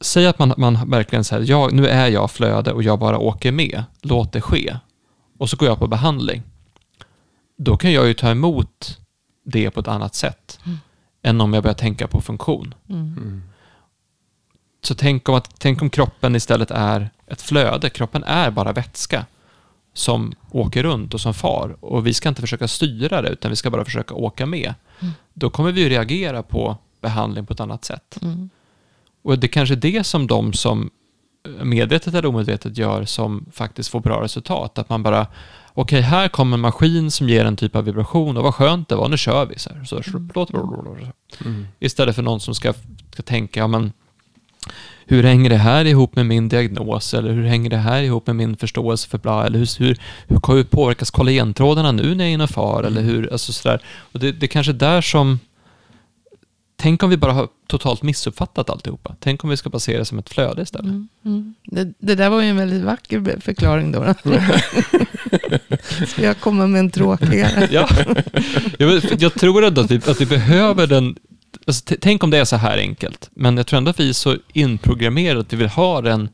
säger 0.00 0.28
att 0.28 0.38
man, 0.38 0.54
man 0.56 0.90
verkligen 0.90 1.24
säger, 1.24 1.70
nu 1.70 1.86
är 1.86 2.08
jag 2.08 2.30
flöde 2.30 2.72
och 2.72 2.82
jag 2.82 2.98
bara 2.98 3.18
åker 3.18 3.52
med, 3.52 3.84
låt 4.02 4.32
det 4.32 4.40
ske. 4.40 4.76
Och 5.38 5.50
så 5.50 5.56
går 5.56 5.68
jag 5.68 5.78
på 5.78 5.86
behandling. 5.86 6.42
Då 7.62 7.76
kan 7.76 7.92
jag 7.92 8.06
ju 8.06 8.14
ta 8.14 8.30
emot 8.30 8.98
det 9.44 9.70
på 9.70 9.80
ett 9.80 9.88
annat 9.88 10.14
sätt 10.14 10.60
än 11.22 11.40
om 11.40 11.54
jag 11.54 11.62
börjar 11.62 11.74
tänka 11.74 12.08
på 12.08 12.20
funktion. 12.20 12.74
Mm. 12.88 13.00
Mm. 13.00 13.42
Så 14.82 14.94
tänk 14.94 15.28
om, 15.28 15.34
att, 15.34 15.50
tänk 15.58 15.82
om 15.82 15.90
kroppen 15.90 16.36
istället 16.36 16.70
är 16.70 17.10
ett 17.26 17.42
flöde. 17.42 17.90
Kroppen 17.90 18.24
är 18.24 18.50
bara 18.50 18.72
vätska 18.72 19.26
som 19.92 20.32
åker 20.50 20.82
runt 20.82 21.14
och 21.14 21.20
som 21.20 21.34
far. 21.34 21.76
Och 21.80 22.06
vi 22.06 22.14
ska 22.14 22.28
inte 22.28 22.40
försöka 22.40 22.68
styra 22.68 23.22
det, 23.22 23.28
utan 23.28 23.50
vi 23.50 23.56
ska 23.56 23.70
bara 23.70 23.84
försöka 23.84 24.14
åka 24.14 24.46
med. 24.46 24.74
Mm. 25.00 25.14
Då 25.32 25.50
kommer 25.50 25.72
vi 25.72 25.80
ju 25.80 25.88
reagera 25.88 26.42
på 26.42 26.76
behandling 27.00 27.46
på 27.46 27.52
ett 27.52 27.60
annat 27.60 27.84
sätt. 27.84 28.18
Mm. 28.22 28.50
Och 29.22 29.38
det 29.38 29.46
är 29.46 29.48
kanske 29.48 29.74
är 29.74 29.76
det 29.76 30.04
som 30.06 30.26
de 30.26 30.52
som 30.52 30.90
medvetet 31.62 32.14
eller 32.14 32.28
omedvetet 32.28 32.78
gör 32.78 33.04
som 33.04 33.46
faktiskt 33.52 33.90
får 33.90 34.00
bra 34.00 34.22
resultat. 34.22 34.78
Att 34.78 34.88
man 34.88 35.02
bara, 35.02 35.26
okej, 35.74 36.00
här 36.00 36.28
kommer 36.28 36.56
en 36.56 36.60
maskin 36.60 37.10
som 37.10 37.28
ger 37.28 37.44
en 37.44 37.56
typ 37.56 37.76
av 37.76 37.84
vibration 37.84 38.36
och 38.36 38.42
vad 38.42 38.54
skönt 38.54 38.88
det 38.88 38.94
var, 38.94 39.08
nu 39.08 39.16
kör 39.16 39.46
vi. 39.46 39.58
Så 39.58 39.70
här. 39.70 39.84
Så, 39.84 40.02
låt, 40.34 40.50
Mm. 41.44 41.66
Istället 41.80 42.16
för 42.16 42.22
någon 42.22 42.40
som 42.40 42.54
ska, 42.54 42.74
ska 43.12 43.22
tänka, 43.22 43.60
ja, 43.60 43.66
men, 43.66 43.92
hur 45.06 45.22
hänger 45.22 45.50
det 45.50 45.56
här 45.56 45.84
ihop 45.84 46.16
med 46.16 46.26
min 46.26 46.48
diagnos? 46.48 47.14
Eller 47.14 47.32
hur 47.32 47.44
hänger 47.44 47.70
det 47.70 47.76
här 47.76 48.02
ihop 48.02 48.26
med 48.26 48.36
min 48.36 48.56
förståelse 48.56 49.08
för 49.08 49.18
bla? 49.18 49.46
Eller 49.46 49.58
hur, 49.58 49.78
hur, 49.78 49.98
hur, 50.28 50.54
hur 50.54 50.64
påverkas 50.64 51.10
kollagentrådarna 51.10 51.92
nu 51.92 52.14
när 52.14 52.24
jag 52.24 52.30
är 52.30 52.34
inne 52.34 52.44
och 52.44 52.50
far? 52.50 52.82
Eller 52.82 53.02
hur, 53.02 53.32
alltså 53.32 53.52
sådär. 53.52 53.80
Och 54.12 54.20
det, 54.20 54.32
det 54.32 54.46
är 54.46 54.48
kanske 54.48 54.72
där 54.72 55.00
som... 55.00 55.38
Tänk 56.82 57.02
om 57.02 57.10
vi 57.10 57.16
bara 57.16 57.32
har 57.32 57.48
totalt 57.66 58.02
missuppfattat 58.02 58.70
alltihopa. 58.70 59.16
Tänk 59.20 59.44
om 59.44 59.50
vi 59.50 59.56
ska 59.56 59.70
basera 59.70 59.98
det 59.98 60.04
som 60.04 60.18
ett 60.18 60.28
flöde 60.28 60.62
istället. 60.62 60.86
Mm. 60.86 61.08
Mm. 61.24 61.54
Det, 61.64 61.92
det 61.98 62.14
där 62.14 62.30
var 62.30 62.42
ju 62.42 62.48
en 62.48 62.56
väldigt 62.56 62.82
vacker 62.82 63.40
förklaring 63.40 63.92
då. 63.92 64.14
Ska 66.06 66.22
jag 66.22 66.40
komma 66.40 66.66
med 66.66 66.78
en 66.78 66.90
tråkigare? 66.90 67.68
Ja, 67.70 67.88
jag, 68.78 69.02
jag 69.18 69.34
tror 69.34 69.64
ändå 69.64 69.80
att 69.80 69.90
vi, 69.90 69.96
att 69.96 70.20
vi 70.20 70.26
behöver 70.26 70.86
den... 70.86 71.16
Alltså, 71.66 71.94
tänk 72.00 72.24
om 72.24 72.30
det 72.30 72.38
är 72.38 72.44
så 72.44 72.56
här 72.56 72.78
enkelt, 72.78 73.30
men 73.34 73.56
jag 73.56 73.66
tror 73.66 73.78
ändå 73.78 73.90
att 73.90 74.00
vi 74.00 74.08
är 74.08 74.12
så 74.12 74.36
inprogrammerade 74.52 75.40
att 75.40 75.52
vi 75.52 75.56
vill 75.56 75.68
ha 75.68 76.00
den, 76.00 76.28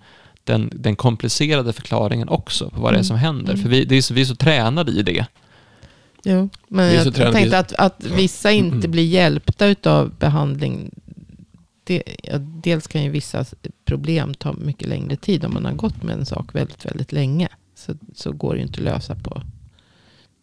den, 0.45 0.71
den 0.73 0.97
komplicerade 0.97 1.73
förklaringen 1.73 2.29
också 2.29 2.71
på 2.71 2.81
vad 2.81 2.93
det 2.93 2.99
är 2.99 3.03
som 3.03 3.17
händer. 3.17 3.53
Mm. 3.53 3.63
För 3.63 3.71
vi, 3.71 3.85
det 3.85 3.97
är 3.97 4.03
så, 4.03 4.15
vi 4.15 4.21
är 4.21 4.25
så 4.25 4.37
tränade 4.37 4.93
i 4.93 5.03
det. 5.03 5.27
Jo, 6.23 6.49
men 6.69 6.95
jag, 6.95 7.15
tänkte 7.15 7.59
att, 7.59 7.73
att 7.73 8.05
vissa 8.05 8.53
inte 8.53 8.89
blir 8.89 9.05
hjälpta 9.05 9.75
av 9.85 10.15
behandling. 10.19 10.91
Det, 11.85 12.03
dels 12.43 12.87
kan 12.87 13.03
ju 13.05 13.11
vissa 13.11 13.45
problem 13.85 14.35
ta 14.35 14.53
mycket 14.53 14.89
längre 14.89 15.17
tid 15.17 15.45
om 15.45 15.55
man 15.55 15.65
har 15.65 15.73
gått 15.73 16.03
med 16.03 16.19
en 16.19 16.27
sak 16.27 16.55
väldigt, 16.55 16.87
väldigt 16.87 17.13
länge. 17.13 17.49
Så, 17.75 17.93
så 18.15 18.33
går 18.33 18.53
det 18.53 18.59
ju 18.59 18.67
inte 18.67 18.79
att 18.81 18.85
lösa 18.85 19.15
på. 19.15 19.43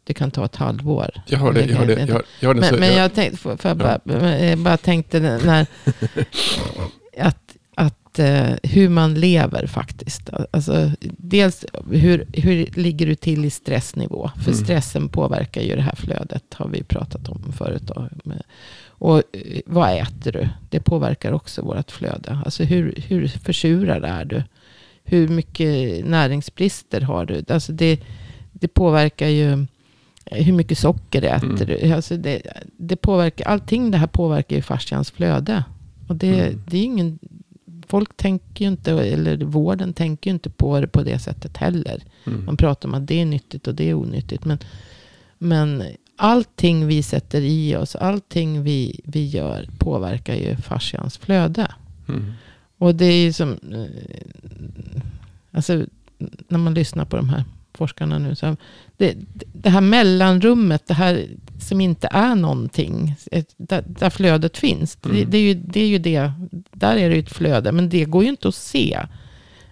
Det 0.04 0.14
kan 0.14 0.32
ta 0.32 0.46
ett 0.46 0.56
halvår. 0.56 1.10
Jag 1.26 1.40
har 1.40 1.54
det. 1.54 1.66
Jag 1.66 1.78
har 1.78 1.86
det. 1.86 1.94
Jag 1.94 2.14
har, 2.14 2.24
jag 2.40 2.50
har 2.50 2.54
det 2.54 2.60
Men, 2.60 2.70
så, 2.70 2.80
men 2.80 2.90
jag, 2.90 2.98
jag, 2.98 3.14
tänkte, 3.14 3.38
för, 3.38 3.58
för 3.58 3.70
jag, 3.70 3.78
bara, 3.78 4.00
jag 4.40 4.60
bara 4.60 4.78
tänkte 4.78 5.20
när, 5.20 5.66
att, 7.18 7.43
att 8.14 8.20
eh, 8.20 8.72
hur 8.72 8.90
man 8.90 9.14
lever 9.14 9.68
faktiskt. 9.68 10.30
Alltså, 10.52 10.92
dels 11.18 11.66
hur, 11.92 12.26
hur 12.34 12.66
ligger 12.76 13.06
du 13.08 13.16
till 13.16 13.46
i 13.46 13.50
stressnivå? 13.50 14.32
För 14.44 14.52
Mm. 14.52 14.64
stressen 14.64 15.10
påverkar 15.10 15.62
ju 15.62 15.76
det 15.76 15.82
här 15.82 15.96
flödet. 15.96 16.44
Har 16.54 16.68
vi 16.68 16.84
pratat 16.84 17.30
om 17.30 17.54
förut. 17.58 17.82
Då. 17.86 18.08
Och 18.88 19.18
eh, 19.18 19.60
vad 19.66 19.98
äter 20.02 20.32
du? 20.32 20.50
Det 20.70 20.80
påverkar 20.80 21.32
också 21.32 21.62
vårt 21.62 21.92
flöde. 21.92 22.40
Alltså 22.46 22.64
hur, 22.64 22.96
hur 23.08 23.28
försurad 23.28 24.04
är 24.06 24.26
du? 24.26 24.44
Hur 25.04 25.28
mycket 25.28 26.06
näringsbrister 26.06 27.02
har 27.02 27.26
du? 27.26 27.44
Alltså 27.50 27.72
det, 27.72 28.00
det 28.52 28.68
påverkar 28.68 29.28
ju 29.28 29.66
hur 30.26 30.54
mycket 30.54 30.78
socker 30.78 31.22
äter 31.22 31.44
Mm. 31.46 31.66
du? 31.82 31.92
Alltså 31.94 32.18
det, 32.18 32.42
det 32.78 32.96
påverkar, 32.96 33.46
allting 33.46 33.92
det 33.92 33.98
här 33.98 34.08
påverkar 34.08 34.56
ju 34.56 34.62
fascians 34.62 35.12
flöde. 35.12 35.64
Och 36.08 36.16
det, 36.16 36.40
Mm. 36.40 36.62
det 36.68 36.78
är 36.78 36.84
ingen, 36.84 37.20
folk 37.94 38.18
tänker 38.18 38.66
ju 38.66 38.72
inte, 38.72 38.92
eller 38.92 39.38
vården 39.38 39.94
tänker 39.94 40.30
ju 40.30 40.34
inte 40.34 40.50
på 40.50 40.82
det 40.82 40.88
på 40.88 41.04
det 41.04 41.20
sättet 41.20 41.58
heller. 41.58 42.04
mm. 42.26 42.46
Man 42.46 42.58
pratar 42.58 42.90
om 42.90 42.96
att 42.96 43.08
det 43.08 43.22
är 43.22 43.26
nyttigt 43.26 43.68
och 43.68 43.76
det 43.76 43.90
är 43.90 43.94
onyttigt. 43.94 44.46
Men, 44.46 44.58
men 45.38 45.84
allting 46.16 46.88
vi 46.88 47.04
sätter 47.04 47.42
i 47.42 47.76
oss, 47.76 47.96
allting 47.96 48.64
vi, 48.64 49.00
vi 49.04 49.26
gör 49.26 49.70
påverkar 49.78 50.36
ju 50.36 50.56
fascians 50.56 51.18
flöde. 51.18 51.68
Mm. 52.08 52.34
Och 52.78 52.96
det 52.96 53.06
är 53.06 53.24
ju 53.24 53.34
som, 53.34 53.50
eh, 53.52 54.22
alltså 55.52 55.86
när 56.48 56.60
man 56.60 56.74
lyssnar 56.74 57.06
på 57.06 57.16
de 57.16 57.30
här 57.30 57.44
forskarna 57.74 58.18
nu. 58.20 58.36
Så 58.36 58.56
det, 58.98 59.16
det 59.54 59.70
här 59.70 59.82
mellanrummet, 59.82 60.88
det 60.88 60.94
här 60.94 61.28
som 61.60 61.82
inte 61.82 62.08
är 62.12 62.36
någonting, 62.36 63.16
där, 63.58 63.84
där 63.88 64.10
flödet 64.10 64.58
finns. 64.58 64.96
Det, 64.96 65.10
Mm. 65.10 65.30
det, 65.30 65.38
är 65.38 65.42
ju, 65.42 65.54
det 65.54 65.80
är 65.82 65.88
ju 65.88 65.98
det, 65.98 66.32
där 66.72 66.98
är 66.98 67.10
det 67.10 67.16
ju 67.16 67.22
ett 67.22 67.34
flöde, 67.34 67.72
men 67.72 67.90
det 67.90 68.06
går 68.06 68.24
ju 68.24 68.30
inte 68.30 68.48
att 68.48 68.56
se 68.56 69.00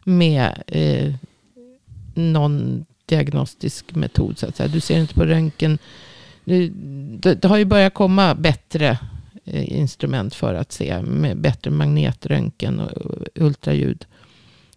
med 0.03 0.63
eh, 0.67 1.13
någon 2.15 2.85
diagnostisk 3.05 3.95
metod. 3.95 4.37
Så 4.37 4.47
att 4.47 4.55
säga. 4.55 4.69
Du 4.69 4.79
ser 4.79 4.99
inte 4.99 5.13
på 5.13 5.25
röntgen. 5.25 5.77
Det, 6.45 6.69
det, 7.19 7.41
det 7.41 7.47
har 7.47 7.57
ju 7.57 7.65
börjat 7.65 7.93
komma 7.93 8.35
bättre 8.35 8.99
eh, 9.45 9.79
instrument 9.79 10.35
för 10.35 10.53
att 10.53 10.71
se, 10.71 11.01
med 11.01 11.37
bättre 11.37 11.71
magnetröntgen 11.71 12.79
och 12.79 12.91
och 12.91 13.27
ultraljud. 13.35 14.05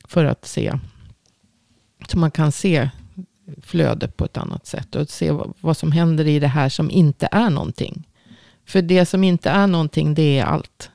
För 0.09 0.25
att 0.25 0.47
se, 0.47 0.73
så 2.09 2.19
man 2.19 2.31
kan 2.31 2.53
se 2.53 2.91
flöde 3.63 4.09
på 4.09 4.25
ett 4.25 4.37
annat 4.37 4.67
sätt. 4.67 4.95
Och 4.95 5.11
se 5.11 5.31
vad, 5.31 5.53
vad 5.61 5.77
som 5.77 5.93
händer 5.93 6.27
i 6.27 6.39
det 6.39 6.49
här 6.49 6.69
som 6.69 6.91
inte 6.91 7.29
är 7.33 7.51
någonting. 7.51 8.09
För 8.67 8.83
det 8.83 9.07
som 9.07 9.25
inte 9.25 9.51
är 9.51 9.67
någonting, 9.67 10.15
det 10.15 10.39
är 10.39 10.45
allt. 10.45 10.91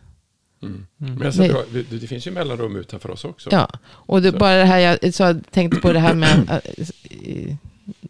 Mm. 0.61 0.85
Mm. 1.01 1.15
Men 1.15 1.31
Nej. 1.37 1.49
bra, 1.49 1.63
det, 1.71 1.83
det 1.99 2.07
finns 2.07 2.27
ju 2.27 2.31
mellanrum 2.31 2.75
utanför 2.75 3.11
oss 3.11 3.25
också. 3.25 3.49
Ja, 3.51 3.69
och 3.87 4.21
det, 4.21 4.31
bara 4.31 4.55
det 4.55 4.65
här 4.65 4.79
jag 4.79 5.13
så 5.13 5.23
jag 5.23 5.41
tänkte 5.51 5.79
på 5.79 5.93
det 5.93 5.99
här 5.99 6.13
med, 6.15 6.49
äh, 6.49 7.55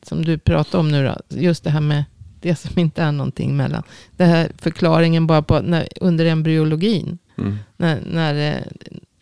som 0.04 0.25
du 0.25 0.38
pratade 0.38 0.78
om 0.78 0.91
nu 0.91 1.06
då, 1.06 1.38
just 1.39 1.63
det 1.63 1.69
här 1.69 1.82
med 1.82 2.04
det 2.41 2.56
som 2.56 2.80
inte 2.80 3.02
är 3.02 3.12
någonting 3.12 3.58
mellan. 3.58 3.84
Det 4.17 4.25
här 4.25 4.52
förklaringen 4.58 5.28
bara 5.28 5.41
på 5.41 5.60
när, 5.60 5.88
under 6.02 6.25
embryologin, 6.25 7.17
Mm. 7.38 7.58
när, 7.78 8.02
när, 8.06 8.56
eh, 8.56 8.63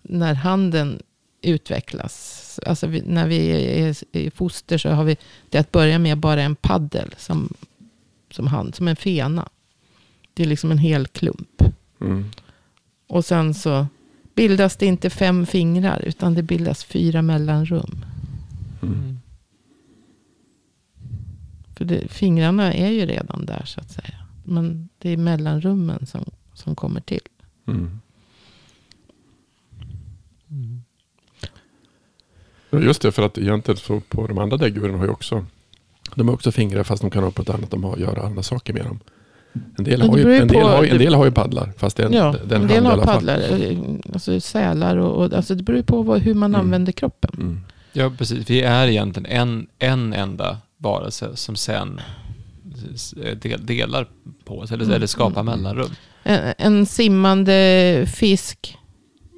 när 0.02 0.34
handen 0.34 1.00
utvecklas. 1.42 2.60
Alltså 2.66 2.88
vi, 2.88 3.02
när 3.02 3.28
vi 3.28 3.50
är 3.82 3.96
i 4.12 4.32
foster 4.32 4.78
så 4.78 4.90
har 4.90 5.04
vi 5.04 5.18
det 5.50 5.58
att 5.58 5.72
börja 5.72 6.00
med 6.00 6.18
bara 6.18 6.42
en 6.42 6.56
paddel 6.56 7.16
som, 7.18 7.54
som 8.32 8.48
hand, 8.48 8.76
som 8.76 8.88
en 8.88 8.96
fena. 8.96 9.50
Det 10.34 10.44
är 10.44 10.48
liksom 10.48 10.72
en 10.72 10.78
hel 10.78 11.08
klump. 11.08 11.64
Mm. 12.02 12.26
Och 13.08 13.26
sen 13.26 13.54
så 13.54 13.88
bildas 14.36 14.76
det 14.76 14.86
inte 14.86 15.10
fem 15.10 15.46
fingrar 15.46 16.02
utan 16.06 16.34
det 16.34 16.44
bildas 16.44 16.84
fyra 16.84 17.22
mellanrum. 17.22 18.06
Mm. 18.82 19.20
För 21.76 21.86
det, 21.86 22.12
fingrarna 22.12 22.74
är 22.74 22.90
ju 22.90 23.06
redan 23.06 23.46
där 23.46 23.66
så 23.66 23.80
att 23.80 23.92
säga. 23.92 24.26
Men 24.44 24.90
det 24.98 25.10
är 25.10 25.18
mellanrummen 25.18 26.06
som, 26.06 26.26
som 26.54 26.76
kommer 26.76 27.02
till. 27.02 27.28
Mm. 27.68 28.00
Just 32.72 33.02
det, 33.02 33.12
för 33.12 33.24
att 33.26 33.38
egentligen 33.38 33.78
så 33.78 34.00
på 34.00 34.28
de 34.28 34.38
andra 34.38 34.58
däggdjuren 34.58 34.96
har 34.96 35.06
ju 35.06 35.12
också 35.12 35.46
de 36.16 36.28
har 36.28 36.36
också 36.36 36.52
fingrar 36.52 36.84
fast 36.84 37.02
de 37.02 37.12
kan 37.12 37.24
ha 37.24 37.32
på 37.32 37.42
ett 37.42 37.50
annat. 37.50 37.72
De 37.72 37.84
har 37.84 37.98
göra 37.98 38.22
andra 38.26 38.44
saker 38.44 38.74
med 38.74 38.86
dem. 38.86 39.00
En 39.78 39.84
del, 39.84 40.02
har 40.02 40.16
det 40.18 40.22
ju, 40.22 40.36
en, 40.38 40.48
del 40.48 40.62
har, 40.64 40.84
en 40.84 40.90
det- 40.90 40.98
del 40.98 41.14
har 41.14 41.26
ju 41.26 41.32
paddlar. 41.32 41.74
Fast 41.78 41.98
det 41.98 42.04
är 42.04 42.08
en, 42.08 42.14
ja, 42.14 42.36
den 42.46 42.62
en 42.62 42.68
del 42.68 42.86
har 42.86 42.98
paddlar. 42.98 43.40
eh, 43.62 43.78
Alltså 44.14 44.40
sälar 44.40 44.98
och, 44.98 45.26
och 45.26 45.34
alltså 45.34 45.56
det 45.56 45.64
beror 45.64 45.78
ju 45.78 45.84
på 45.84 46.02
vad, 46.02 46.20
hur 46.22 46.34
man 46.34 46.52
Mm. 46.52 46.62
använder 46.62 46.92
kroppen. 46.92 47.32
Mm. 47.38 47.60
Ja, 47.94 48.12
precis. 48.18 48.50
Vi 48.50 48.62
är 48.62 48.88
egentligen 48.88 49.26
en, 49.32 49.68
en 49.80 50.14
enda 50.14 50.58
varelse 50.78 51.36
som 51.36 51.56
sen 51.56 52.02
s- 52.94 53.14
del, 53.42 53.66
delar 53.66 54.08
på 54.46 54.60
oss, 54.60 54.72
eller, 54.72 54.84
Mm. 54.84 54.96
eller 54.96 55.08
skapar 55.08 55.42
Mm. 55.42 55.56
mellanrum. 55.62 55.90
En, 56.24 56.54
en 56.58 56.86
simmande 56.86 58.06
fisk, 58.16 58.78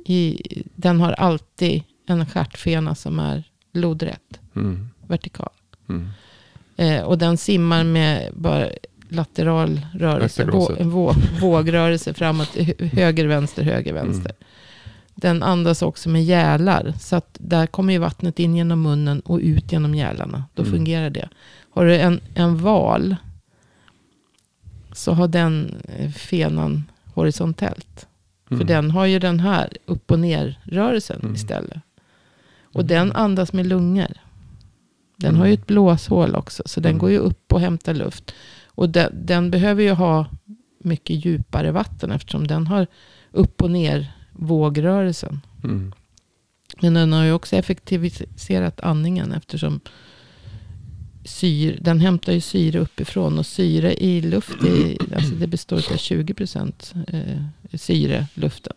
i, 0.05 0.41
den 0.75 1.01
har 1.01 1.11
alltid 1.11 1.83
en 2.09 2.25
stjärtfena 2.25 2.95
som 2.95 3.19
är 3.19 3.43
lodrätt, 3.73 4.39
Mm. 4.55 4.89
vertikal. 5.07 5.49
Mm. 5.89 6.07
Eh, 6.77 7.01
och 7.03 7.17
den 7.17 7.37
simmar 7.37 7.83
med 7.83 8.33
bara 8.35 8.67
lateral 9.09 9.81
rörelse, 9.93 10.45
vå, 10.45 10.73
vå, 10.79 11.13
vågrörelse 11.41 12.13
framåt, 12.13 12.55
hö- 12.55 12.85
höger, 12.93 13.25
vänster, 13.27 13.63
höger, 13.63 13.93
vänster. 13.93 14.31
Den 15.15 15.43
andas 15.43 15.81
också 15.81 16.09
med 16.09 16.23
gälar, 16.23 16.93
så 16.99 17.15
att 17.15 17.37
där 17.39 17.67
kommer 17.67 17.93
ju 17.93 17.99
vattnet 17.99 18.39
in 18.39 18.55
genom 18.55 18.81
munnen 18.81 19.19
och 19.19 19.39
ut 19.39 19.71
genom 19.71 19.95
gälarna. 19.95 20.43
Då 20.53 20.61
Mm. 20.63 20.73
fungerar 20.75 21.09
det. 21.09 21.29
Har 21.71 21.85
du 21.85 21.97
en, 21.97 22.21
en 22.35 22.57
val 22.57 23.15
så 24.91 25.11
har 25.13 25.27
den 25.27 25.75
eh, 25.97 26.11
fenan 26.11 26.83
horisontellt. 27.13 28.07
För 28.47 28.55
Mm. 28.55 28.67
den 28.67 28.91
har 28.91 29.05
ju 29.05 29.19
den 29.19 29.39
här 29.39 29.69
upp 29.85 30.11
och 30.11 30.19
ner 30.19 30.59
rörelsen 30.63 31.19
Mm. 31.21 31.35
istället. 31.35 31.77
Och 32.73 32.85
den 32.85 33.11
andas 33.11 33.53
med 33.53 33.65
lungor. 33.65 34.13
Den 35.17 35.35
har 35.35 35.45
ju 35.45 35.53
ett 35.53 35.67
blåshål 35.67 36.35
också. 36.35 36.63
Så 36.65 36.79
den 36.79 36.89
Mm. 36.89 36.99
går 36.99 37.11
ju 37.11 37.17
upp 37.17 37.53
och 37.53 37.59
hämtar 37.59 37.93
luft. 37.93 38.33
Och 38.65 38.89
den, 38.89 39.11
den 39.25 39.51
behöver 39.51 39.83
ju 39.83 39.91
ha 39.91 40.25
mycket 40.83 41.25
djupare 41.25 41.71
vatten. 41.71 42.11
Eftersom 42.11 42.47
den 42.47 42.67
har 42.67 42.87
upp 43.31 43.61
och 43.61 43.71
ner 43.71 44.11
vågrörelsen. 44.31 45.41
Mm. 45.63 45.93
Men 46.81 46.93
den 46.93 47.13
har 47.13 47.23
ju 47.23 47.31
också 47.31 47.55
effektiviserat 47.55 48.79
andningen. 48.79 49.31
Eftersom 49.31 49.79
syre, 51.25 51.77
den 51.81 51.99
hämtar 51.99 52.33
ju 52.33 52.41
syre 52.41 52.79
uppifrån. 52.79 53.39
Och 53.39 53.45
syre 53.45 54.03
i 54.03 54.21
luft 54.21 54.63
är, 54.63 55.15
alltså 55.15 55.35
det 55.35 55.47
består 55.47 55.77
av 55.77 55.97
20 55.97 56.33
procent 56.33 56.93
eh, 57.07 57.43
syre, 57.73 58.27
luften. 58.33 58.73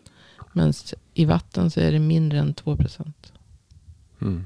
Men 0.53 0.73
i 1.13 1.25
vatten 1.25 1.71
så 1.71 1.79
är 1.79 1.91
det 1.91 1.99
mindre 1.99 2.39
än 2.39 2.53
2 2.53 2.77
procent. 2.77 3.32
Mm. 4.23 4.45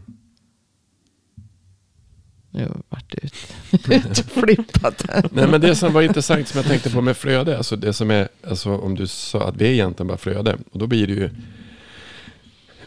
Nu 2.50 2.72
vart 2.90 3.16
ut, 3.16 3.34
utflippat 3.90 5.06
här. 5.10 5.30
Nej, 5.32 5.48
men 5.48 5.62
det 5.62 5.76
som 5.76 5.94
var 5.94 6.02
intressant 6.02 6.48
som 6.48 6.58
jag 6.58 6.68
tänkte 6.68 6.90
på 6.90 7.02
med 7.02 7.18
flöde, 7.18 7.58
alltså 7.58 7.76
det 7.76 7.94
som 7.94 8.12
är, 8.12 8.28
alltså 8.48 8.78
om 8.78 8.96
du 8.96 9.08
sa 9.08 9.48
att 9.48 9.56
vi 9.56 9.68
är 9.68 9.72
egentligen 9.72 10.08
bara 10.08 10.18
flöde, 10.18 10.58
och 10.72 10.80
då 10.80 10.88
blir 10.88 11.08
det 11.08 11.14
ju 11.14 11.30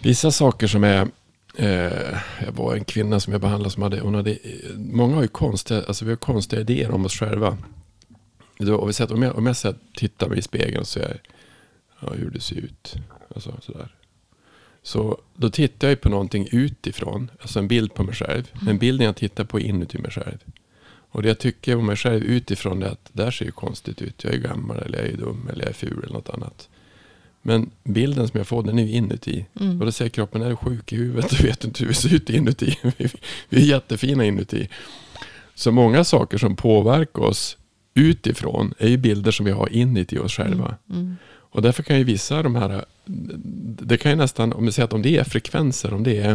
vissa 0.02 0.30
saker 0.30 0.66
som 0.66 0.84
är, 0.84 1.08
eh, 1.56 2.18
jag 2.44 2.52
var 2.52 2.74
en 2.74 2.84
kvinna 2.84 3.20
som 3.20 3.32
jag 3.32 3.40
behandlade 3.40 3.70
som 3.70 3.82
hade, 3.82 4.00
hon 4.00 4.14
hade, 4.14 4.38
många 4.76 5.14
har 5.14 5.22
ju 5.22 5.28
konstiga, 5.28 5.82
alltså 5.88 6.04
vi 6.04 6.10
har 6.10 6.16
konstiga 6.16 6.60
idéer 6.60 6.90
om 6.90 7.04
oss 7.04 7.18
själva. 7.18 7.58
Då, 8.58 8.74
och 8.74 8.88
vi 8.88 8.92
säger 8.92 9.06
att 9.06 9.14
om 9.14 9.22
jag, 9.22 9.38
om 9.38 9.46
jag 9.46 9.56
så 9.56 9.74
tittar 9.94 10.28
mig 10.28 10.38
i 10.38 10.42
spegeln 10.42 10.80
och 10.80 10.86
ser 10.86 11.20
ja, 12.00 12.12
hur 12.12 12.30
det 12.30 12.40
ser 12.40 12.56
ut, 12.56 12.96
alltså 13.34 13.54
sådär. 13.62 13.88
Så 14.82 15.18
då 15.36 15.50
tittar 15.50 15.88
jag 15.88 16.00
på 16.00 16.08
någonting 16.08 16.48
utifrån, 16.52 17.30
alltså 17.40 17.58
en 17.58 17.68
bild 17.68 17.94
på 17.94 18.02
mig 18.02 18.14
själv. 18.14 18.50
Men 18.62 18.78
bilden 18.78 19.06
jag 19.06 19.16
tittar 19.16 19.44
på 19.44 19.60
är 19.60 19.64
inuti 19.64 19.98
mig 19.98 20.10
själv. 20.10 20.38
Och 21.12 21.22
det 21.22 21.28
jag 21.28 21.38
tycker 21.38 21.76
om 21.76 21.86
mig 21.86 21.96
själv 21.96 22.22
utifrån 22.22 22.82
är 22.82 22.86
att 22.86 23.10
det 23.12 23.22
där 23.22 23.30
ser 23.30 23.44
ju 23.44 23.50
konstigt 23.50 24.02
ut. 24.02 24.24
Jag 24.24 24.34
är 24.34 24.38
gammal 24.38 24.78
eller 24.78 24.98
jag 24.98 25.08
är 25.08 25.16
dum 25.16 25.48
eller 25.52 25.62
jag 25.62 25.70
är 25.70 25.74
ful 25.74 26.02
eller 26.04 26.12
något 26.12 26.28
annat. 26.28 26.68
Men 27.42 27.70
bilden 27.84 28.28
som 28.28 28.38
jag 28.38 28.46
får 28.46 28.62
den 28.62 28.78
är 28.78 28.82
ju 28.82 28.92
inuti. 28.92 29.46
Mm. 29.60 29.80
Och 29.80 29.86
då 29.86 29.92
säger 29.92 30.08
kroppen, 30.08 30.42
är 30.42 30.50
du 30.50 30.56
sjuk 30.56 30.92
i 30.92 30.96
huvudet? 30.96 31.30
Du 31.38 31.46
vet 31.46 31.64
inte 31.64 31.80
hur 31.80 31.88
vi 31.88 31.94
ser 31.94 32.14
ut 32.14 32.30
inuti. 32.30 32.78
vi 33.48 33.62
är 33.62 33.66
jättefina 33.66 34.24
inuti. 34.24 34.68
Så 35.54 35.72
många 35.72 36.04
saker 36.04 36.38
som 36.38 36.56
påverkar 36.56 37.22
oss 37.22 37.56
utifrån 37.94 38.74
är 38.78 38.88
ju 38.88 38.96
bilder 38.96 39.30
som 39.30 39.46
vi 39.46 39.52
har 39.52 39.72
inuti 39.72 40.18
oss 40.18 40.32
själva. 40.32 40.76
Mm. 40.90 41.16
Och 41.26 41.62
därför 41.62 41.82
kan 41.82 41.98
ju 41.98 42.04
vissa 42.04 42.36
av 42.36 42.44
de 42.44 42.54
här, 42.54 42.84
det 43.82 43.96
kan 43.96 44.10
ju 44.10 44.16
nästan, 44.16 44.52
om 44.52 44.66
vi 44.66 44.72
säger 44.72 44.84
att 44.84 44.92
om 44.92 45.02
det 45.02 45.16
är 45.16 45.24
frekvenser, 45.24 45.94
om 45.94 46.02
det 46.02 46.16
är, 46.16 46.32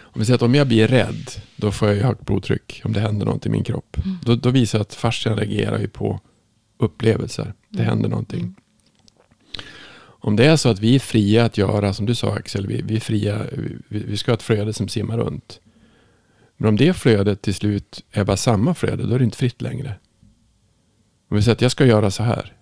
om 0.00 0.18
vi 0.20 0.24
säger 0.24 0.34
att 0.34 0.42
om 0.42 0.54
jag 0.54 0.66
blir 0.68 0.88
rädd, 0.88 1.30
då 1.56 1.72
får 1.72 1.88
jag 1.88 1.96
ju 1.96 2.02
högt 2.02 2.26
blodtryck, 2.26 2.82
om 2.84 2.92
det 2.92 3.00
händer 3.00 3.26
något 3.26 3.46
i 3.46 3.48
min 3.48 3.64
kropp. 3.64 3.96
Mm. 4.04 4.18
Då, 4.24 4.36
då 4.36 4.50
visar 4.50 4.78
jag 4.78 4.82
att 4.82 4.94
fascian 4.94 5.36
reagerar 5.36 5.78
ju 5.78 5.88
på 5.88 6.20
upplevelser, 6.78 7.52
det 7.68 7.78
Mm. 7.78 7.88
händer 7.88 8.08
någonting. 8.08 8.40
Mm. 8.40 8.54
Om 10.26 10.36
det 10.36 10.44
är 10.46 10.56
så 10.56 10.68
att 10.68 10.78
vi 10.78 10.94
är 10.94 10.98
fria 10.98 11.44
att 11.44 11.58
göra, 11.58 11.94
som 11.94 12.06
du 12.06 12.14
sa 12.14 12.34
Axel, 12.34 12.66
vi, 12.66 12.82
vi 12.82 12.96
är 12.96 13.00
fria, 13.00 13.46
vi, 13.88 13.98
vi 13.98 14.16
ska 14.16 14.30
ha 14.30 14.34
ett 14.36 14.42
flöde 14.42 14.72
som 14.72 14.88
simmar 14.88 15.18
runt. 15.18 15.60
Men 16.56 16.68
om 16.68 16.76
det 16.76 16.94
flödet 16.94 17.42
till 17.42 17.54
slut 17.54 18.04
är 18.10 18.24
bara 18.24 18.36
samma 18.36 18.74
flöde, 18.74 19.06
då 19.06 19.14
är 19.14 19.18
det 19.18 19.24
inte 19.24 19.38
fritt 19.38 19.62
längre. 19.62 19.94
Om 21.28 21.36
vi 21.36 21.42
säger 21.42 21.54
att 21.54 21.60
jag 21.60 21.70
ska 21.70 21.86
göra 21.86 22.10
så 22.10 22.22
här. 22.22 22.52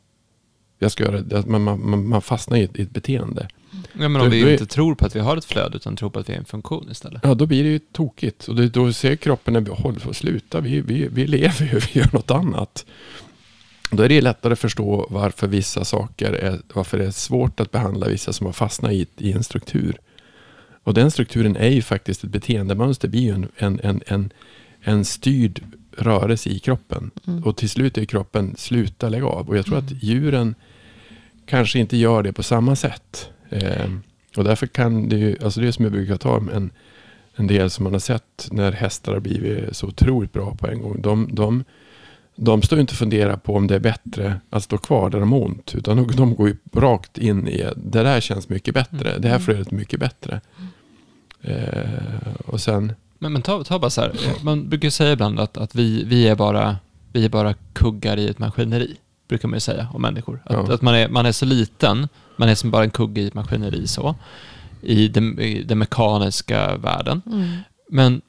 Jag 0.83 0.93
ska 0.93 1.05
göra, 1.05 1.39
att 1.39 1.47
man, 1.47 1.63
man, 1.63 2.09
man 2.09 2.23
fastnar 2.23 2.57
i 2.57 2.63
ett, 2.63 2.77
i 2.79 2.83
ett 2.83 2.91
beteende. 2.91 3.49
Ja, 4.01 4.09
men 4.09 4.17
om 4.17 4.31
Du- 4.31 4.37
vi 4.37 4.43
du 4.43 4.49
är- 4.49 4.53
inte 4.53 4.67
tror 4.67 4.95
på 4.95 5.07
att 5.07 5.17
vi 5.17 5.21
har 5.21 5.37
ett 5.37 5.45
flöde 5.45 5.77
utan 5.77 5.97
tror 5.97 6.11
på 6.11 6.19
att 6.19 6.29
vi 6.29 6.33
är 6.33 6.39
en 6.39 6.45
funktion 6.45 6.89
istället. 6.91 7.21
Ja, 7.25 7.35
då 7.35 7.47
blir 7.47 7.63
det 7.65 7.69
ju 7.71 7.79
tokigt. 7.79 8.49
Och 8.49 8.55
det, 8.57 8.69
då 8.69 8.93
ser 8.93 9.17
kroppen, 9.17 9.55
när 9.55 9.61
vi 9.61 9.71
håller 9.71 10.01
på 10.01 10.11
att 10.11 10.17
sluta, 10.17 10.61
vi, 10.61 10.81
vi, 10.81 11.09
vi 11.13 11.27
lever 11.27 11.63
ju, 11.73 11.79
vi 11.95 12.01
gör 12.01 12.09
något 12.13 12.31
annat. 12.31 12.87
Då 13.91 14.03
är 14.03 14.09
det 14.09 14.21
lättare 14.21 14.53
att 14.53 14.59
förstå 14.59 15.07
varför 15.11 15.47
vissa 15.47 15.85
saker 15.85 16.33
är, 16.33 16.59
varför 16.75 16.99
det 16.99 17.07
är 17.07 17.11
svårt 17.11 17.61
att 17.61 17.71
behandla 17.71 18.07
vissa 18.09 18.33
som 18.33 18.47
har 18.47 18.53
fastnat 18.53 18.93
i, 18.93 19.07
i 19.19 19.33
en 19.33 19.43
struktur. 19.45 19.97
Och 20.85 20.95
den 20.95 21.11
strukturen 21.11 21.57
är 21.57 21.69
ju 21.69 21.83
faktiskt 21.83 22.25
ett 22.25 22.31
beteendemönster, 22.31 23.09
blir 23.09 23.21
ju 23.21 23.31
en, 23.33 23.49
en, 23.57 23.81
en, 23.83 24.01
en, 24.07 24.31
en 24.83 25.05
styrd 25.05 25.63
rörelse 25.97 26.49
i 26.51 26.59
kroppen. 26.59 27.11
Mm. 27.27 27.45
Och 27.45 27.57
till 27.57 27.71
slut 27.71 27.99
är 27.99 28.05
kroppen 28.05 28.55
sluta 28.59 29.09
lägga 29.09 29.27
av. 29.27 29.49
Och 29.49 29.57
jag 29.57 29.65
tror 29.65 29.79
Mm. 29.79 29.87
att 29.87 30.03
djuren 30.03 30.55
kanske 31.47 31.79
inte 31.79 31.97
gör 31.97 32.23
det 32.23 32.33
på 32.33 32.43
samma 32.43 32.77
sätt. 32.77 33.31
Eh, 33.51 33.91
och 34.37 34.45
därför 34.45 34.67
kan 34.67 35.09
det 35.09 35.17
ju, 35.17 35.37
alltså 35.45 35.61
det 35.61 35.67
är 35.69 35.73
som 35.73 35.85
jag 35.85 35.93
brukar 35.93 36.17
ta 36.17 36.37
en, 36.37 36.71
en 37.37 37.47
del 37.47 37.71
som 37.71 37.85
man 37.85 37.93
har 37.93 38.01
sett 38.01 38.49
när 38.51 38.73
hästar 38.73 39.13
har 39.13 39.21
blivit 39.21 39.77
så 39.77 39.87
otroligt 39.87 40.33
bra 40.33 40.55
på 40.55 40.67
en 40.67 40.83
gång. 40.83 41.03
De, 41.03 41.29
de, 41.33 41.65
de 42.37 42.63
står 42.63 42.77
ju 42.77 42.81
inte 42.81 42.93
och 42.93 42.97
funderar 42.99 43.37
på 43.37 43.55
om 43.57 43.67
det 43.67 43.75
är 43.75 43.79
bättre 43.81 44.41
att 44.51 44.63
stå 44.65 44.79
kvar 44.79 45.11
där 45.11 45.21
de 45.21 45.33
har 45.33 45.43
ont. 45.45 45.75
Utan 45.75 45.97
de, 45.97 46.17
de 46.17 46.35
går 46.35 46.49
ju 46.49 46.57
rakt 46.73 47.19
in 47.19 47.49
i, 47.49 47.65
det 47.77 48.03
där 48.03 48.21
känns 48.21 48.49
mycket 48.49 48.75
bättre. 48.75 49.19
Det 49.19 49.29
här 49.29 49.35
Mm. 49.37 49.41
flödet 49.41 49.73
är 49.73 49.77
mycket 49.77 50.01
bättre. 50.01 50.41
Eh, 51.43 52.33
och 52.47 52.61
sen, 52.61 52.93
Men, 53.19 53.33
men 53.33 53.43
ta, 53.43 53.65
ta 53.65 53.79
bara 53.79 53.91
så 53.91 54.01
här, 54.01 54.13
man 54.43 54.69
brukar 54.69 54.91
säga 54.91 55.13
ibland 55.13 55.41
att, 55.41 55.57
att 55.57 55.75
vi, 55.75 56.05
vi, 56.05 56.29
är 56.29 56.35
bara, 56.35 56.77
vi 57.13 57.25
är 57.25 57.29
bara 57.29 57.55
kuggar 57.73 58.17
i 58.17 58.29
ett 58.29 58.39
maskineri, 58.39 58.97
brukar 59.33 59.49
man 59.49 59.57
ju 59.57 59.61
säga 59.61 59.89
om 59.95 60.03
människor. 60.03 60.43
Att, 60.45 60.69
Ja. 60.69 60.75
att 60.75 60.83
man, 60.83 60.95
är, 60.95 61.09
man 61.09 61.27
är 61.27 61.33
så 61.33 61.45
liten, 61.47 62.09
man 62.37 62.49
är 62.49 62.55
som 62.55 62.71
bara 62.71 62.85
en 62.85 62.91
kugge 62.91 63.21
i 63.21 63.27
ett 63.27 63.35
maskineri 63.35 63.87
så, 63.87 64.15
i 64.83 65.09
den, 65.09 65.39
i 65.41 65.63
den 65.63 65.79
mekaniska 65.79 66.77
världen. 66.77 67.23
Mm. 67.27 67.57
Men 67.91 68.21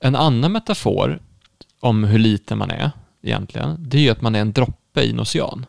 en 0.00 0.16
annan 0.16 0.52
metafor 0.52 1.18
om 1.80 2.04
hur 2.04 2.18
liten 2.18 2.58
man 2.58 2.70
är 2.70 2.90
egentligen, 3.22 3.76
det 3.78 3.96
är 3.98 4.02
ju 4.02 4.10
att 4.10 4.22
man 4.22 4.34
är 4.34 4.40
en 4.40 4.52
droppe 4.52 5.00
i 5.02 5.10
en 5.10 5.20
ocean. 5.20 5.66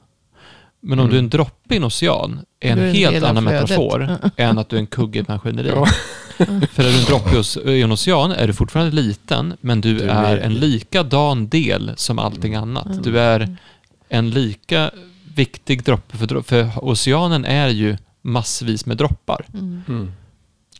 Men 0.79 0.99
om 0.99 1.05
Mm. 1.05 1.09
du 1.11 1.15
är 1.17 1.23
en 1.23 1.29
droppe 1.29 1.73
i 1.73 1.77
en 1.77 1.83
ocean 1.83 2.39
är 2.59 2.71
en 2.71 2.79
är 2.79 2.83
en 2.87 2.95
helt 2.95 3.23
annan 3.25 3.43
flödet. 3.43 3.69
metafor 3.69 4.17
än 4.37 4.57
att 4.57 4.69
du 4.69 4.75
är 4.75 4.79
en 4.79 4.87
kugge 4.87 5.19
i 5.19 5.21
ett 5.21 5.27
maskineri. 5.27 5.69
Ja. 5.75 5.85
För 6.71 6.83
är 6.83 6.91
du 6.91 6.99
en 6.99 7.05
droppe 7.05 7.69
i 7.71 7.81
en 7.81 7.91
ocean 7.91 8.31
är 8.31 8.47
du 8.47 8.53
fortfarande 8.53 8.91
liten, 8.95 9.53
men 9.61 9.81
du, 9.81 9.93
Du 9.97 10.03
är 10.09 10.37
är 10.37 10.41
en 10.41 10.53
likadan 10.53 11.47
del 11.49 11.91
som 11.95 12.19
allting 12.19 12.55
annat. 12.55 13.03
Du 13.03 13.19
är 13.19 13.57
en 14.11 14.29
lika 14.29 14.91
viktig 15.35 15.83
droppe, 15.83 16.17
för, 16.17 16.41
för 16.41 16.69
oceanen 16.75 17.45
är 17.45 17.67
ju 17.69 17.97
massvis 18.21 18.85
med 18.85 18.97
droppar. 18.97 19.45
Mm. 19.53 19.81
Mm. 19.87 20.11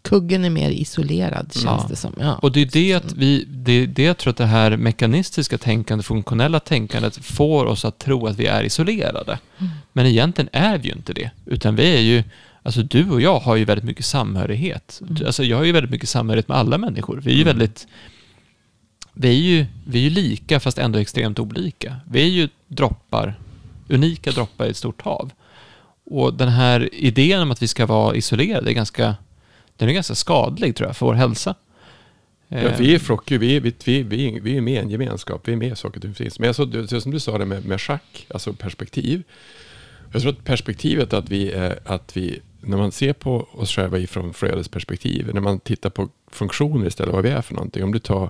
Kuggen 0.02 0.46
är 0.46 0.50
mer 0.50 0.70
isolerad 0.70 1.54
känns 1.54 1.66
Ja. 1.66 1.86
det 1.90 1.96
som. 1.96 2.14
Ja. 2.20 2.34
Och 2.36 2.52
det 2.52 2.62
är 2.62 2.66
det 2.66 2.94
att 2.94 3.14
vi, 3.14 3.46
det, 3.48 3.72
är 3.72 3.88
det 3.88 4.04
jag 4.04 4.18
tror 4.18 4.32
att 4.32 4.38
det 4.38 4.46
här 4.46 4.78
mekanistiska 4.78 5.58
tänkandet, 5.58 6.06
funktionella 6.06 6.60
tänkandet 6.60 7.18
får 7.26 7.66
oss 7.66 7.86
att 7.86 8.00
tro 8.00 8.28
att 8.28 8.40
vi 8.40 8.46
är 8.46 8.64
isolerade. 8.64 9.40
Mm. 9.60 9.72
Men 9.94 10.06
egentligen 10.06 10.50
är 10.52 10.78
vi 10.78 10.88
ju 10.88 10.94
inte 10.94 11.14
det, 11.14 11.32
utan 11.46 11.76
vi 11.76 11.96
är 11.96 12.02
ju, 12.02 12.24
alltså 12.64 12.82
du 12.84 13.10
och 13.10 13.22
jag 13.22 13.40
har 13.40 13.56
ju 13.56 13.66
väldigt 13.66 13.86
mycket 13.86 14.06
samhörighet. 14.06 15.02
Mm. 15.10 15.26
Alltså 15.26 15.44
jag 15.44 15.58
har 15.58 15.64
ju 15.64 15.72
väldigt 15.72 15.92
mycket 15.92 16.10
samhörighet 16.10 16.48
med 16.48 16.58
alla 16.58 16.78
människor. 16.78 17.22
Vi 17.24 17.32
är 17.32 17.36
ju 17.36 17.42
Mm. 17.42 17.58
väldigt, 17.58 17.88
vi 19.14 19.30
är 19.30 19.42
ju, 19.42 19.66
vi 19.86 20.00
är 20.00 20.04
ju 20.04 20.10
lika 20.10 20.60
fast 20.60 20.78
ändå 20.78 21.00
extremt 21.00 21.40
olika. 21.40 21.96
Vi 22.10 22.22
är 22.22 22.28
ju 22.28 22.50
droppar, 22.68 23.40
unika 23.90 24.32
droppar 24.32 24.66
i 24.66 24.70
ett 24.70 24.78
stort 24.78 25.02
hav. 25.02 25.32
Och 26.04 26.34
den 26.34 26.50
här 26.50 26.90
idén 26.94 27.42
om 27.42 27.52
att 27.52 27.62
vi 27.62 27.68
ska 27.68 27.86
vara 27.86 28.16
isolerade 28.16 28.72
är 28.72 28.74
ganska, 28.74 29.16
den 29.78 29.90
är 29.90 29.94
ganska 29.94 30.16
skadlig 30.16 30.76
tror 30.76 30.90
jag 30.90 30.98
för 30.98 31.06
vår 31.06 31.14
hälsa. 31.14 31.56
Ja, 32.48 32.58
Eh, 32.58 32.78
vi 32.80 32.96
är 32.96 33.00
flock, 33.00 33.32
vi, 33.32 33.38
vi, 33.38 33.60
vi, 33.86 34.04
vi, 34.04 34.40
vi 34.40 34.58
är 34.58 34.62
med 34.62 34.74
i 34.74 34.78
en 34.78 34.90
gemenskap, 34.90 35.42
vi 35.48 35.54
är 35.54 35.58
med 35.58 35.72
i 35.72 35.76
saker 35.76 36.02
som 36.02 36.14
finns. 36.14 36.40
Men 36.40 36.46
jag 36.46 36.56
så, 36.56 36.66
det, 36.66 36.86
det 36.86 37.02
som 37.02 37.12
du 37.12 37.20
sa 37.20 37.38
det 37.38 37.46
med, 37.46 37.66
med 37.66 37.82
schack, 37.82 38.28
alltså 38.30 38.54
perspektiv. 38.54 39.24
Jag 40.14 40.22
tror 40.22 40.32
att 40.32 40.44
perspektivet 40.44 41.14
att 41.14 41.30
vi, 41.30 41.52
är, 41.52 41.80
att 41.86 42.18
vi, 42.18 42.40
när 42.62 42.78
man 42.78 42.92
ser 42.92 43.14
på 43.14 43.48
oss 43.52 43.72
själva 43.72 44.00
ifrån 44.00 44.34
flödets 44.34 44.70
perspektiv, 44.70 45.30
när 45.34 45.42
man 45.42 45.60
tittar 45.60 45.90
på 45.90 46.10
funktioner 46.32 46.88
istället, 46.88 47.14
vad 47.14 47.24
vi 47.24 47.30
är 47.30 47.42
för 47.42 47.54
någonting. 47.54 47.84
Om 47.84 47.92
du 47.92 48.00
tar, 48.00 48.30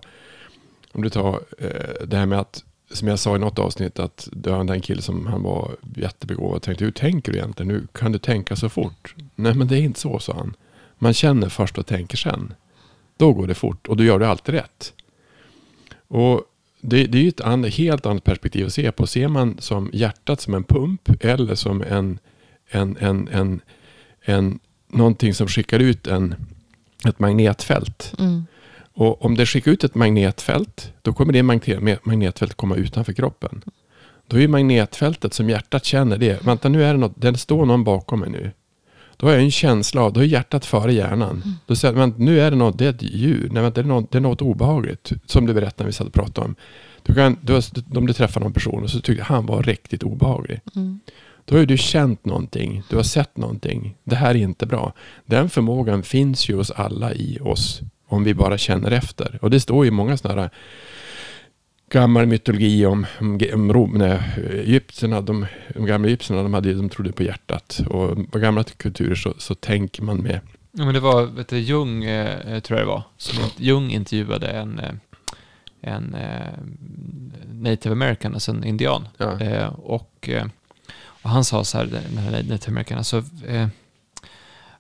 om 0.92 1.02
du 1.02 1.10
tar 1.10 1.40
eh, 1.58 2.06
det 2.08 2.18
här 2.18 2.26
med 2.26 2.40
att, 2.40 2.64
som 2.92 3.08
jag 3.08 3.20
sa 3.20 3.36
i 3.36 3.40
något 3.40 3.60
avsnitt, 3.60 4.00
att 4.00 4.30
det 4.32 4.50
var 4.50 4.74
en 4.74 4.82
kille 4.82 5.02
som 5.02 5.26
han 5.26 5.44
var 5.44 5.76
jättebegåvad 5.96 6.56
och 6.56 6.62
tänkte, 6.62 6.86
hur 6.86 6.92
tänker 6.92 7.32
du 7.32 7.38
egentligen? 7.38 7.72
Hur 7.72 7.88
kan 7.94 8.12
du 8.12 8.20
tänka 8.20 8.56
så 8.56 8.70
fort? 8.70 9.16
Nej, 9.36 9.56
men 9.56 9.68
det 9.68 9.78
är 9.78 9.82
inte 9.82 10.00
så, 10.00 10.20
sa 10.20 10.34
han. 10.34 10.54
Man 10.98 11.14
känner 11.14 11.50
först 11.50 11.78
och 11.78 11.86
tänker 11.86 12.18
sen. 12.18 12.54
Då 13.18 13.34
går 13.34 13.48
det 13.48 13.56
fort 13.56 13.88
och 13.88 13.98
då 13.98 14.04
gör 14.04 14.20
du 14.20 14.26
alltid 14.26 14.56
rätt. 14.56 14.94
Och 16.08 16.42
det, 16.82 17.06
det 17.06 17.18
är 17.18 17.22
ju 17.22 17.30
ett 17.30 17.42
an, 17.42 17.64
helt 17.64 18.06
annat 18.06 18.24
perspektiv 18.24 18.66
att 18.66 18.74
se 18.74 18.92
på. 18.92 19.08
Ser 19.08 19.28
man 19.28 19.58
som 19.60 19.90
hjärtat 19.94 20.42
som 20.42 20.54
en 20.54 20.64
pump 20.64 21.24
eller 21.24 21.56
som 21.56 21.82
en, 21.82 22.20
en, 22.68 22.98
en, 23.00 23.28
en, 23.28 23.62
en, 24.22 24.60
någonting 24.88 25.34
som 25.34 25.48
skickar 25.48 25.80
ut 25.80 26.08
en, 26.08 26.36
ett 27.08 27.20
magnetfält. 27.20 28.14
Mm. 28.20 28.46
Och 28.94 29.26
om 29.26 29.36
det 29.36 29.46
skickar 29.46 29.72
ut 29.72 29.84
ett 29.84 29.96
magnetfält, 29.96 30.94
då 31.02 31.14
kommer 31.14 31.34
det 31.34 31.42
magne- 31.42 32.00
magnetfältet 32.04 32.58
komma 32.58 32.76
utanför 32.76 33.14
kroppen. 33.14 33.62
Då 34.28 34.40
är 34.40 34.48
magnetfältet 34.48 35.34
som 35.34 35.50
hjärtat 35.50 35.86
känner 35.86 36.18
det. 36.18 36.44
Vänta, 36.46 36.70
nu 36.70 36.84
är 36.84 36.94
det 36.94 37.00
något, 37.00 37.14
det 37.16 37.38
står 37.38 37.66
någon 37.66 37.84
bakom 37.84 38.20
mig 38.20 38.30
nu. 38.30 38.52
Då 39.18 39.28
har 39.28 39.34
jag 39.34 39.44
en 39.44 39.52
känsla 39.52 40.02
av, 40.02 40.14
då 40.14 40.20
är 40.20 40.24
hjärtat 40.26 40.66
före 40.66 40.94
hjärnan. 40.94 41.44
Då 41.66 41.76
säger 41.76 41.96
man, 41.96 42.14
nu 42.18 42.40
är 42.40 42.52
det 42.52 42.58
något, 42.58 42.78
det 42.78 42.86
är 42.86 42.90
ett 42.90 43.04
djur. 43.04 43.50
Nej, 43.52 43.64
vänta, 43.64 43.82
det, 43.82 43.86
är 43.86 43.90
något, 43.90 44.12
det 44.12 44.18
är 44.18 44.22
något 44.22 44.42
obehagligt. 44.42 45.12
Som 45.26 45.46
du 45.46 45.54
berättade 45.54 45.84
när 45.84 45.86
vi 45.86 45.94
satt 45.94 46.08
och 46.08 46.14
pratade 46.14 46.48
om. 46.48 46.56
Du 47.04 47.14
kan, 47.14 47.38
du, 47.42 47.60
om 47.96 48.08
du 48.08 48.14
träffar 48.14 48.42
någon 48.42 48.54
person 48.54 48.84
och 48.84 48.90
så 48.90 49.00
tycker 49.00 49.24
han 49.24 49.46
var 49.46 49.64
riktigt 49.64 50.04
obehaglig. 50.04 50.60
Mm. 50.76 51.00
Då 51.46 51.58
har 51.58 51.66
du 51.66 51.78
känt 51.78 52.26
någonting, 52.26 52.84
du 52.90 52.96
har 52.96 53.04
sett 53.04 53.38
någonting. 53.38 53.96
Det 54.04 54.16
här 54.16 54.30
är 54.30 54.40
inte 54.40 54.66
bra. 54.66 54.94
Den 55.26 55.50
förmågan 55.50 56.04
finns 56.04 56.50
ju 56.50 56.56
hos 56.56 56.72
alla 56.72 57.14
i 57.14 57.40
oss. 57.42 57.82
Om 58.12 58.24
vi 58.24 58.34
bara 58.34 58.58
känner 58.58 58.92
efter. 58.92 59.40
Och 59.42 59.50
det 59.50 59.60
står 59.60 59.86
ju 59.86 59.92
många 59.92 60.18
sådana 60.18 60.42
här 60.42 60.50
gammal 61.90 62.26
mytologi 62.26 62.86
om, 62.86 63.06
om, 63.20 63.40
om 63.54 63.74
Rom, 63.74 63.92
nej, 63.92 64.20
egyptierna, 64.52 65.22
de, 65.22 65.46
de 65.74 65.86
gamla 65.86 66.08
egyptierna, 66.08 66.44
de, 66.44 66.54
hade, 66.54 66.74
de 66.74 66.90
trodde 66.90 67.12
på 67.12 67.24
hjärtat. 67.24 67.82
Och 67.90 68.32
på 68.32 68.40
gamla 68.40 68.64
kulturer 68.64 69.16
så, 69.16 69.34
så 69.38 69.56
tänker 69.56 70.04
man 70.04 70.18
med 70.18 70.40
Ja, 70.72 70.86
men 70.86 70.94
det 70.94 71.00
var, 71.00 71.26
vet 71.26 71.48
du, 71.48 71.60
Jung, 71.60 72.04
eh, 72.04 72.60
tror 72.60 72.80
jag 72.80 72.88
det 72.88 72.92
var, 72.92 73.04
som 73.18 73.44
Jung 73.58 73.92
intervjuade 73.92 74.48
en, 74.48 74.80
eh, 74.80 74.94
en 75.82 76.16
eh, 76.16 76.58
native 77.54 77.94
american, 77.94 78.34
alltså 78.34 78.52
en 78.52 78.64
indian. 78.64 79.08
Ja. 79.18 79.40
Eh, 79.40 79.68
och, 79.68 80.30
eh, 80.30 80.46
och 81.04 81.30
han 81.30 81.44
sa 81.44 81.64
så 81.64 81.78
här, 81.78 81.86
den 81.86 82.18
här 82.18 82.32
native 82.32 82.72
american, 82.72 82.98
alltså, 82.98 83.24
eh, 83.48 83.68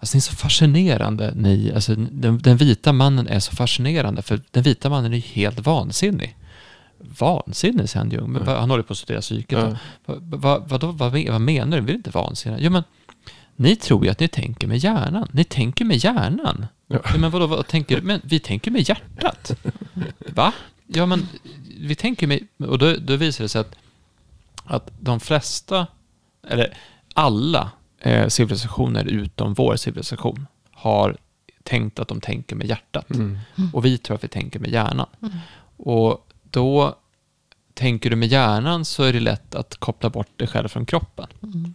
alltså 0.02 0.16
ni 0.16 0.20
är 0.20 0.22
så 0.22 0.36
fascinerande, 0.36 1.34
ni, 1.36 1.72
alltså 1.76 1.96
den, 1.96 2.38
den 2.38 2.58
vita 2.58 2.94
mannen 2.94 3.28
är 3.28 3.40
så 3.40 3.52
fascinerande, 3.56 4.22
för 4.22 4.42
den 4.52 4.64
vita 4.64 4.90
mannen 4.90 5.14
är 5.14 5.18
helt 5.20 5.60
vansinnig. 5.60 6.36
Vansinnig, 7.20 7.90
säger 7.90 8.04
han 8.06 8.12
Jung, 8.12 8.32
men 8.32 8.46
vad- 8.46 8.58
han 8.60 8.70
håller 8.70 8.84
på 8.84 8.94
att 8.94 8.98
studera 8.98 9.22
psyket. 9.22 9.60
Då. 9.60 9.78
Vad, 10.26 10.70
vad, 10.70 10.82
vad, 10.98 11.14
men- 11.14 11.32
vad 11.32 11.42
menar 11.42 11.78
du? 11.78 11.84
Vi 11.86 11.92
är 11.92 11.96
inte 11.96 12.10
vansinniga. 12.10 12.60
Jo, 12.62 12.72
men 12.72 12.84
ni 13.56 13.76
tror 13.76 14.06
ju 14.06 14.12
att 14.12 14.20
ni 14.20 14.28
tänker 14.28 14.68
med 14.68 14.78
hjärnan. 14.78 15.28
Ni 15.32 15.44
tänker 15.44 15.86
med 15.86 15.98
hjärnan. 15.98 16.66
Ja. 16.88 17.00
Ja. 17.04 17.18
Men 17.18 17.32
vadå, 17.32 17.48
vad 17.48 17.68
tänker 17.68 17.96
du? 17.96 18.02
Men 18.02 18.22
vi 18.24 18.40
tänker 18.40 18.72
med 18.72 18.90
hjärtat. 18.90 19.52
Va? 20.28 20.54
Ja, 20.88 21.06
men 21.06 21.28
vi 21.80 21.96
tänker 21.96 22.28
med... 22.28 22.40
Och 22.68 22.78
då, 22.78 22.96
då 22.96 23.16
visar 23.16 23.44
det 23.44 23.50
sig 23.50 23.62
att, 23.62 23.76
att 24.66 24.92
de 25.00 25.20
flesta, 25.20 25.88
eller 26.48 26.78
alla 27.14 27.72
eh, 28.02 28.28
civilisationer 28.28 29.06
utom 29.06 29.54
vår 29.54 29.76
civilisation 29.76 30.48
har 30.72 31.18
tänkt 31.64 32.00
att 32.00 32.08
de 32.08 32.22
tänker 32.22 32.56
med 32.56 32.68
hjärtat. 32.68 33.12
Mm. 33.12 33.38
Och 33.74 33.86
vi 33.86 33.98
tror 33.98 34.16
att 34.16 34.24
vi 34.24 34.28
tänker 34.28 34.60
med 34.60 34.70
hjärnan. 34.70 35.08
Mm. 35.22 35.38
Och 35.78 36.28
då 36.44 36.96
tänker 37.74 38.10
du 38.10 38.16
med 38.16 38.30
hjärnan 38.30 38.86
så 38.86 39.04
är 39.04 39.14
det 39.14 39.20
lätt 39.20 39.56
att 39.56 39.78
koppla 39.78 40.10
bort 40.10 40.40
dig 40.40 40.48
själv 40.48 40.68
från 40.68 40.86
kroppen. 40.86 41.28
Mm. 41.44 41.74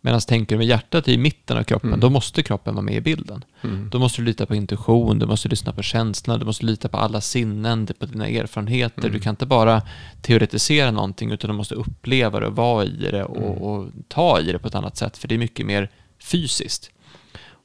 Medan 0.00 0.20
tänker 0.20 0.54
du 0.54 0.58
med 0.58 0.66
hjärtat 0.66 1.08
i 1.08 1.18
mitten 1.18 1.56
av 1.58 1.62
kroppen, 1.62 1.90
Mm. 1.90 2.00
då 2.00 2.10
måste 2.10 2.42
kroppen 2.42 2.74
vara 2.74 2.82
med 2.84 2.94
i 2.94 3.00
bilden. 3.00 3.44
Mm. 3.62 3.88
Då 3.90 3.98
måste 3.98 4.20
du 4.22 4.26
lita 4.26 4.46
på 4.46 4.54
intuition, 4.54 5.18
du 5.18 5.26
måste 5.26 5.48
lyssna 5.48 5.72
på 5.72 5.82
känslan, 5.82 6.38
du 6.38 6.44
måste 6.46 6.66
lita 6.66 6.88
på 6.88 6.96
alla 6.96 7.20
sinnen, 7.20 7.86
på 7.98 8.06
dina 8.06 8.28
erfarenheter. 8.28 9.00
Mm. 9.02 9.12
Du 9.12 9.20
kan 9.20 9.30
inte 9.30 9.46
bara 9.46 9.82
teoretisera 10.22 10.90
någonting, 10.90 11.30
utan 11.32 11.50
du 11.50 11.56
måste 11.56 11.74
uppleva 11.74 12.40
det 12.40 12.46
och 12.46 12.56
vara 12.56 12.84
i 12.84 12.88
det 13.10 13.24
och, 13.24 13.36
Mm. 13.36 13.50
och 13.50 13.88
ta 14.08 14.40
i 14.40 14.52
det 14.52 14.58
på 14.58 14.68
ett 14.68 14.74
annat 14.74 14.96
sätt, 14.96 15.16
för 15.18 15.28
det 15.28 15.34
är 15.34 15.38
mycket 15.38 15.66
mer 15.66 15.90
fysiskt. 16.22 16.90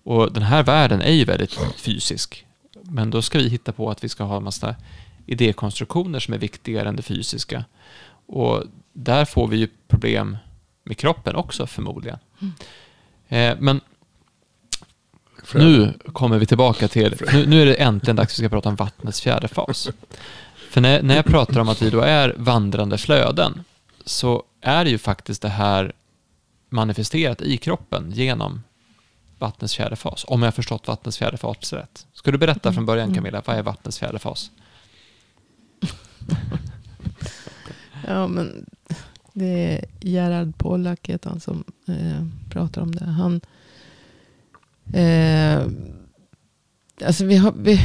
Och 0.03 0.33
den 0.33 0.43
här 0.43 0.63
världen 0.63 1.01
är 1.01 1.11
ju 1.11 1.25
väldigt 1.25 1.59
fysisk. 1.77 2.45
Men 2.81 3.09
då 3.09 3.21
ska 3.21 3.37
vi 3.37 3.49
hitta 3.49 3.71
på 3.71 3.89
att 3.91 4.03
vi 4.03 4.09
ska 4.09 4.23
ha 4.23 4.37
en 4.37 4.43
massa 4.43 4.75
idékonstruktioner 5.25 6.19
som 6.19 6.33
är 6.33 6.37
viktigare 6.37 6.89
än 6.89 6.95
det 6.95 7.01
fysiska. 7.01 7.65
Och 8.25 8.63
där 8.93 9.25
får 9.25 9.47
vi 9.47 9.57
ju 9.57 9.67
problem 9.87 10.37
med 10.83 10.97
kroppen 10.97 11.35
också 11.35 11.67
förmodligen. 11.67 12.19
Eh, 13.27 13.55
men 13.59 13.81
nu 15.53 15.93
kommer 16.13 16.37
vi 16.37 16.45
tillbaka 16.45 16.87
till, 16.87 17.15
nu, 17.33 17.45
nu 17.45 17.61
är 17.61 17.65
det 17.65 17.75
äntligen 17.75 18.15
dags 18.15 18.33
att 18.33 18.39
vi 18.39 18.43
ska 18.43 18.49
prata 18.49 18.69
om 18.69 18.75
vattnets 18.75 19.21
fjärde 19.21 19.47
fas. 19.47 19.89
För 20.69 20.81
när, 20.81 21.01
när 21.01 21.15
jag 21.15 21.25
pratar 21.25 21.59
om 21.59 21.69
att 21.69 21.81
vi 21.81 21.89
då 21.89 22.01
är 22.01 22.35
vandrande 22.37 22.97
flöden, 22.97 23.63
så 24.05 24.43
är 24.61 24.83
det 24.83 24.89
ju 24.89 24.97
faktiskt 24.97 25.41
det 25.41 25.49
här 25.49 25.93
manifesterat 26.69 27.41
i 27.41 27.57
kroppen 27.57 28.11
genom 28.11 28.63
vattnets 29.39 29.75
fjärde 29.75 29.95
fas. 29.95 30.25
Om 30.27 30.41
jag 30.41 30.47
har 30.47 30.51
förstått 30.51 30.87
vattnets 30.87 31.17
fjärde 31.17 31.37
fas 31.37 31.73
rätt. 31.73 32.07
Ska 32.13 32.31
du 32.31 32.37
berätta 32.37 32.73
från 32.73 32.85
början 32.85 33.13
Camilla, 33.13 33.41
vad 33.45 33.55
är 33.55 33.63
vattnets 33.63 33.99
fjärde 33.99 34.19
fas? 34.19 34.51
Ja, 38.07 38.27
men 38.27 38.65
det 39.33 39.45
är 39.45 39.85
Gerhard 40.01 40.57
Pollack 40.57 41.09
heter 41.09 41.29
han 41.29 41.39
som 41.39 41.63
eh, 41.87 42.25
pratar 42.49 42.81
om 42.81 42.95
det. 42.95 43.05
Han, 43.05 43.41
eh, 44.93 45.67
alltså 47.07 47.25
vi 47.25 47.37
har, 47.37 47.53
vi, 47.57 47.79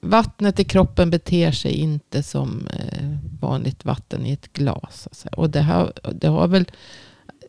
vattnet 0.00 0.60
i 0.60 0.64
kroppen 0.64 1.10
beter 1.10 1.52
sig 1.52 1.72
inte 1.72 2.22
som 2.22 2.66
eh, 2.66 3.16
vanligt 3.40 3.84
vatten 3.84 4.26
i 4.26 4.32
ett 4.32 4.52
glas. 4.52 5.06
Alltså. 5.10 5.28
Och 5.28 5.50
det 5.50 5.62
har, 5.62 5.92
det 6.12 6.28
har 6.28 6.48
väl, 6.48 6.64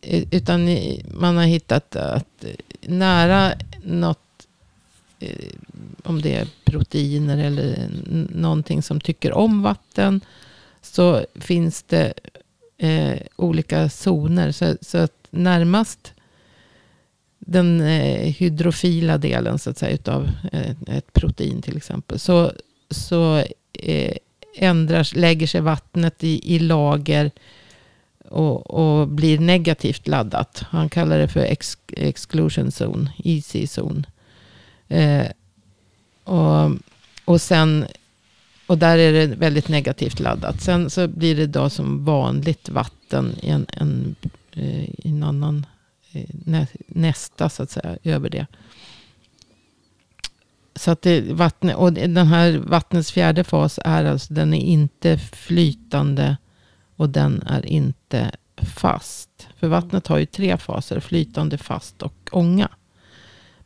eh, 0.01 0.23
utan 0.31 0.77
man 1.19 1.37
har 1.37 1.45
hittat 1.45 1.95
att 1.95 2.45
nära 2.81 3.53
något 3.83 4.47
eh, 5.19 5.49
om 6.03 6.21
det 6.21 6.35
är 6.35 6.47
proteiner 6.65 7.37
eller 7.37 7.89
någonting 8.35 8.83
som 8.83 9.01
tycker 9.01 9.33
om 9.33 9.61
vatten 9.61 10.21
så 10.81 11.25
finns 11.35 11.83
det 11.83 12.13
eh, 12.77 13.17
olika 13.35 13.89
zoner. 13.89 14.51
Så, 14.51 14.75
så 14.81 14.97
att 14.97 15.27
närmast 15.29 16.13
den 17.39 17.81
eh, 17.81 18.33
hydrofila 18.33 19.17
delen 19.17 19.59
så 19.59 19.69
att 19.69 19.77
säga, 19.77 19.93
utav 19.93 20.29
eh, 20.51 20.71
ett 20.87 21.13
protein 21.13 21.61
till 21.61 21.77
exempel. 21.77 22.19
Så, 22.19 22.51
så 22.89 23.43
eh, 23.73 24.17
ändras, 24.55 25.15
lägger 25.15 25.47
sig 25.47 25.61
vattnet 25.61 26.23
i, 26.23 26.55
i 26.55 26.59
lager 26.59 27.31
och, 28.29 28.69
och 28.69 29.07
blir 29.07 29.39
negativt 29.39 30.07
laddat. 30.07 30.63
Han 30.69 30.89
kallar 30.89 31.19
det 31.19 31.27
för 31.27 31.39
ex, 31.39 31.77
exclusion 31.87 32.71
zone, 32.81 33.13
easy 33.23 33.67
zone. 33.79 34.03
Eh, 34.87 35.27
och, 36.23 36.71
och 37.25 37.41
sen 37.41 37.85
och 38.67 38.77
där 38.77 38.97
är 38.97 39.13
det 39.13 39.35
väldigt 39.35 39.67
negativt 39.67 40.19
laddat. 40.19 40.61
Sen 40.61 40.89
så 40.89 41.07
blir 41.07 41.35
det 41.35 41.47
då 41.47 41.69
som 41.69 42.05
vanligt 42.05 42.69
vatten 42.69 43.35
i 43.41 43.49
en, 43.49 43.65
en, 43.69 44.15
eh, 44.53 44.83
i 44.83 45.09
en 45.09 45.23
annan 45.23 45.65
eh, 46.11 46.29
nä, 46.45 46.67
nästa 46.87 47.49
så 47.49 47.63
att 47.63 47.71
säga 47.71 47.97
över 48.03 48.29
det. 48.29 48.47
Så 50.75 50.91
att 50.91 51.01
det 51.01 51.21
vatten, 51.21 51.75
och 51.75 51.93
den 51.93 52.27
här 52.27 52.57
vattnets 52.57 53.11
fjärde 53.11 53.43
fas 53.43 53.79
är 53.85 54.05
alltså 54.05 54.33
den 54.33 54.53
är 54.53 54.61
inte 54.61 55.17
flytande 55.17 56.37
och 56.95 57.09
den 57.09 57.43
är 57.47 57.65
inte 57.65 58.31
fast. 58.57 59.47
För 59.59 59.67
vattnet 59.67 60.07
har 60.07 60.17
ju 60.17 60.25
tre 60.25 60.57
faser, 60.57 60.99
flytande, 60.99 61.57
fast 61.57 62.01
och 62.01 62.29
ånga. 62.31 62.69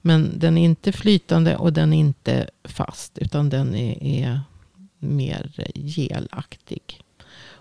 Men 0.02 0.40
den 0.40 0.58
är 0.58 0.66
inte 0.66 0.92
flytande 0.92 1.56
och 1.56 1.74
den 1.74 1.94
är 1.94 1.98
inte 1.98 2.50
fast, 2.64 3.18
utan 3.18 3.50
den 3.50 3.76
är, 3.76 4.04
är 4.04 4.42
mer 5.00 5.52
gelaktig. 5.74 7.02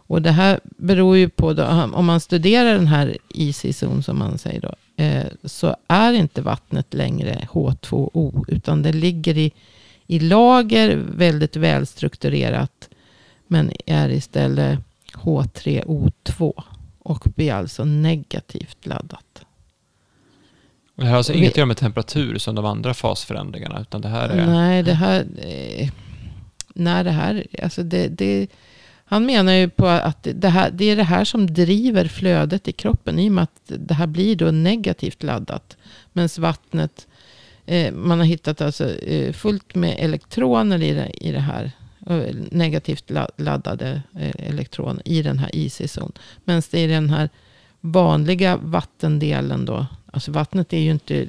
Och 0.09 0.22
det 0.22 0.30
här 0.30 0.61
beror 0.64 1.16
ju 1.16 1.28
på, 1.28 1.53
då, 1.53 1.64
om 1.95 2.07
man 2.07 2.20
studerar 2.20 2.74
den 2.74 2.86
här 2.86 3.16
easy 3.34 3.68
zone 3.68 4.03
som 4.03 4.18
man 4.18 4.39
säger 4.39 4.61
då, 4.61 4.74
eh, 5.05 5.26
så 5.45 5.76
är 5.89 6.12
inte 6.12 6.43
vattnet 6.43 6.95
längre 6.95 7.49
H2O, 7.51 8.45
utan 8.49 8.82
det 8.82 8.93
ligger 8.93 9.39
i, 9.39 9.53
i 10.07 10.18
lager 10.18 10.97
väldigt 10.97 11.57
välstrukturerat, 11.57 12.89
men 13.47 13.72
är 13.86 14.09
istället 14.09 14.78
H3O2 15.12 16.62
och 16.99 17.24
blir 17.36 17.53
alltså 17.53 17.84
negativt 17.84 18.86
laddat. 18.86 19.45
Det 20.95 21.05
här 21.05 21.11
har 21.11 21.16
alltså 21.16 21.32
inget 21.32 21.51
att 21.51 21.57
göra 21.57 21.66
med 21.66 21.76
temperatur 21.76 22.39
som 22.39 22.55
de 22.55 22.64
andra 22.64 22.95
fasförändringarna, 22.95 23.80
utan 23.80 24.01
det 24.01 24.09
här 24.09 24.28
är... 24.28 24.47
Nej, 24.47 24.82
det 24.82 24.95
här... 24.95 25.26
Eh, 25.39 25.89
när 26.78 27.04
det 27.04 27.10
här... 27.10 27.46
Alltså 27.62 27.82
det, 27.82 28.08
det, 28.08 28.46
han 29.04 29.26
menar 29.26 29.52
ju 29.52 29.68
på 29.68 29.86
att 29.86 30.28
det, 30.34 30.48
här, 30.48 30.70
det 30.70 30.84
är 30.84 30.96
det 30.96 31.02
här 31.02 31.24
som 31.24 31.46
driver 31.46 32.04
flödet 32.04 32.68
i 32.68 32.72
kroppen. 32.72 33.18
I 33.18 33.28
och 33.28 33.32
med 33.32 33.44
att 33.44 33.60
det 33.78 33.94
här 33.94 34.06
blir 34.06 34.36
då 34.36 34.50
negativt 34.50 35.22
laddat. 35.22 35.76
Medan 36.12 36.28
vattnet... 36.38 37.06
Eh, 37.66 37.92
man 37.92 38.18
har 38.18 38.26
hittat 38.26 38.60
alltså 38.60 38.94
eh, 38.94 39.32
fullt 39.32 39.74
med 39.74 39.96
elektroner 39.98 40.82
i 40.82 40.92
det, 40.92 41.10
i 41.26 41.32
det 41.32 41.40
här 41.40 41.70
eh, 42.06 42.34
negativt 42.50 43.10
laddade 43.36 44.02
eh, 44.18 44.48
elektroner 44.48 45.02
i 45.08 45.22
den 45.22 45.38
här 45.38 45.50
IC-zon. 45.52 46.12
Medan 46.44 46.62
det 46.70 46.80
är 46.80 46.88
den 46.88 47.10
här 47.10 47.28
vanliga 47.80 48.56
vattendelen 48.56 49.64
då. 49.64 49.86
Alltså 50.11 50.32
vattnet 50.32 50.72
är 50.72 50.78
ju 50.78 50.90
inte 50.90 51.26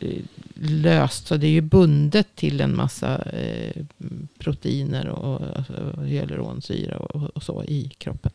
löst. 0.62 1.28
Så 1.28 1.38
det 1.38 1.48
är 1.48 1.52
ju 1.52 1.62
bundet 1.62 2.28
till 2.36 2.62
en 2.62 2.76
massa 2.76 3.22
eh, 3.22 3.84
proteiner 4.38 5.08
och, 5.08 5.58
alltså, 5.58 6.02
hyaluronsyra 6.02 6.98
och, 6.98 7.36
och, 7.36 7.44
så 7.44 7.64
i 7.64 7.92
kroppen. 7.98 8.32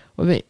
Och 0.00 0.30
vi, 0.30 0.42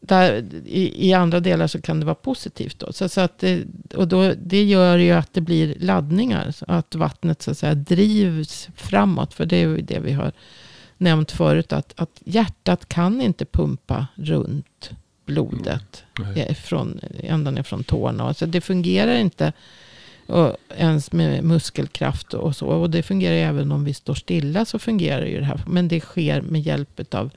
där, 0.00 0.44
i, 0.66 1.08
i, 1.08 1.12
andra 1.12 1.40
delar 1.40 1.66
så 1.66 1.80
kan 1.80 2.00
det 2.00 2.06
vara 2.06 2.14
positivt. 2.14 2.78
Då. 2.78 2.92
Så, 2.92 3.08
så 3.08 3.20
att 3.20 3.38
det, 3.38 3.64
och 3.94 4.08
då, 4.08 4.34
det 4.42 4.64
gör 4.64 4.98
ju 4.98 5.12
att 5.12 5.32
det 5.32 5.40
blir 5.40 5.76
laddningar. 5.80 6.50
Så 6.50 6.64
att 6.68 6.94
vattnet 6.94 7.42
så 7.42 7.50
att 7.50 7.58
säga 7.58 7.74
drivs 7.74 8.68
framåt. 8.74 9.34
För 9.34 9.46
det 9.46 9.56
är 9.56 9.68
ju 9.68 9.80
det 9.80 10.00
vi 10.00 10.12
har 10.12 10.32
nämnt 10.96 11.30
förut. 11.30 11.72
Att, 11.72 11.92
att 11.96 12.22
hjärtat 12.24 12.88
kan 12.88 13.20
inte 13.20 13.44
pumpa 13.44 14.06
runt 14.14 14.90
blodet. 15.28 16.04
Mm. 16.18 16.54
Från, 16.54 17.00
ända 17.22 17.50
ner 17.50 17.62
från 17.62 17.84
tårna. 17.84 18.22
Så 18.22 18.28
alltså 18.28 18.46
det 18.46 18.60
fungerar 18.60 19.16
inte. 19.16 19.52
Och 20.26 20.56
ens 20.76 21.12
med 21.12 21.44
muskelkraft 21.44 22.34
och 22.34 22.56
så. 22.56 22.66
Och 22.66 22.90
det 22.90 23.02
fungerar 23.02 23.34
även 23.34 23.72
om 23.72 23.84
vi 23.84 23.94
står 23.94 24.14
stilla. 24.14 24.64
Så 24.64 24.78
fungerar 24.78 25.26
ju 25.26 25.38
det 25.38 25.44
här. 25.44 25.60
Men 25.66 25.88
det 25.88 26.00
sker 26.00 26.40
med 26.40 26.60
hjälp 26.60 27.14
av 27.14 27.30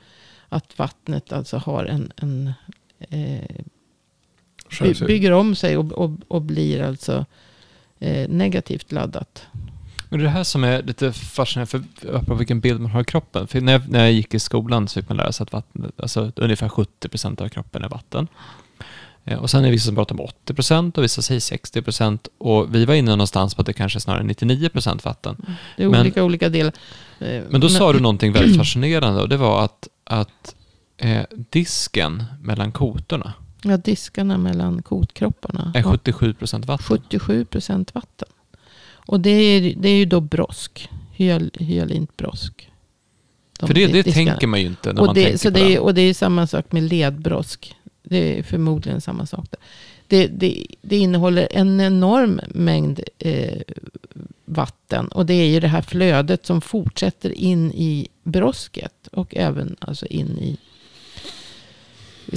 att 0.49 0.79
vattnet 0.79 1.31
alltså 1.31 1.57
har 1.57 1.85
en, 1.85 2.11
en 2.15 2.53
eh, 2.99 3.65
bygger 5.07 5.31
om 5.31 5.55
sig 5.55 5.77
och, 5.77 5.91
och, 5.91 6.11
och 6.27 6.41
blir 6.41 6.81
alltså 6.81 7.25
eh, 7.99 8.29
negativt 8.29 8.91
laddat. 8.91 9.47
Men 10.11 10.19
det 10.19 10.23
är 10.23 10.27
det 10.27 10.33
här 10.33 10.43
som 10.43 10.63
är 10.63 10.83
lite 10.83 11.13
fascinerande 11.13 11.87
för 12.25 12.35
vilken 12.35 12.59
bild 12.59 12.81
man 12.81 12.91
har 12.91 13.01
i 13.01 13.03
kroppen. 13.03 13.47
För 13.47 13.61
när 13.61 13.73
jag, 13.73 13.89
när 13.89 13.99
jag 13.99 14.11
gick 14.11 14.33
i 14.33 14.39
skolan 14.39 14.87
så 14.87 15.01
fick 15.01 15.09
man 15.09 15.17
lära 15.17 15.31
sig 15.31 15.43
att 15.43 15.53
vatten, 15.53 15.91
alltså 15.97 16.31
ungefär 16.35 16.67
70% 16.67 17.41
av 17.41 17.49
kroppen 17.49 17.83
är 17.83 17.89
vatten. 17.89 18.27
Eh, 19.25 19.39
och 19.39 19.49
sen 19.49 19.59
är 19.61 19.65
det 19.65 19.71
vissa 19.71 19.85
som 19.85 19.95
pratar 19.95 20.19
om 20.19 20.27
80% 20.45 20.97
och 20.97 21.03
vissa 21.03 21.21
säger 21.21 21.39
60% 21.39 22.19
och 22.37 22.75
vi 22.75 22.85
var 22.85 22.93
inne 22.93 23.11
någonstans 23.11 23.55
på 23.55 23.61
att 23.61 23.65
det 23.65 23.73
kanske 23.73 23.97
är 23.97 24.01
snarare 24.01 24.23
99% 24.23 25.05
vatten. 25.05 25.35
Mm. 25.39 25.53
Det 25.77 25.83
är 25.83 25.89
men, 25.89 26.01
olika 26.01 26.23
olika 26.23 26.49
delar. 26.49 26.73
Eh, 27.19 27.41
men 27.49 27.61
då 27.61 27.69
sa 27.69 27.93
du 27.93 27.99
någonting 27.99 28.33
väldigt 28.33 28.57
fascinerande 28.61 29.21
och 29.21 29.29
det 29.29 29.37
var 29.37 29.63
att, 29.65 29.87
att 30.03 30.55
eh, 30.97 31.23
disken 31.31 32.23
mellan 32.41 32.71
kotorna 32.71 33.33
Ja, 33.63 33.77
diskarna 33.77 34.37
mellan 34.37 34.81
kotkropparna. 34.81 35.71
Är 35.75 35.83
77% 35.83 36.65
vatten? 36.65 36.97
77% 37.09 37.93
vatten. 37.93 38.27
Och 39.05 39.19
det 39.19 39.29
är, 39.29 39.75
det 39.77 39.89
är 39.89 39.95
ju 39.95 40.05
då 40.05 40.19
brosk. 40.19 40.89
Hyal, 41.11 41.51
hyalint 41.53 42.17
brosk. 42.17 42.69
De 43.59 43.67
För 43.67 43.73
det, 43.73 43.87
det 43.87 44.03
tänker 44.03 44.47
man 44.47 44.59
ju 44.59 44.65
inte 44.65 44.93
när 44.93 45.01
och 45.01 45.05
man 45.05 45.15
det, 45.15 45.23
tänker 45.23 45.37
så 45.37 45.51
på 45.51 45.57
det. 45.57 45.73
Är, 45.73 45.79
och 45.79 45.93
det 45.93 46.01
är 46.01 46.13
samma 46.13 46.47
sak 46.47 46.71
med 46.71 46.83
ledbrosk. 46.83 47.75
Det 48.03 48.39
är 48.39 48.43
förmodligen 48.43 49.01
samma 49.01 49.25
sak. 49.25 49.45
Där. 49.51 49.59
Det, 50.07 50.27
det, 50.27 50.65
det 50.81 50.97
innehåller 50.97 51.47
en 51.51 51.81
enorm 51.81 52.41
mängd 52.47 53.01
eh, 53.19 53.61
vatten. 54.45 55.07
Och 55.07 55.25
det 55.25 55.33
är 55.33 55.47
ju 55.47 55.59
det 55.59 55.67
här 55.67 55.81
flödet 55.81 56.45
som 56.45 56.61
fortsätter 56.61 57.31
in 57.31 57.71
i 57.71 58.07
brosket. 58.23 59.07
Och 59.11 59.35
även 59.35 59.75
alltså 59.79 60.05
in 60.05 60.37
i 60.37 60.57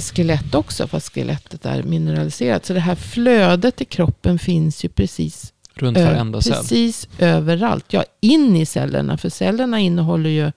skelett 0.01 0.55
också. 0.55 0.87
Fast 0.87 1.13
skelettet 1.13 1.65
är 1.65 1.83
mineraliserat. 1.83 2.65
Så 2.65 2.73
det 2.73 2.79
här 2.79 2.95
flödet 2.95 3.81
i 3.81 3.85
kroppen 3.85 4.39
finns 4.39 4.85
ju 4.85 4.89
precis 4.89 5.53
Runt 5.75 5.97
varenda 5.97 6.41
cell? 6.41 6.53
Precis 6.53 7.07
överallt. 7.19 7.93
Ja, 7.93 8.03
in 8.21 8.55
i 8.55 8.65
cellerna. 8.65 9.17
För 9.17 9.29
cellerna 9.29 9.79
innehåller 9.79 10.29
ju... 10.29 10.51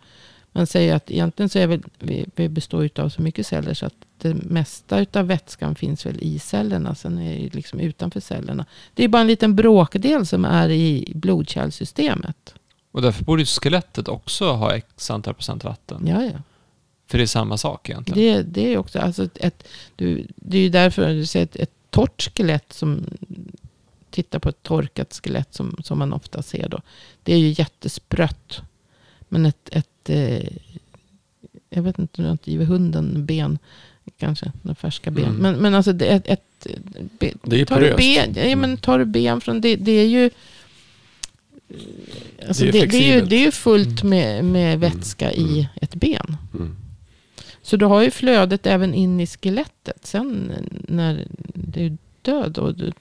Man 0.53 0.67
säger 0.67 0.95
att 0.95 1.11
egentligen 1.11 1.49
så 1.49 1.59
är 1.59 1.67
väl, 1.67 1.83
vi, 1.99 2.27
vi 2.37 2.49
består 2.49 2.91
av 2.97 3.09
så 3.09 3.23
mycket 3.23 3.47
celler 3.47 3.75
så 3.75 3.87
att 3.87 3.95
det 4.19 4.35
mesta 4.35 5.07
av 5.13 5.27
vätskan 5.27 5.75
finns 5.75 6.07
väl 6.07 6.17
i 6.21 6.39
cellerna. 6.39 6.95
Sen 6.95 7.19
är 7.19 7.39
det 7.39 7.55
liksom 7.55 7.81
utanför 7.81 8.21
cellerna. 8.21 8.67
Det 8.95 9.05
är 9.05 9.09
bara 9.09 9.21
en 9.21 9.27
liten 9.27 9.57
bråkdel 9.57 10.27
som 10.27 10.45
är 10.45 10.69
i 10.69 11.13
blodkärlsystemet. 11.15 12.55
Och 12.93 13.03
därför 13.03 13.25
borde 13.25 13.43
ju 13.43 13.47
skelettet 13.47 14.09
också 14.09 14.53
ha 14.53 14.77
x 14.77 15.11
antal 15.11 15.35
procent 15.35 15.65
vatten. 15.65 16.07
Ja, 16.07 16.25
ja. 16.25 16.43
För 17.07 17.19
det 17.19 17.25
är 17.25 17.27
samma 17.27 17.57
sak 17.57 17.89
egentligen. 17.89 18.37
Det, 18.37 18.43
det 18.43 18.73
är 18.73 18.79
också, 18.79 18.99
alltså 18.99 19.29
ett, 19.35 19.69
du, 19.97 20.27
det 20.37 20.59
är 20.59 20.63
ju 20.63 20.69
därför 20.69 21.15
du 21.15 21.27
ser 21.27 21.43
ett, 21.43 21.57
ett 21.57 21.73
torrt 21.91 22.31
skelett 22.37 22.73
som 22.73 23.07
tittar 24.23 24.39
på 24.39 24.49
ett 24.49 24.63
torkat 24.63 25.21
skelett 25.23 25.55
som, 25.55 25.77
som 25.85 25.99
man 25.99 26.13
ofta 26.13 26.43
ser 26.43 26.69
då. 26.69 26.81
Det 27.23 27.35
är 27.35 27.39
ju 27.39 27.55
jättesprött. 27.59 28.61
Men 29.29 29.47
ett, 29.47 29.69
ett 29.73 30.11
eh, 30.11 30.49
jag 31.71 31.83
vet 31.83 31.99
inte, 31.99 32.23
du 32.23 32.27
har 32.27 32.33
inte 32.33 32.51
givit 32.51 32.69
hunden 32.69 33.27
ben. 33.27 33.59
Kanske 34.17 34.53
några 34.63 34.75
färska 34.75 35.11
ben. 35.11 35.25
Mm. 35.25 35.37
Men, 35.37 35.57
men 35.57 35.75
alltså 35.75 35.93
det, 35.93 36.07
ett, 36.07 36.27
ett, 36.27 36.67
be, 37.19 37.33
det 37.43 37.61
är 37.61 37.65
tar 37.65 37.81
du 37.81 37.95
ben, 37.97 38.49
ja, 38.51 38.57
men 38.57 38.77
tar 38.77 38.99
du 38.99 39.05
ben 39.05 39.41
från 39.41 39.61
det, 39.61 39.77
det 39.77 39.93
är 39.93 40.07
ju 40.07 40.31
Alltså 42.49 42.65
det, 42.65 42.69
är 42.69 42.73
det, 42.73 42.87
det, 42.87 43.11
är 43.11 43.15
ju, 43.15 43.27
det 43.27 43.37
är 43.37 43.45
ju 43.45 43.51
fullt 43.51 44.03
mm. 44.03 44.11
med, 44.11 44.45
med 44.45 44.75
mm. 44.75 44.81
vätska 44.81 45.31
mm. 45.31 45.51
i 45.51 45.69
ett 45.81 45.95
ben. 45.95 46.37
Mm. 46.55 46.77
Så 47.63 47.77
du 47.77 47.87
har 47.87 48.03
ju 48.03 48.11
flödet 48.11 48.67
även 48.67 48.95
in 48.95 49.21
i 49.21 49.27
skelettet. 49.27 50.07
Sen 50.07 50.53
när 50.89 51.27
det 51.55 51.87
är 51.87 51.97
död 52.23 52.59
och 52.59 52.75
du 52.75 52.93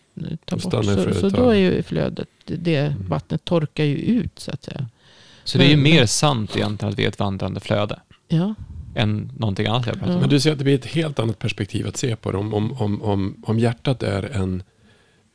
tar 0.46 0.58
bort. 0.58 1.14
Så, 1.14 1.14
så 1.14 1.30
då 1.30 1.50
är 1.50 1.56
ju 1.56 1.84
flödet, 1.84 2.28
det 2.46 2.76
mm. 2.76 3.08
vattnet 3.08 3.46
torkar 3.46 3.84
ju 3.84 3.96
ut 3.96 4.40
så 4.40 4.52
att 4.52 4.64
säga. 4.64 4.90
Så 5.44 5.58
det 5.58 5.66
är 5.66 5.70
ju 5.70 5.78
mer 5.78 6.06
sant 6.06 6.56
egentligen 6.56 6.92
att 6.92 7.00
vi 7.00 7.04
är 7.04 7.08
ett 7.08 7.20
vandrande 7.20 7.60
flöde. 7.60 8.00
Ja. 8.28 8.56
Än 8.96 9.32
någonting 9.38 9.68
annat 9.68 9.86
jag 9.86 9.96
pratar 9.96 10.14
om. 10.14 10.20
Men 10.20 10.30
du 10.30 10.40
säger 10.40 10.54
att 10.54 10.58
det 10.58 10.64
blir 10.64 10.76
ett 10.76 10.86
helt 10.86 11.20
annat 11.20 11.40
perspektiv 11.40 11.88
att 11.88 11.98
se 11.98 12.16
på 12.16 12.32
det. 12.32 12.38
Om, 12.38 12.54
om, 12.54 12.72
om, 12.82 13.02
om, 13.02 13.44
om 13.48 13.60
hjärtat 13.60 14.04
är 14.04 14.24
en, 14.24 14.64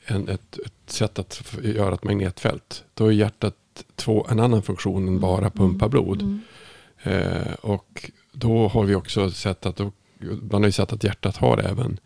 en, 0.04 0.28
ett, 0.28 0.58
ett 0.66 0.90
sätt 0.92 1.18
att 1.18 1.42
göra 1.62 1.94
ett 1.94 2.04
magnetfält. 2.04 2.84
Då 2.94 3.06
är 3.06 3.12
hjärtat 3.12 3.54
två, 3.96 4.26
en 4.30 4.40
annan 4.40 4.62
funktion 4.62 5.08
än 5.08 5.20
bara 5.20 5.50
pumpa 5.50 5.88
blod. 5.88 6.22
Mm. 6.22 6.40
Eh, 7.02 7.52
och 7.60 8.10
då 8.32 8.68
har 8.68 8.84
vi 8.84 8.94
också 8.94 9.30
sett 9.30 9.66
att 9.66 9.76
då, 9.76 9.92
man 10.50 10.62
har 10.62 10.68
ju 10.68 10.72
sett 10.72 10.92
att 10.92 11.04
hjärtat 11.04 11.36
har 11.36 11.58
även 11.58 11.90
eh, 11.92 11.96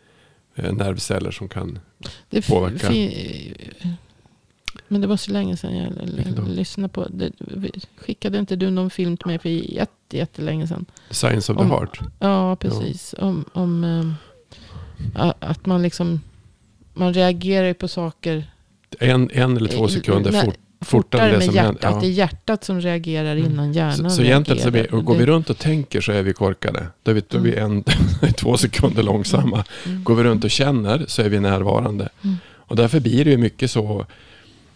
nervceller 0.57 1.31
som 1.31 1.49
kan 1.49 1.79
det 2.31 2.47
påverka. 2.49 2.91
Men 4.89 5.01
det 5.01 5.07
var 5.07 5.17
så 5.17 5.33
länge 5.33 5.57
sedan 5.57 5.77
jag 5.77 6.49
lyssnade 6.49 6.89
på 6.89 7.09
det. 7.09 7.31
Skickade 7.97 8.39
inte 8.39 8.57
du 8.57 8.71
någon 8.71 8.91
film 8.91 9.17
till 9.17 9.27
mig? 9.27 9.39
För 9.39 9.49
jätte, 9.49 10.17
jättelänge 10.17 10.67
sedan. 10.69 10.87
Science 11.11 11.53
of 11.53 11.59
the 11.59 11.65
Om- 11.65 11.71
heart. 11.71 12.01
Ja, 12.19 12.57
precis. 12.57 13.15
Om, 13.19 13.45
om 13.53 13.85
ehm, 13.85 14.15
a- 15.15 15.35
att 15.41 15.67
man 15.67 15.83
liksom, 15.83 16.21
man 16.95 17.15
reagerar 17.15 17.67
ju 17.67 17.75
på 17.75 17.89
saker 17.89 18.51
En, 19.01 19.31
en 19.31 19.57
eller 19.57 19.69
två 19.69 19.85
Eh, 19.85 19.89
sekunder 19.91 20.33
nej, 20.33 20.45
fort, 20.45 20.59
fortare 20.87 21.31
fortare 21.31 21.47
med 21.47 21.55
hjärtat. 21.55 21.83
händer. 21.83 21.89
Att 21.89 22.01
det 22.01 22.07
är 22.07 22.11
Ja. 22.11 22.15
hjärtat 22.15 22.65
som 22.65 22.81
reagerar 22.81 23.37
innan 23.37 23.73
hjärnan 23.73 24.11
Så, 24.11 24.17
så 24.17 24.23
egentligen 24.23 24.63
så 24.63 24.71
vi, 24.71 24.87
och 24.93 25.05
går 25.05 25.15
vi 25.15 25.27
runt 25.27 25.51
och 25.51 25.59
tänker 25.59 26.01
så 26.01 26.13
är 26.13 26.23
vi 26.23 26.33
korkade. 26.33 26.87
Då 27.03 27.11
är 27.11 27.15
vi, 27.15 27.23
då 27.29 27.39
är 27.39 27.43
vi 27.43 27.55
en, 27.57 27.85
två 28.37 28.57
sekunder 28.57 29.03
långsamma. 29.03 29.65
Mm. 29.87 30.05
Går 30.05 30.15
vi 30.15 30.23
runt 30.23 30.45
och 30.45 30.51
känner 30.51 31.05
så 31.09 31.23
är 31.23 31.29
vi 31.29 31.41
närvarande. 31.41 32.09
Mm. 32.25 32.37
Och 32.69 32.77
därför 32.77 33.01
blir 33.01 33.25
det 33.25 33.31
ju 33.31 33.37
mycket 33.37 33.71
så. 33.71 34.07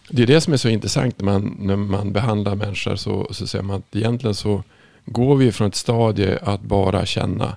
Det 0.09 0.23
är 0.23 0.27
det 0.27 0.41
som 0.41 0.53
är 0.53 0.57
så 0.57 0.69
intressant 0.69 1.19
när 1.19 1.25
man, 1.25 1.57
när 1.59 1.75
man 1.75 2.13
behandlar 2.13 2.55
människor. 2.55 2.95
Så, 2.95 3.27
så 3.31 3.47
säger 3.47 3.63
man 3.63 3.75
att 3.77 3.95
egentligen 3.95 4.35
så 4.35 4.63
går 5.05 5.35
vi 5.35 5.51
från 5.51 5.67
ett 5.67 5.75
stadie 5.75 6.39
att 6.43 6.61
bara 6.61 7.05
känna 7.05 7.55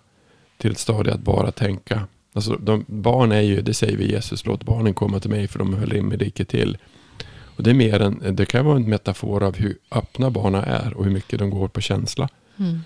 till 0.58 0.70
ett 0.70 0.78
stadie 0.78 1.12
att 1.14 1.20
bara 1.20 1.50
tänka. 1.50 2.06
Alltså 2.32 2.56
de, 2.56 2.84
barn 2.88 3.32
är 3.32 3.40
ju, 3.40 3.62
det 3.62 3.74
säger 3.74 3.96
vi 3.96 4.10
Jesus, 4.12 4.46
låt 4.46 4.62
barnen 4.62 4.94
komma 4.94 5.20
till 5.20 5.30
mig 5.30 5.48
för 5.48 5.58
de 5.58 5.74
höll 5.74 5.90
himmelriket 5.90 6.48
till. 6.48 6.78
Och 7.56 7.62
det, 7.62 7.70
är 7.70 7.74
mer 7.74 8.00
en, 8.00 8.36
det 8.36 8.46
kan 8.46 8.64
vara 8.66 8.76
en 8.76 8.90
metafor 8.90 9.42
av 9.42 9.56
hur 9.56 9.76
öppna 9.90 10.30
barnen 10.30 10.64
är 10.64 10.94
och 10.94 11.04
hur 11.04 11.12
mycket 11.12 11.38
de 11.38 11.50
går 11.50 11.68
på 11.68 11.80
känsla. 11.80 12.28
Mm. 12.56 12.80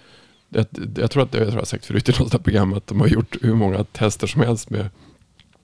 Jag, 0.49 0.67
jag 0.97 1.11
tror 1.11 1.23
att 1.23 1.35
jag 1.35 1.51
har 1.51 1.65
sagt 1.65 1.87
förut 1.87 2.09
i 2.09 2.13
något 2.19 2.45
program 2.45 2.73
att 2.73 2.87
de 2.87 3.01
har 3.01 3.09
gjort 3.09 3.37
hur 3.43 3.55
många 3.55 3.85
tester 3.85 4.27
som 4.27 4.43
helst 4.43 4.71
med, 4.71 4.89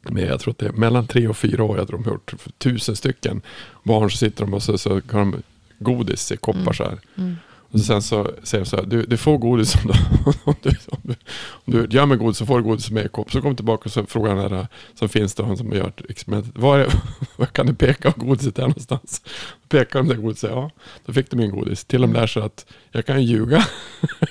med 0.02 0.28
jag 0.28 0.40
tror 0.40 0.50
att 0.50 0.58
det 0.58 0.66
är 0.66 0.72
mellan 0.72 1.06
tre 1.06 1.28
och 1.28 1.36
fyra 1.36 1.64
år. 1.64 1.78
Jag 1.78 1.88
tror 1.88 1.98
de 1.98 2.04
har 2.04 2.12
gjort 2.12 2.34
tusen 2.58 2.96
stycken 2.96 3.42
barn 3.82 4.10
så 4.10 4.16
sitter 4.16 4.44
de 4.44 4.54
och 4.54 4.62
så, 4.62 4.78
så 4.78 4.90
har 4.90 5.00
de 5.18 5.42
godis 5.78 6.32
i 6.32 6.36
koppar 6.36 6.60
Mm. 6.60 6.74
så 6.74 6.84
här. 6.84 6.98
Mm. 7.16 7.36
Och 7.74 7.80
sen 7.80 8.02
så 8.02 8.30
säger 8.42 8.64
de 8.64 8.70
så 8.70 8.76
här, 8.76 8.84
du, 8.84 9.02
du 9.02 9.16
får 9.16 9.38
godis 9.38 9.74
om 9.74 9.80
du, 9.84 9.92
om 10.44 10.54
du, 10.62 10.70
om 10.90 10.98
du, 11.02 11.14
om 11.46 11.72
du 11.72 11.96
gör 11.96 12.06
med 12.06 12.18
godis 12.18 12.38
så 12.38 12.46
får 12.46 12.58
du 12.58 12.64
godis 12.64 12.90
med 12.90 13.04
i 13.04 13.08
kopp. 13.08 13.32
Så 13.32 13.40
kommer 13.40 13.50
du 13.50 13.56
tillbaka 13.56 13.84
och 13.84 13.92
så 13.92 14.06
frågar 14.06 14.36
den 14.36 14.52
här 14.52 14.66
som 14.94 15.08
finns 15.08 15.34
då, 15.34 15.44
han 15.44 15.56
som 15.56 15.72
gör 15.72 15.92
experimentet, 16.08 16.58
var, 16.58 16.78
är, 16.78 16.86
var 17.36 17.46
kan 17.46 17.66
du 17.66 17.74
peka 17.74 18.12
på 18.12 18.24
godiset 18.24 18.58
är 18.58 18.62
någonstans? 18.62 19.22
Då 19.62 19.78
pekar 19.78 19.98
de 19.98 20.08
där 20.08 20.16
godiset, 20.16 20.50
ja, 20.50 20.70
då 21.06 21.12
fick 21.12 21.30
de 21.30 21.36
min 21.36 21.50
godis. 21.50 21.84
Till 21.84 22.00
de 22.00 22.12
lär 22.12 22.26
sig 22.26 22.42
att 22.42 22.66
jag 22.92 23.06
kan 23.06 23.24
ljuga. 23.24 23.66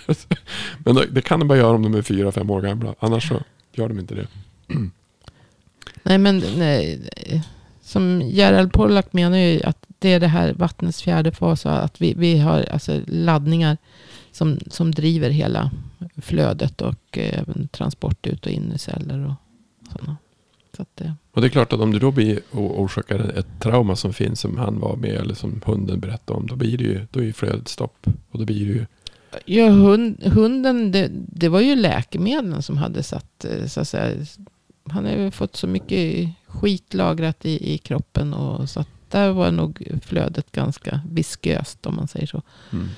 Men 0.78 0.96
det 1.12 1.22
kan 1.22 1.40
de 1.40 1.48
bara 1.48 1.58
göra 1.58 1.76
om 1.76 1.84
de 1.84 1.96
är 1.96 2.02
fyra, 2.02 2.32
fem 2.32 2.50
år 2.50 2.62
gamla. 2.62 2.96
Annars 3.00 3.28
så 3.28 3.42
gör 3.74 3.88
de 3.88 4.00
inte 4.00 4.16
det. 4.16 4.28
Nej, 6.04 6.18
men 6.18 6.44
nej, 6.58 7.02
som 7.84 8.22
Gerald 8.22 8.74
Pollack 8.74 9.14
menar 9.14 9.38
ju 9.38 9.64
att 9.64 9.86
det 10.00 10.14
är 10.14 10.20
det 10.20 10.28
här 10.28 10.54
vattnets 10.54 11.02
fjärde 11.02 11.32
fas. 11.32 11.66
Att 11.66 12.02
vi, 12.02 12.14
vi 12.18 12.40
har 12.40 12.66
alltså 12.72 13.02
laddningar 13.08 13.78
som, 14.32 14.60
som 14.68 14.92
driver 14.92 15.30
hela 15.30 15.72
flödet 16.22 16.82
och 16.82 17.18
eh, 17.18 17.40
även 17.40 17.68
transport 17.68 18.28
ut 18.28 18.46
och 18.46 18.52
in 18.52 18.72
i 18.76 18.78
celler 18.78 19.26
och 19.26 19.34
sådana. 19.92 20.18
Så 20.76 20.82
att 20.82 20.90
det, 20.96 21.16
Och 21.32 21.42
det 21.42 21.48
är 21.48 21.50
klart 21.50 21.74
att 21.74 21.80
om 21.80 21.92
du 21.92 22.00
då 22.00 22.12
blir 22.12 22.40
orsakar 22.52 23.20
ett 23.38 23.60
trauma 23.60 23.96
som 23.96 24.14
finns 24.14 24.40
som 24.40 24.58
han 24.58 24.80
var 24.80 24.96
med 24.96 25.16
eller 25.16 25.36
som 25.36 25.62
hunden 25.66 26.00
berättade 26.00 26.40
om. 26.40 26.48
Då 26.48 26.56
blir 26.56 26.78
det 26.78 26.84
ju, 26.84 27.08
då 27.12 27.20
är 27.20 27.24
ju 27.24 27.34
flödet 27.34 27.68
stopp. 27.68 28.08
Och 28.32 28.40
då 28.40 28.46
blir 28.46 28.66
det 28.66 28.74
ju 28.74 28.86
ja, 29.46 29.70
hund, 29.70 30.24
hunden, 30.24 30.92
det, 30.92 31.10
det 31.12 31.50
var 31.50 31.62
ju 31.62 31.76
läkemedlen 31.76 32.62
som 32.62 32.78
hade 32.78 33.04
satt, 33.04 33.46
eh, 33.46 33.68
så 33.68 33.82
att 33.82 33.88
säga, 33.88 34.26
han 34.90 35.06
har 35.06 35.12
ju 35.12 35.32
fått 35.32 35.56
så 35.56 35.68
mycket 35.68 36.30
skit 36.48 36.94
lagrat 36.94 37.46
i, 37.46 37.74
i 37.74 37.78
kroppen 37.78 38.34
och 38.34 38.70
så 38.70 38.80
att 38.80 38.88
där 39.10 39.32
var 39.32 39.52
nog 39.52 39.88
flödet 40.06 40.52
ganska 40.52 41.02
visköst 41.10 41.86
om 41.86 41.96
man 41.96 42.08
säger 42.08 42.28
så. 42.28 42.42
mm. 42.72 42.90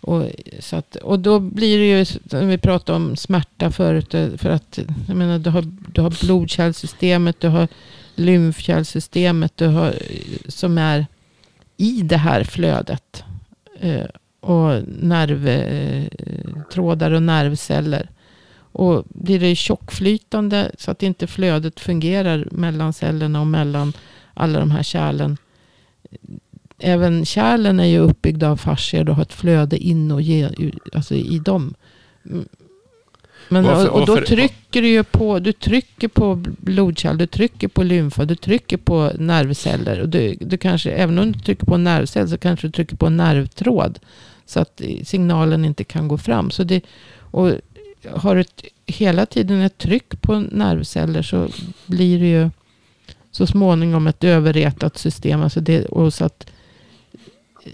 Och, 0.00 0.30
så 0.60 0.76
att, 0.76 0.96
och 0.96 1.18
då 1.18 1.40
blir 1.40 1.78
det 1.78 1.98
ju, 1.98 2.06
när 2.24 2.46
vi 2.46 2.58
pratade 2.58 2.96
om 2.96 3.16
smärta 3.16 3.70
förut, 3.70 4.14
eh, 4.14 4.28
för 4.36 4.50
att 4.50 4.78
jag 5.08 5.16
menar, 5.16 5.38
du 5.38 5.50
har, 5.50 5.64
du 5.92 6.00
har 6.00 6.26
blodkärlsystemet, 6.26 7.40
du 7.40 7.48
har 7.48 7.68
lymfkärlsystemet, 8.14 9.56
du 9.56 9.66
har, 9.66 9.94
som 10.48 10.78
är 10.78 11.06
i 11.76 12.02
det 12.02 12.16
här 12.16 12.44
flödet. 12.44 13.24
Eh, 13.80 14.06
och 14.40 14.82
nervtrådar 14.86 16.10
och 17.10 17.22
nervceller. 17.22 18.10
Och 18.72 19.04
blir 19.08 19.40
det 19.40 19.56
tjockflytande 19.56 20.70
så 20.78 20.90
att 20.90 21.02
inte 21.02 21.26
flödet 21.26 21.80
fungerar 21.80 22.48
mellan 22.50 22.92
cellerna 22.92 23.40
och 23.40 23.46
mellan 23.46 23.92
alla 24.34 24.60
de 24.60 24.70
här 24.70 24.82
kärlen. 24.82 25.36
Även 26.78 27.24
kärlen 27.24 27.80
är 27.80 27.84
ju 27.84 27.98
uppbyggda 27.98 28.50
av 28.50 28.56
fascier 28.56 29.08
och 29.08 29.14
har 29.16 29.22
ett 29.22 29.32
flöde 29.32 29.78
in 29.78 30.10
och 30.10 30.22
ge, 30.22 30.48
alltså 30.92 31.14
i 31.14 31.38
dem. 31.38 31.74
Mm. 32.30 32.48
Men, 33.48 33.64
Varför- 33.64 33.88
och, 33.88 34.00
och 34.00 34.06
då 34.06 34.12
varför- 34.14 34.26
trycker 34.26 34.82
du 34.82 34.88
ju 34.88 35.04
på, 35.04 35.38
du 35.38 35.52
trycker 35.52 36.08
på 36.08 36.34
blodkärl, 36.44 37.16
du 37.18 37.26
trycker 37.26 37.68
på 37.68 37.82
lymfa, 37.82 38.24
du 38.24 38.36
trycker 38.36 38.76
på 38.76 39.12
nervceller. 39.18 40.00
Och 40.00 40.08
du, 40.08 40.36
du 40.40 40.56
kanske, 40.56 40.90
även 40.90 41.18
om 41.18 41.32
du 41.32 41.38
trycker 41.38 41.66
på 41.66 41.74
en 41.74 41.84
nervcell 41.84 42.28
så 42.28 42.38
kanske 42.38 42.66
du 42.66 42.70
trycker 42.72 42.96
på 42.96 43.06
en 43.06 43.16
nervtråd. 43.16 43.98
Så 44.46 44.60
att 44.60 44.82
signalen 45.04 45.64
inte 45.64 45.84
kan 45.84 46.08
gå 46.08 46.18
fram. 46.18 46.50
Så 46.50 46.64
det, 46.64 46.80
och 47.18 47.52
har 48.10 48.34
du 48.34 48.40
ett, 48.40 48.64
hela 48.86 49.26
tiden 49.26 49.60
ett 49.60 49.78
tryck 49.78 50.20
på 50.20 50.40
nervceller 50.40 51.22
så 51.22 51.48
blir 51.86 52.18
det 52.20 52.26
ju 52.26 52.50
så 53.30 53.46
småningom 53.46 54.06
ett 54.06 54.24
överretat 54.24 54.98
system. 54.98 55.42
Alltså 55.42 55.60
det, 55.60 55.84
och 55.86 56.14
så 56.14 56.24
att 56.24 56.50
eh, 57.64 57.72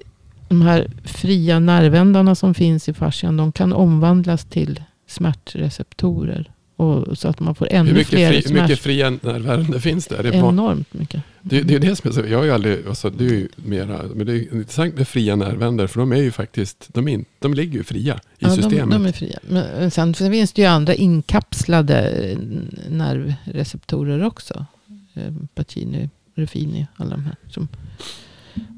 de 0.48 0.62
här 0.62 0.90
fria 1.04 1.58
nervändarna 1.58 2.34
som 2.34 2.54
finns 2.54 2.88
i 2.88 2.94
fascian, 2.94 3.36
de 3.36 3.52
kan 3.52 3.72
omvandlas 3.72 4.44
till 4.44 4.82
smärtreceptorer. 5.06 6.50
Och, 6.78 7.18
så 7.18 7.28
att 7.28 7.40
man 7.40 7.54
får 7.54 7.66
hur, 7.70 7.76
ännu 7.76 7.92
mycket 7.92 8.08
fler 8.08 8.32
fri, 8.32 8.54
hur 8.54 8.62
mycket 8.62 8.78
fria 8.78 9.10
nervärenden 9.10 9.80
finns 9.80 10.06
det? 10.06 10.16
Är 10.16 10.22
det, 10.22 10.28
Enormt 10.28 10.94
mycket. 10.94 11.22
det, 11.42 11.62
det 11.62 11.74
är 11.74 11.78
det 11.78 11.96
som 11.96 12.10
är 12.10 12.14
så, 12.14 12.20
jag 12.20 12.38
har 12.38 12.44
ju 12.44 12.50
aldrig, 12.50 12.86
alltså, 12.88 13.10
det 13.10 13.24
är 13.24 13.28
ju 13.28 13.48
mera, 13.56 14.02
men 14.14 14.26
det 14.26 14.32
är 14.32 14.54
intressant 14.54 14.96
med 14.96 15.08
fria 15.08 15.36
nervändar 15.36 15.86
för 15.86 16.00
de 16.00 16.12
är 16.12 16.16
ju 16.16 16.30
faktiskt, 16.30 16.88
de, 16.94 17.08
in, 17.08 17.24
de 17.38 17.54
ligger 17.54 17.78
ju 17.78 17.84
fria 17.84 18.14
i 18.14 18.20
Ja, 18.38 18.48
systemet. 18.54 18.90
De, 18.90 19.02
de 19.02 19.06
är 19.06 19.12
fria. 19.12 19.38
Men 19.48 19.90
sen 19.90 20.14
finns 20.14 20.52
det 20.52 20.62
ju 20.62 20.68
andra 20.68 20.94
inkapslade 20.94 22.10
eh, 22.10 22.38
nervreceptorer 22.90 24.24
också. 24.24 24.66
Eh, 25.14 25.32
Pacini, 25.54 26.10
Ruffini, 26.34 26.86
alla 26.96 27.10
de 27.10 27.24
här. 27.24 27.36
Som, 27.50 27.68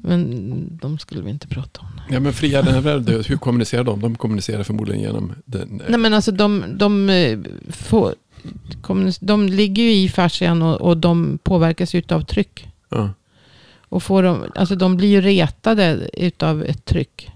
men 0.03 0.77
de 0.81 0.97
skulle 0.97 1.21
vi 1.21 1.29
inte 1.29 1.47
prata 1.47 1.81
om. 1.81 1.87
Ja 2.09 2.19
men 2.19 2.33
fria 2.33 2.61
nervärenden, 2.61 3.23
hur 3.27 3.37
kommunicerar 3.37 3.83
de? 3.83 4.01
De 4.01 4.15
kommunicerar 4.15 4.63
förmodligen 4.63 5.01
genom 5.01 5.33
den, 5.45 5.81
Nej 5.89 5.99
men 5.99 6.13
alltså 6.13 6.31
de, 6.31 6.63
de, 6.77 7.09
eh, 7.09 7.39
får, 7.69 8.15
de 9.19 9.47
ligger 9.47 9.83
ju 9.83 9.91
i 9.91 10.09
fascian 10.09 10.61
och, 10.61 10.81
och 10.81 10.97
de 10.97 11.39
påverkas 11.43 11.95
av 11.95 12.21
tryck. 12.21 12.67
ja. 12.89 13.09
Och 13.91 14.03
får 14.03 14.23
de, 14.23 14.45
alltså 14.55 14.75
de 14.75 14.97
blir 14.97 15.09
ju 15.09 15.21
retade 15.21 16.09
utav 16.13 16.63
ett 16.63 16.85
tryck. 16.85 17.31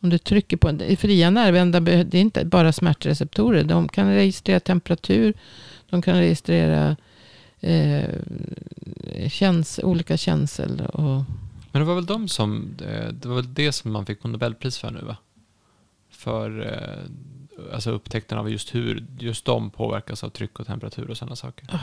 Om 0.00 0.10
du 0.10 0.18
trycker 0.18 0.56
på 0.56 0.68
en, 0.68 0.96
fria 0.96 1.30
nervändar, 1.30 1.80
det 1.80 2.18
är 2.18 2.20
inte 2.20 2.44
bara 2.44 2.72
smärtreceptorer. 2.72 3.64
De 3.64 3.88
kan 3.88 4.14
registrera 4.14 4.60
temperatur, 4.60 5.34
de 5.90 6.02
kan 6.02 6.16
registrera 6.16 6.96
eh, 7.60 8.10
käns, 9.28 9.80
olika 9.82 10.16
känsel. 10.16 10.80
Och, 10.80 11.24
men 11.76 11.80
det 11.80 11.86
var 11.86 11.94
väl 11.94 12.06
de 12.06 12.28
som, 12.28 12.76
eh, 12.80 13.08
det 13.08 13.28
var 13.28 13.34
väl 13.34 13.54
det 13.54 13.72
som 13.72 13.92
man 13.92 14.06
fick 14.06 14.24
Nobelpris 14.24 14.78
för 14.78 14.90
nu 14.90 15.00
va? 15.00 15.16
För 16.10 16.60
eh, 16.60 17.74
alltså 17.74 17.90
upptäckten 17.90 18.38
av 18.38 18.50
just 18.50 18.74
hur 18.74 19.06
just 19.18 19.44
de 19.44 19.70
påverkas 19.70 20.24
av 20.24 20.28
tryck 20.28 20.60
och 20.60 20.66
temperatur 20.66 21.10
och 21.10 21.16
sådana 21.16 21.36
saker. 21.36 21.80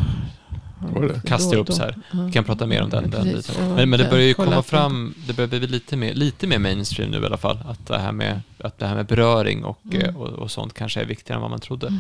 Det? 1.01 1.21
Kastar 1.27 1.57
upp 1.57 1.71
så 1.73 1.81
här. 1.81 1.95
Vi 2.25 2.31
kan 2.31 2.43
prata 2.43 2.67
mer 2.67 2.81
om 2.83 2.89
den, 2.89 3.09
den 3.09 3.23
biten. 3.23 3.75
Men, 3.75 3.89
men 3.89 3.99
det 3.99 4.09
börjar 4.09 4.25
ju 4.27 4.33
komma 4.33 4.63
fram, 4.63 5.13
det 5.27 5.33
börjar 5.33 5.47
bli 5.47 5.59
lite 5.67 5.97
mer, 5.97 6.13
lite 6.13 6.47
mer 6.47 6.59
mainstream 6.59 7.11
nu 7.11 7.21
i 7.21 7.25
alla 7.25 7.37
fall. 7.37 7.57
Att 7.67 7.87
det 7.87 7.97
här 7.97 8.11
med, 8.11 8.41
att 8.57 8.79
det 8.79 8.87
här 8.87 8.95
med 8.95 9.05
beröring 9.05 9.63
och, 9.63 9.79
Mm. 9.91 10.09
eh, 10.09 10.17
och, 10.21 10.27
och 10.27 10.51
sånt 10.51 10.73
kanske 10.73 11.01
är 11.01 11.05
viktigare 11.05 11.37
än 11.37 11.41
vad 11.41 11.49
man 11.51 11.59
trodde. 11.59 11.87
Mm. 11.87 11.99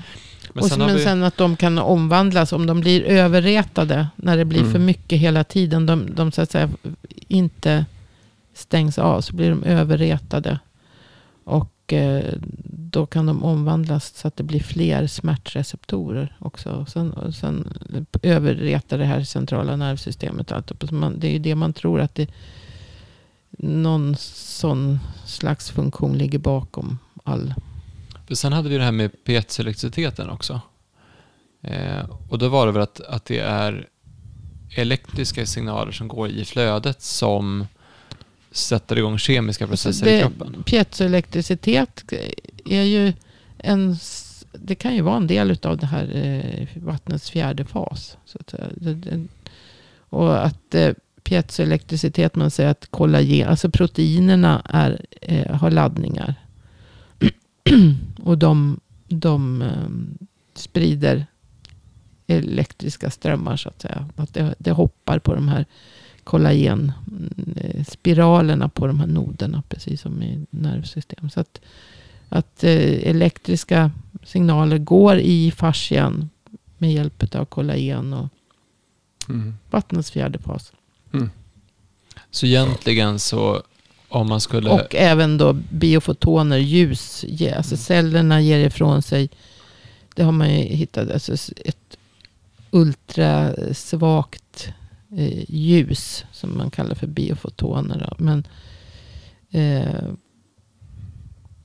Men 0.53 0.63
och 0.63 0.69
sen 0.69 0.79
men 0.79 0.95
vi, 0.95 1.03
sen 1.03 1.23
att 1.23 1.37
de 1.37 1.55
kan 1.57 1.77
omvandlas 1.79 2.53
om 2.53 2.65
de 2.65 2.79
blir 2.79 3.03
överretade. 3.03 4.07
När 4.15 4.37
det 4.37 4.45
blir 4.45 4.59
Mm. 4.59 4.71
för 4.71 4.79
mycket 4.79 5.19
hela 5.19 5.43
tiden. 5.43 5.85
De, 5.85 6.15
de 6.15 6.31
så 6.31 6.41
att 6.41 6.51
säga 6.51 6.69
inte 7.27 7.85
stängs 8.53 8.97
av. 8.97 9.21
Så 9.21 9.35
blir 9.35 9.49
de 9.49 9.63
överretade. 9.63 10.59
Och 11.45 11.72
eh, 11.87 12.33
då 12.93 13.05
kan 13.05 13.25
de 13.25 13.43
omvandlas 13.43 14.15
så 14.15 14.27
att 14.27 14.37
det 14.37 14.43
blir 14.43 14.59
fler 14.59 15.07
smärtreceptorer 15.07 16.35
också. 16.39 16.85
Sen, 16.89 17.33
sen 17.33 17.73
överretar 18.21 18.97
det 18.97 19.05
här 19.05 19.23
centrala 19.23 19.75
nervsystemet. 19.75 20.51
Allt. 20.51 20.71
Det 21.15 21.27
är 21.27 21.31
ju 21.31 21.39
det 21.39 21.55
man 21.55 21.73
tror 21.73 22.01
att 22.01 22.15
det 22.15 22.27
någon 23.57 24.15
sån 24.17 24.99
slags 25.25 25.71
funktion 25.71 26.17
ligger 26.17 26.39
bakom 26.39 26.99
all 27.23 27.53
för 28.27 28.35
sen 28.35 28.53
hade 28.53 28.69
vi 28.69 28.77
det 28.77 28.83
här 28.83 28.91
med 28.91 29.11
P1-elektriciteten 29.25 30.29
också. 30.29 30.61
Eh, 31.61 32.09
och 32.29 32.37
då 32.37 32.49
var 32.49 32.65
det 32.65 32.71
väl 32.71 32.81
att, 32.81 32.99
att 32.99 33.25
det 33.25 33.39
är 33.39 33.87
elektriska 34.75 35.45
signaler 35.45 35.91
som 35.91 36.07
går 36.07 36.29
i 36.29 36.45
flödet 36.45 37.01
som 37.01 37.67
sätter 38.53 38.97
igång 38.97 39.17
kemiska 39.17 39.67
processer 39.67 40.07
i 40.07 40.21
Alltså 40.23 40.29
det- 40.29 40.43
kroppen. 40.45 40.63
Piezoelektricitet 40.63 42.03
är 42.65 42.81
ju 42.83 43.13
en, 43.57 43.95
det 44.53 44.75
kan 44.75 44.95
ju 44.95 45.01
vara 45.01 45.17
en 45.17 45.27
del 45.27 45.57
av 45.63 45.77
det 45.77 45.85
här 45.85 46.15
eh, 46.15 46.67
vattnets 46.83 47.29
fjärde 47.31 47.65
fas. 47.65 48.17
Så 48.25 48.37
att, 48.39 48.53
och 50.09 50.45
att 50.45 50.75
eh, 50.75 50.93
piezoelektricitet, 51.23 52.35
man 52.35 52.51
säger 52.51 52.69
att 52.69 52.87
kollagen, 52.91 53.49
alltså 53.49 53.69
proteinerna 53.69 54.61
är, 54.69 55.05
eh, 55.21 55.55
har 55.55 55.71
laddningar. 55.71 56.35
och 58.23 58.37
de, 58.37 58.79
de 59.07 59.63
sprider 60.55 61.25
elektriska 62.27 63.09
strömmar 63.09 63.57
så 63.57 63.69
att 63.69 63.81
säga. 63.81 64.09
Att 64.15 64.33
det, 64.33 64.55
det 64.57 64.71
hoppar 64.71 65.19
på 65.19 65.35
de 65.35 65.47
här 65.47 65.65
kollagenspiralerna 66.23 68.69
på 68.69 68.87
de 68.87 68.99
här 68.99 69.07
noderna. 69.07 69.63
Precis 69.69 70.01
som 70.01 70.23
i 70.23 70.45
nervsystem. 70.49 71.29
Så 71.29 71.39
att, 71.39 71.61
att 72.29 72.63
eh, 72.63 73.09
elektriska 73.09 73.91
signaler 74.23 74.77
går 74.77 75.17
i 75.17 75.51
fascian 75.51 76.29
med 76.77 76.93
hjälp 76.93 77.35
av 77.35 77.45
kollagen 77.45 78.13
och 78.13 78.27
Mm. 79.29 79.55
vattnets 79.69 80.11
fjärde 80.11 80.39
fas. 80.39 80.71
Så 82.31 82.45
egentligen 82.45 83.19
så 83.19 83.63
om 84.09 84.29
man 84.29 84.41
skulle... 84.41 84.69
Och 84.69 84.95
även 84.95 85.37
då 85.37 85.53
biofotoner, 85.53 86.57
ljus. 86.57 87.25
Alltså 87.57 87.77
cellerna 87.77 88.41
ger 88.41 88.59
ifrån 88.59 89.01
sig, 89.01 89.29
det 90.15 90.23
har 90.23 90.31
man 90.31 90.49
ju 90.53 90.59
hittat, 90.63 91.11
alltså 91.11 91.33
ett 91.65 91.97
ultrasvagt 92.71 94.67
eh, 95.17 95.43
ljus 95.47 96.25
som 96.31 96.57
man 96.57 96.71
kallar 96.71 96.95
för 96.95 97.07
biofotoner. 97.07 98.07
Då. 98.09 98.23
Men 98.23 98.47
eh, 99.51 100.03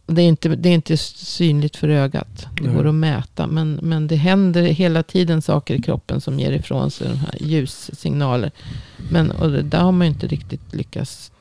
det, 0.07 0.23
är 0.23 0.29
inte, 0.29 0.49
det 0.49 0.69
är 0.69 0.75
inte 0.75 0.97
synligt 0.97 1.77
för 1.77 1.89
ögat. 1.89 2.47
Det 2.63 2.69
går 2.69 2.87
att 2.87 2.95
mäta. 2.95 3.47
Men, 3.47 3.79
men 3.83 4.07
det 4.07 4.17
händer 4.17 4.63
hela 4.63 5.03
tiden 5.03 5.43
saker 5.43 5.75
i 5.75 5.83
kroppen 5.83 6.21
som 6.21 6.41
ger 6.41 6.53
ifrån 6.53 6.91
sig 6.91 7.09
de 7.09 7.17
här 7.17 7.37
ljussignaler. 7.41 8.51
Men 9.11 9.31
och 9.31 9.51
det 9.51 9.63
där 9.63 9.81
har 9.81 9.93
man 9.93 10.07
inte 10.07 10.27
riktigt 10.27 10.75
lyckats 10.75 11.33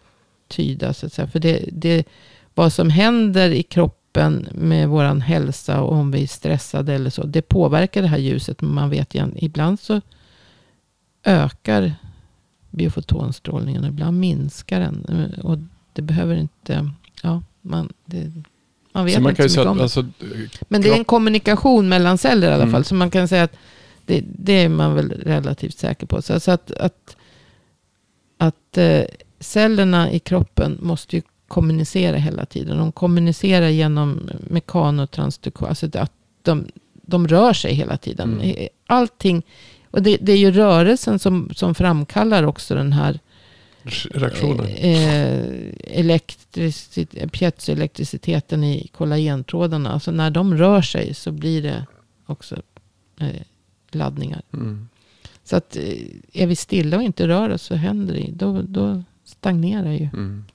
tyda. 0.47 0.93
Så 0.93 1.05
att 1.05 1.14
säga. 1.14 1.28
För 1.28 1.39
det, 1.39 1.70
det, 1.72 2.08
vad 2.53 2.74
som 2.74 2.89
händer 2.89 3.49
i 3.49 3.64
kroppen 3.64 4.47
med 4.51 4.89
våran 4.89 5.22
hälsa 5.22 5.82
och 5.82 5.93
om 5.93 6.12
vi 6.12 6.24
är 6.24 6.28
stressade 6.28 6.93
eller 6.93 7.10
så. 7.10 7.24
Det 7.24 7.41
påverkar 7.41 8.01
det 8.01 8.08
här 8.08 8.18
ljuset. 8.18 8.62
Men 8.62 8.74
man 8.74 8.89
vet 8.89 9.16
igen, 9.16 9.34
ibland 9.38 9.80
så 9.80 10.01
ökar 11.24 11.93
biofotonstrålningen. 12.72 13.84
Och 13.84 13.89
ibland 13.89 14.20
minskar 14.20 14.80
den. 14.80 15.34
Och 15.43 15.57
det 15.93 16.01
behöver 16.01 16.36
inte, 16.36 16.91
ja, 17.24 17.43
man, 17.61 17.93
det, 18.05 18.32
man 18.91 19.05
vet 19.05 19.15
Så 19.15 19.22
man 19.22 19.30
inte 19.30 19.41
kan 19.41 19.49
så 19.49 19.51
mycket 19.51 19.51
säga 19.51 19.70
om 19.70 19.72
att 19.72 19.78
det. 19.78 19.84
alltså, 19.84 20.05
Men 20.68 20.82
det 20.82 20.89
är 20.89 20.97
en 20.97 21.05
kommunikation 21.05 21.89
mellan 21.89 22.18
celler 22.18 22.47
i 22.49 22.53
alla 22.53 22.63
Mm. 22.63 22.72
fall. 22.72 22.84
Så 22.86 22.95
man 22.95 23.11
kan 23.11 23.28
säga 23.28 23.43
att 23.43 23.55
det, 24.05 24.24
det 24.26 24.53
är 24.53 24.70
man 24.70 24.95
väl 24.95 25.11
relativt 25.11 25.78
säker 25.78 26.07
på. 26.07 26.22
Så, 26.22 26.39
så 26.39 26.51
att, 26.51 26.72
att, 26.72 27.18
att 28.38 28.78
eh, 28.78 29.01
cellerna 29.39 30.11
i 30.11 30.20
kroppen 30.20 30.78
måste 30.82 31.15
ju 31.15 31.22
kommunicera 31.47 32.18
hela 32.18 32.45
tiden. 32.45 32.78
De 32.78 32.91
kommunicerar 32.91 33.68
genom 33.68 34.30
mekanotransduktion. 34.49 35.70
Alltså 35.70 35.89
att 35.93 36.11
de, 36.41 36.65
de 37.01 37.28
rör 37.28 37.53
sig 37.53 37.74
hela 37.74 37.97
tiden. 37.97 38.41
Mm. 38.41 38.68
Allting. 38.88 39.43
Och 39.92 40.04
det, 40.04 40.18
det 40.22 40.32
är 40.32 40.38
ju 40.38 40.52
rörelsen 40.52 41.20
som, 41.20 41.50
som 41.56 41.76
framkallar 41.76 42.44
också 42.44 42.76
den 42.76 42.94
här 42.94 43.20
reaktioner. 44.12 44.76
eh, 44.78 45.74
elektricitet, 46.00 47.32
piezoelektriciteten 47.32 48.64
i 48.64 48.88
kollagentrådarna. 48.88 49.92
Alltså 49.92 50.12
när 50.12 50.30
de 50.30 50.58
rör 50.58 50.82
sig 50.82 51.14
så 51.14 51.32
blir 51.32 51.62
det 51.62 51.86
också 52.26 52.56
eh, 53.20 53.42
laddningar. 53.92 54.42
Mm. 54.54 54.88
Så 55.44 55.56
att 55.56 55.76
eh, 55.76 55.84
är 56.34 56.48
vi 56.48 56.56
stilla 56.56 56.98
och 56.98 57.04
inte 57.04 57.28
rör 57.28 57.50
oss 57.50 57.62
så 57.62 57.76
händer 57.76 58.14
det. 58.14 58.32
Då, 58.32 58.62
då 58.62 59.04
stagnerar 59.26 59.92
ju 59.92 60.10
Mm. 60.14 60.46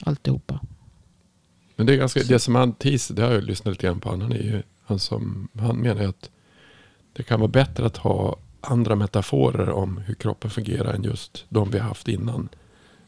alltihopa. 0.00 0.60
Men 1.76 1.86
det 1.86 1.92
är 1.92 1.96
ganska, 1.96 2.20
det 2.22 2.38
som 2.38 2.54
han 2.54 2.72
Thies, 2.72 3.08
det 3.08 3.22
har 3.22 3.32
jag 3.32 3.44
lyssnat 3.44 3.72
lite 3.72 3.86
grann 3.86 4.00
på. 4.00 4.08
Han, 4.10 4.20
han, 4.22 4.32
är 4.32 4.36
ju, 4.42 4.62
han, 4.84 4.98
som, 4.98 5.48
han 5.58 5.76
menar 5.76 6.02
ju 6.02 6.08
att 6.08 6.30
det 7.12 7.22
kan 7.22 7.40
vara 7.40 7.50
bättre 7.50 7.86
att 7.86 7.96
ha 7.96 8.36
andra 8.60 8.96
metaforer 8.96 9.70
om 9.70 9.98
hur 10.06 10.14
kroppen 10.14 10.50
fungerar 10.50 10.92
än 10.94 11.02
just 11.02 11.44
de 11.48 11.70
vi 11.70 11.78
har 11.78 11.88
haft 11.88 12.08
innan. 12.08 12.48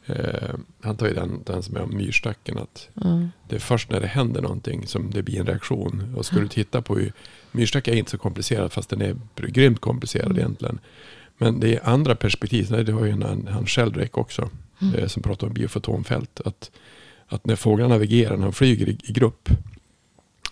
Eh, 0.07 0.55
han 0.81 0.97
tar 0.97 1.07
ju 1.07 1.15
den, 1.15 1.43
den 1.47 1.63
som 1.63 1.77
är 1.77 1.83
om 1.83 1.97
myrstacken. 1.97 2.59
Att 2.59 2.89
Ja. 2.95 3.29
det 3.49 3.55
är 3.57 3.61
först 3.61 3.91
när 3.91 4.01
det 4.01 4.07
händer 4.07 4.43
någonting 4.43 4.87
som 4.87 5.11
det 5.11 5.23
blir 5.23 5.41
en 5.41 5.47
reaktion. 5.47 6.15
Och 6.17 6.27
ska 6.27 6.37
du 6.41 6.49
titta 6.49 6.83
på 6.83 6.97
hur, 6.97 7.13
myrstack 7.53 7.89
är 7.89 7.95
inte 7.95 8.11
så 8.11 8.19
komplicerad 8.19 8.73
fast 8.73 8.91
den 8.91 9.03
är 9.03 9.17
grymt 9.37 9.81
komplicerad 9.81 10.27
Mm. 10.27 10.39
egentligen. 10.39 10.79
Men 11.39 11.61
det 11.61 11.77
är 11.77 11.89
andra 11.89 12.15
perspektiv. 12.15 12.67
Nej, 12.71 12.85
Det 12.85 12.93
har 12.93 13.05
ju 13.05 13.11
en, 13.11 13.49
han 13.51 13.67
Sheldrake 13.67 14.21
också. 14.21 14.51
Mm. 14.83 14.95
Eh, 14.95 15.07
som 15.07 15.23
pratar 15.23 15.47
om 15.47 15.53
biofotonfält. 15.55 16.41
Att, 16.45 16.71
att 17.29 17.47
när 17.47 17.57
fåglarna 17.57 17.95
navigerar, 17.95 18.37
när 18.37 18.45
de 18.45 18.53
flyger 18.53 18.89
i, 18.89 18.99
i 19.05 19.13
grupp. 19.13 19.49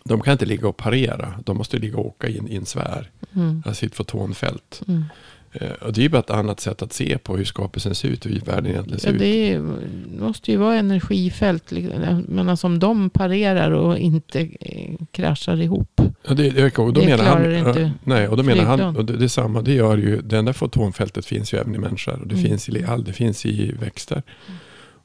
De 0.09 0.21
kan 0.21 0.33
inte 0.33 0.47
ligga 0.47 0.69
och 0.69 0.77
parera. 0.77 1.35
De 1.45 1.57
måste 1.57 1.79
ligga 1.79 1.97
och 1.97 2.07
åka 2.07 2.29
i 2.29 2.39
en, 2.39 2.49
i 2.49 2.57
en 2.57 2.67
sfär. 2.67 3.11
Mm. 3.35 3.63
Alltså 3.67 3.85
i 3.85 3.87
ett 3.87 3.95
fotonfält. 3.95 4.83
Mm. 4.89 5.05
Eh, 5.53 5.71
och 5.71 5.93
det 5.93 6.01
är 6.01 6.03
ju 6.03 6.09
bara 6.09 6.19
ett 6.19 6.31
annat 6.31 6.61
sätt 6.61 6.83
att 6.83 6.93
se 6.93 7.19
på 7.19 7.37
hur 7.37 7.45
skapelsen 7.45 7.95
ser 7.95 8.09
ut. 8.09 8.25
Och 8.25 8.31
hur 8.31 8.41
världen 8.41 8.67
egentligen 8.67 9.01
ser 9.01 9.09
Ja, 9.09 9.15
ut. 9.15 9.21
det 9.21 9.53
är, 9.53 9.59
det 9.59 10.21
måste 10.21 10.51
ju 10.51 10.57
vara 10.57 10.75
energifält. 10.77 11.73
liksom. 11.73 12.25
Men 12.29 12.49
alltså 12.49 12.67
om 12.67 12.79
de 12.79 13.11
parerar 13.11 13.71
och 13.71 13.99
inte 13.99 14.41
eh, 14.61 14.95
kraschar 15.11 15.61
ihop. 15.61 16.01
Ja, 16.29 16.35
det, 16.35 16.79
och 16.79 16.93
då 16.93 17.01
Det 17.01 17.07
menar 17.07 17.25
klarar 17.25 17.55
han, 17.59 17.69
inte 17.69 17.93
nej, 18.05 18.29
och 18.29 18.37
då 18.37 18.43
menar 18.43 18.65
han, 18.65 18.97
och 18.97 19.05
det, 19.05 19.17
det 19.17 19.29
samma, 19.29 19.63
det 19.63 19.73
gör 19.73 19.97
ju, 19.97 20.21
det 20.23 20.39
enda 20.39 20.53
fotonfältet 20.53 21.27
finns 21.27 21.53
ju 21.55 21.59
även 21.59 21.75
i 21.75 21.79
människor. 21.79 22.21
Och 22.21 22.27
det, 22.27 22.35
Mm. 22.35 22.47
finns 22.49 22.69
i 22.69 22.85
all, 22.85 23.05
det 23.05 23.13
finns 23.13 23.47
i 23.47 23.73
växter. 23.81 24.23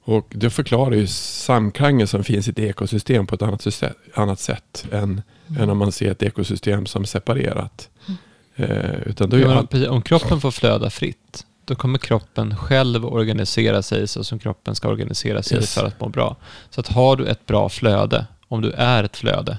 Och 0.05 0.27
det 0.29 0.49
förklarar 0.49 0.95
ju 0.95 1.07
samklangen 1.07 2.07
som 2.07 2.23
finns 2.23 2.47
i 2.47 2.51
ett 2.51 2.59
ekosystem 2.59 3.27
på 3.27 3.35
ett 3.35 3.41
annat, 3.41 3.61
system, 3.61 3.93
annat 4.13 4.39
sätt 4.39 4.85
än, 4.91 5.21
än 5.59 5.69
om 5.69 5.77
man 5.77 5.91
ser 5.91 6.11
ett 6.11 6.23
ekosystem 6.23 6.85
som 6.85 7.05
separerat. 7.05 7.89
Eh, 8.55 8.93
utan 9.05 9.29
då 9.29 9.37
är 9.37 9.41
Ja, 9.41 9.65
all, 9.71 9.87
om 9.87 10.01
kroppen 10.01 10.41
får 10.41 10.51
flöda 10.51 10.89
fritt, 10.89 11.45
då 11.65 11.75
kommer 11.75 11.97
kroppen 11.99 12.57
själv 12.57 13.05
organisera 13.05 13.81
sig 13.81 14.07
så 14.07 14.23
som 14.23 14.39
kroppen 14.39 14.75
ska 14.75 14.87
organisera 14.89 15.43
sig 15.43 15.57
Yes. 15.57 15.73
för 15.75 15.85
att 15.85 15.99
må 16.01 16.09
bra. 16.09 16.35
Så 16.69 16.79
att 16.81 16.87
har 16.87 17.15
du 17.15 17.25
ett 17.27 17.45
bra 17.45 17.69
flöde, 17.69 18.25
om 18.47 18.61
du 18.61 18.71
är 18.71 19.03
ett 19.03 19.17
flöde 19.17 19.57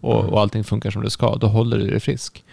och, 0.00 0.20
Mm. 0.20 0.32
och 0.32 0.40
allting 0.40 0.64
funkar 0.64 0.90
som 0.90 1.02
det 1.02 1.10
ska, 1.10 1.36
då 1.36 1.46
håller 1.46 1.78
du 1.78 1.90
dig 1.90 2.00
frisk. 2.00 2.44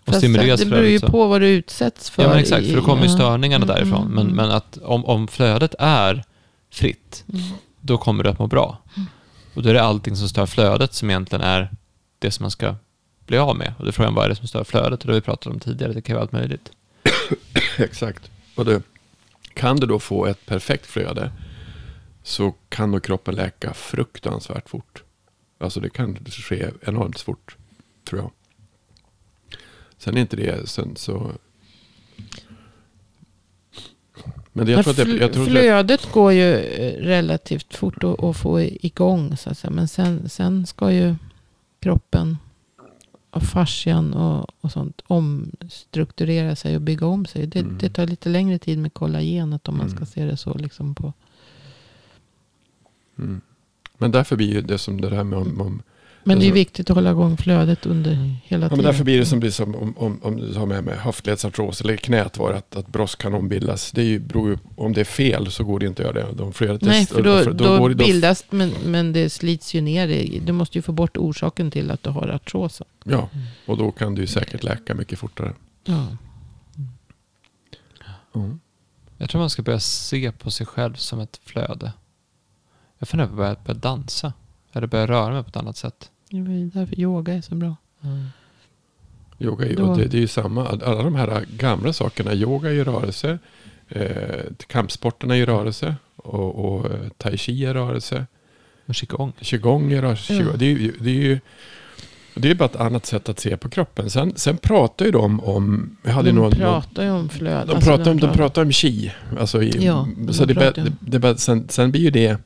Och 0.00 0.06
Fast 0.06 0.18
stimuleras 0.18 0.60
det 0.60 0.66
beror 0.66 0.84
ju 0.84 0.98
flödet 0.98 1.00
så. 1.00 1.12
på 1.12 1.26
vad 1.26 1.40
du 1.40 1.48
utsätts 1.48 2.10
för. 2.10 2.22
Ja 2.22 2.28
men 2.28 2.38
exakt, 2.38 2.66
för 2.66 2.76
då 2.76 2.82
kommer 2.82 3.02
ju 3.02 3.08
störningarna 3.08 3.64
Mm, 3.64 3.76
därifrån. 3.76 4.00
mm, 4.02 4.12
Men, 4.14 4.24
mm. 4.24 4.36
men 4.36 4.50
att 4.50 4.78
om, 4.82 5.04
om 5.04 5.28
flödet 5.28 5.74
är 5.78 6.24
fritt, 6.70 7.24
Mm. 7.32 7.42
då 7.80 7.98
kommer 7.98 8.24
du 8.24 8.30
att 8.30 8.38
må 8.38 8.46
bra. 8.46 8.78
Och 9.54 9.62
då 9.62 9.68
är 9.68 9.74
det 9.74 9.82
allting 9.82 10.16
som 10.16 10.28
stör 10.28 10.46
flödet 10.46 10.94
som 10.94 11.10
egentligen 11.10 11.44
är 11.44 11.70
det 12.18 12.30
som 12.30 12.44
man 12.44 12.50
ska 12.50 12.74
bli 13.26 13.38
av 13.38 13.56
med. 13.56 13.74
Och 13.78 13.84
då 13.84 13.88
är 13.88 13.92
frågan 13.92 14.14
vad 14.14 14.24
är 14.24 14.28
det 14.28 14.36
som 14.36 14.48
stör 14.48 14.64
flödet? 14.64 15.00
Och 15.00 15.06
det 15.06 15.12
har 15.12 15.20
vi 15.20 15.24
pratat 15.24 15.46
om 15.52 15.60
tidigare, 15.60 15.92
det 15.92 16.02
kan 16.02 16.14
vara 16.14 16.22
allt 16.22 16.32
möjligt. 16.32 16.70
exakt. 17.78 18.30
Och 18.54 18.64
det, 18.64 18.82
kan 19.54 19.76
du 19.76 19.86
då 19.86 19.98
få 19.98 20.26
ett 20.26 20.46
perfekt 20.46 20.86
flöde 20.86 21.32
så 22.22 22.54
kan 22.68 22.90
då 22.92 23.00
kroppen 23.00 23.34
läka 23.34 23.74
fruktansvärt 23.74 24.68
fort. 24.68 25.02
Alltså 25.58 25.80
det 25.80 25.90
kan 25.90 26.18
ske 26.30 26.70
enormt 26.82 27.20
fort, 27.20 27.56
tror 28.08 28.20
jag. 28.20 28.30
Sen 29.98 30.16
är 30.16 30.20
inte 30.20 30.36
det 30.36 30.68
sen 30.68 30.96
så... 30.96 31.32
Men 34.56 34.68
jag 34.68 34.84
tror 34.84 34.92
att 34.92 34.98
jag 34.98 35.06
tror 35.06 35.24
att 35.24 35.32
det, 35.32 35.44
flödet 35.50 36.12
går 36.12 36.32
ju 36.32 36.54
eh, 36.54 37.02
relativt 37.02 37.74
fort 37.74 38.04
att, 38.04 38.24
att 38.24 38.36
få 38.36 38.60
igång. 38.60 39.36
Så 39.36 39.50
att 39.50 39.58
säga. 39.58 39.70
Men 39.70 39.88
sen, 39.88 40.28
sen 40.28 40.66
ska 40.66 40.92
ju 40.92 41.14
kroppen 41.80 42.36
och 43.30 43.42
fascian 43.42 44.14
och, 44.14 44.46
och 44.60 44.72
sånt 44.72 45.00
omstrukturera 45.06 46.56
sig 46.56 46.74
och 46.76 46.82
bygga 46.82 47.06
om 47.06 47.26
sig. 47.26 47.46
Det, 47.46 47.58
Mm. 47.60 47.78
det 47.78 47.88
tar 47.88 48.06
lite 48.06 48.28
längre 48.28 48.58
tid 48.58 48.78
med 48.78 48.94
kollagenet 48.94 49.68
om 49.68 49.76
man 49.76 49.88
ska 49.88 49.96
Mm. 49.98 50.06
se 50.06 50.24
det 50.24 50.36
så. 50.36 50.54
Liksom 50.54 50.94
på. 50.94 51.12
mm. 53.18 53.40
Men 53.98 54.12
därför 54.12 54.36
blir 54.36 54.52
ju 54.52 54.60
det 54.62 54.78
som 54.78 55.00
det 55.00 55.14
här 55.16 55.24
med 55.24 55.38
om, 55.38 55.60
om 55.60 55.82
Men 56.28 56.38
det 56.38 56.44
är 56.44 56.46
Alltså- 56.46 56.54
viktigt 56.54 56.90
att 56.90 56.94
hålla 56.96 57.10
igång 57.10 57.36
flödet 57.36 57.86
under 57.86 58.10
hela 58.12 58.34
Ja, 58.48 58.68
tiden. 58.68 58.68
men 58.70 58.84
därför 58.84 59.04
blir 59.04 59.18
det 59.18 59.26
som, 59.26 59.40
blir 59.40 59.50
som 59.50 59.74
om, 59.74 59.94
om, 59.98 60.20
om 60.22 60.36
du 60.36 60.54
har 60.58 60.66
med, 60.66 60.84
med 60.84 60.98
höftledsartros 60.98 61.80
eller 61.80 61.96
knät 61.96 62.38
var 62.38 62.52
det 62.52 62.58
att, 62.58 62.76
att 62.76 62.86
brosk 62.88 63.18
kan 63.20 63.34
ombildas. 63.34 63.92
Det 63.92 64.00
är 64.00 64.04
ju, 64.04 64.18
beror 64.18 64.48
ju, 64.50 64.58
om 64.76 64.92
det 64.92 65.00
är 65.00 65.04
fel 65.04 65.50
så 65.50 65.64
går 65.64 65.78
det 65.78 65.86
inte 65.86 66.08
att 66.08 66.14
göra 66.16 66.26
det. 66.26 66.34
De 66.36 66.52
flödet 66.52 66.82
Nej, 66.82 67.06
för 67.06 67.22
då, 67.22 67.52
då, 67.52 67.78
går 67.78 67.88
det- 67.88 67.94
bildas, 67.94 68.44
men, 68.50 68.70
men 68.84 69.12
det 69.12 69.30
slits 69.30 69.74
ju 69.74 69.80
ner. 69.80 70.08
i- 70.08 70.38
Du 70.46 70.52
måste 70.52 70.78
ju 70.78 70.82
få 70.82 70.92
bort 70.92 71.16
orsaken 71.16 71.70
till 71.70 71.90
att 71.90 72.02
du 72.02 72.10
har 72.10 72.28
artrosen. 72.28 72.86
Ja, 73.04 73.28
och 73.66 73.76
då 73.76 73.90
kan 73.90 74.14
du 74.14 74.20
ju 74.20 74.26
säkert 74.26 74.62
läka 74.62 74.94
mycket 74.94 75.18
fortare. 75.18 75.52
Ja. 75.84 76.06
Mm. 78.34 78.60
Jag 79.18 79.30
tror 79.30 79.40
man 79.40 79.50
ska 79.50 79.62
börja 79.62 79.80
se 79.80 80.32
på 80.32 80.50
sig 80.50 80.66
själv 80.66 80.94
som 80.94 81.20
ett 81.20 81.40
flöde. 81.44 81.92
Jag 82.98 83.08
funderar 83.08 83.28
på 83.28 83.32
att 83.32 83.38
börja, 83.38 83.56
börja 83.66 83.78
dansa. 83.80 84.32
Eller 84.72 84.86
börja 84.86 85.06
röra 85.06 85.34
mig 85.34 85.42
på 85.42 85.48
ett 85.48 85.56
annat 85.56 85.76
sätt. 85.76 86.10
Det 86.30 86.36
ju 86.36 86.70
därför 86.74 87.00
yoga 87.00 87.34
är 87.34 87.40
så 87.40 87.54
bra. 87.54 87.76
Yoga 89.38 89.66
är 89.66 89.80
och 89.80 89.98
det, 89.98 90.04
det 90.04 90.16
är 90.16 90.20
ju 90.20 90.28
samma. 90.28 90.66
Alla 90.66 91.02
de 91.02 91.14
här 91.14 91.44
gamla 91.56 91.92
sakerna. 91.92 92.34
Yoga 92.34 92.68
är 92.68 92.72
ju 92.74 92.84
rörelse. 92.84 93.38
Eh, 93.88 94.42
kampsporterna 94.66 95.34
är 95.34 95.38
ju 95.38 95.46
rörelse. 95.46 95.94
Och, 96.16 96.64
och 96.64 96.90
eh, 96.90 97.08
tai 97.16 97.36
chi 97.36 97.64
är 97.64 97.74
rörelse. 97.74 98.26
Och 98.86 98.94
qigong. 98.94 99.32
Qigong 99.40 99.92
är 99.92 100.02
rörelse. 100.02 100.34
Ja. 100.34 100.56
Det 100.56 100.66
är 100.66 100.92
det 101.00 101.10
är 101.10 101.14
ju 101.14 101.40
det 102.38 102.50
är 102.50 102.54
bara 102.54 102.64
ett 102.64 102.76
annat 102.76 103.06
sätt 103.06 103.28
att 103.28 103.40
se 103.40 103.56
på 103.56 103.68
kroppen. 103.68 104.10
Sen, 104.10 104.32
sen 104.36 104.56
pratar 104.56 105.04
ju 105.04 105.10
de 105.10 105.40
om... 105.40 105.96
Jag 106.02 106.12
hade 106.12 106.28
de 106.28 106.36
någon, 106.36 106.50
pratar 106.50 107.04
ju 107.04 107.10
om 107.10 107.28
flöde. 107.28 107.64
de, 107.66 107.74
Alltså, 107.74 107.90
pratar 107.90 108.10
om, 108.10 108.20
de 108.20 108.32
pratar 108.32 108.62
om 108.62 108.72
chi. 108.72 109.12
Alltså 109.40 109.62
i, 109.62 109.84
Ja, 109.84 110.08
så 110.30 110.44
de 110.44 110.54
det, 110.54 110.60
pratar 110.60 110.86
det, 111.00 111.18
det, 111.18 111.38
sen, 111.38 111.68
sen 111.68 111.90
blir 111.90 112.00
ju 112.00 112.10
det... 112.10 112.38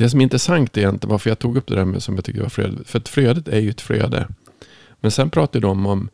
Det 0.00 0.10
som 0.10 0.20
är 0.20 0.24
intressant 0.24 0.76
är 0.76 0.88
inte 0.88 1.06
varför 1.06 1.30
jag 1.30 1.38
tog 1.38 1.56
upp 1.56 1.66
det 1.66 1.74
där 1.74 1.84
med 1.84 2.02
som 2.02 2.14
jag 2.14 2.24
tyckte 2.24 2.42
var 2.42 2.48
flödet. 2.48 2.88
För 2.88 2.98
att 2.98 3.08
flödet 3.08 3.48
är 3.48 3.58
ju 3.60 3.70
ett 3.70 3.80
flöde. 3.80 4.28
Men 5.00 5.10
sen 5.10 5.30
pratar 5.30 5.60
de 5.60 5.86
om 5.86 6.08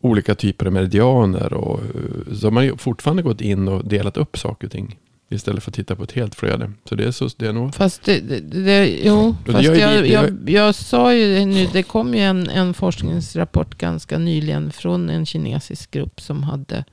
olika 0.00 0.34
typer 0.34 0.66
av 0.66 0.72
meridianer. 0.72 1.52
Och, 1.52 1.80
eh, 1.80 2.34
så 2.34 2.50
har 2.50 2.62
ju 2.62 2.76
fortfarande 2.76 3.22
gått 3.22 3.40
in 3.40 3.68
och 3.68 3.88
delat 3.88 4.16
upp 4.16 4.38
saker 4.38 4.66
och 4.66 4.72
ting. 4.72 4.98
Istället 5.30 5.62
för 5.62 5.70
att 5.70 5.74
titta 5.74 5.96
på 5.96 6.02
ett 6.02 6.12
helt 6.12 6.34
flöde. 6.34 6.72
Så 6.84 6.94
det 6.94 7.04
är, 7.04 7.10
så, 7.10 7.28
det 7.36 7.46
är 7.46 7.52
nog... 7.52 7.74
Fast 7.74 8.04
det, 8.04 8.20
det, 8.20 8.40
det, 8.40 8.98
jo, 9.04 9.36
det 9.46 9.52
fast 9.52 9.64
jag, 9.64 9.76
jag, 9.76 10.06
gör- 10.06 10.36
jag 10.46 10.74
sa 10.74 11.14
ju 11.14 11.44
nu, 11.46 11.66
det 11.72 11.82
kom 11.82 12.14
ju 12.14 12.20
en, 12.20 12.50
en 12.50 12.74
forskningsrapport 12.74 13.78
ganska 13.78 14.18
nyligen 14.18 14.72
från 14.72 15.10
en 15.10 15.26
kinesisk 15.26 15.90
grupp 15.90 16.20
som 16.20 16.42
hade 16.42 16.84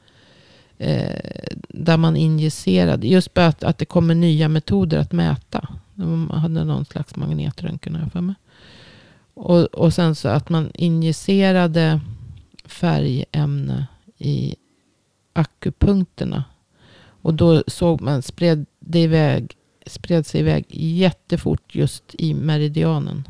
eh, 0.77 1.47
där 1.69 1.97
man 1.97 2.15
injicerade, 2.15 3.07
just 3.07 3.33
bara 3.33 3.45
att, 3.45 3.63
att 3.63 3.77
det 3.77 3.85
kommer 3.85 4.15
nya 4.15 4.49
metoder 4.49 4.97
att 4.97 5.11
mäta. 5.11 5.67
De 5.93 6.29
hade 6.29 6.63
någon 6.63 6.85
slags 6.85 7.15
magnetröntgen 7.15 7.95
här 7.95 8.09
för 8.09 8.21
mig. 8.21 8.35
Och, 9.33 9.63
och 9.65 9.93
sen 9.93 10.15
så 10.15 10.27
att 10.27 10.49
man 10.49 10.71
injicerade 10.73 11.99
färgämne 12.65 13.87
i 14.17 14.55
akupunkterna. 15.33 16.43
Och 17.21 17.33
då 17.33 17.63
såg 17.67 18.01
man, 18.01 18.21
spred 18.21 18.65
det 18.79 18.99
iväg, 18.99 19.53
spred 19.85 20.25
sig 20.25 20.41
iväg 20.41 20.65
jättefort 20.69 21.75
just 21.75 22.03
i 22.17 22.33
meridianen. 22.33 23.27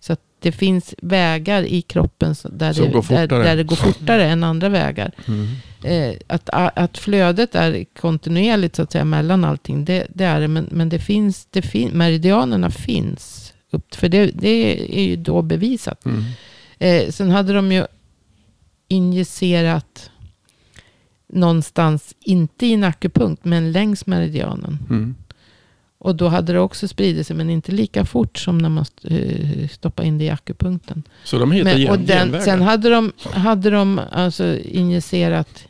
Så 0.00 0.12
att 0.12 0.20
det 0.38 0.52
finns 0.52 0.94
vägar 1.02 1.62
i 1.62 1.82
kroppen 1.82 2.34
där, 2.50 2.74
det, 2.74 2.88
går 2.88 3.04
där, 3.08 3.26
där 3.26 3.56
det 3.56 3.64
går 3.64 3.76
fortare 3.76 4.24
än 4.24 4.44
andra 4.44 4.68
vägar. 4.68 5.12
Mm. 5.28 5.46
Eh, 5.86 6.14
att, 6.26 6.48
att 6.52 6.98
flödet 6.98 7.54
är 7.54 7.84
kontinuerligt 7.84 8.76
så 8.76 8.82
att 8.82 8.92
säga 8.92 9.04
mellan 9.04 9.44
allting, 9.44 9.84
det, 9.84 10.06
det 10.14 10.24
är 10.24 10.40
det. 10.40 10.48
Men, 10.48 10.68
men 10.70 10.88
det 10.88 10.98
finns, 10.98 11.46
det 11.50 11.62
fin, 11.62 11.88
meridianerna 11.88 12.70
finns. 12.70 13.54
Upp, 13.70 13.94
för 13.94 14.08
det, 14.08 14.26
det 14.26 14.98
är 14.98 15.04
ju 15.04 15.16
då 15.16 15.42
bevisat. 15.42 16.04
Mm. 16.04 16.24
Eh, 16.78 17.10
sen 17.10 17.30
hade 17.30 17.52
de 17.52 17.72
ju 17.72 17.86
injicerat 18.88 20.10
någonstans, 21.28 22.14
inte 22.20 22.66
i 22.66 22.72
en 22.72 22.84
akupunkt, 22.84 23.44
men 23.44 23.72
längs 23.72 24.06
meridianen. 24.06 24.78
Mm. 24.90 25.14
Och 25.98 26.14
då 26.14 26.28
hade 26.28 26.52
det 26.52 26.60
också 26.60 26.88
spridit 26.88 27.26
sig, 27.26 27.36
men 27.36 27.50
inte 27.50 27.72
lika 27.72 28.04
fort 28.04 28.38
som 28.38 28.58
när 28.58 28.68
man 28.68 28.84
eh, 29.04 29.68
stoppar 29.68 30.04
in 30.04 30.18
det 30.18 30.24
i 30.24 30.30
akupunkten. 30.30 31.02
Så 31.24 31.38
de 31.38 31.48
Men, 31.48 31.90
och 31.90 31.98
den, 31.98 32.06
genvägar. 32.06 32.44
sen 32.44 32.62
hade 32.62 32.90
de, 32.90 33.12
hade 33.32 33.70
de 33.70 34.00
alltså 34.12 34.58
injicerat 34.58 35.66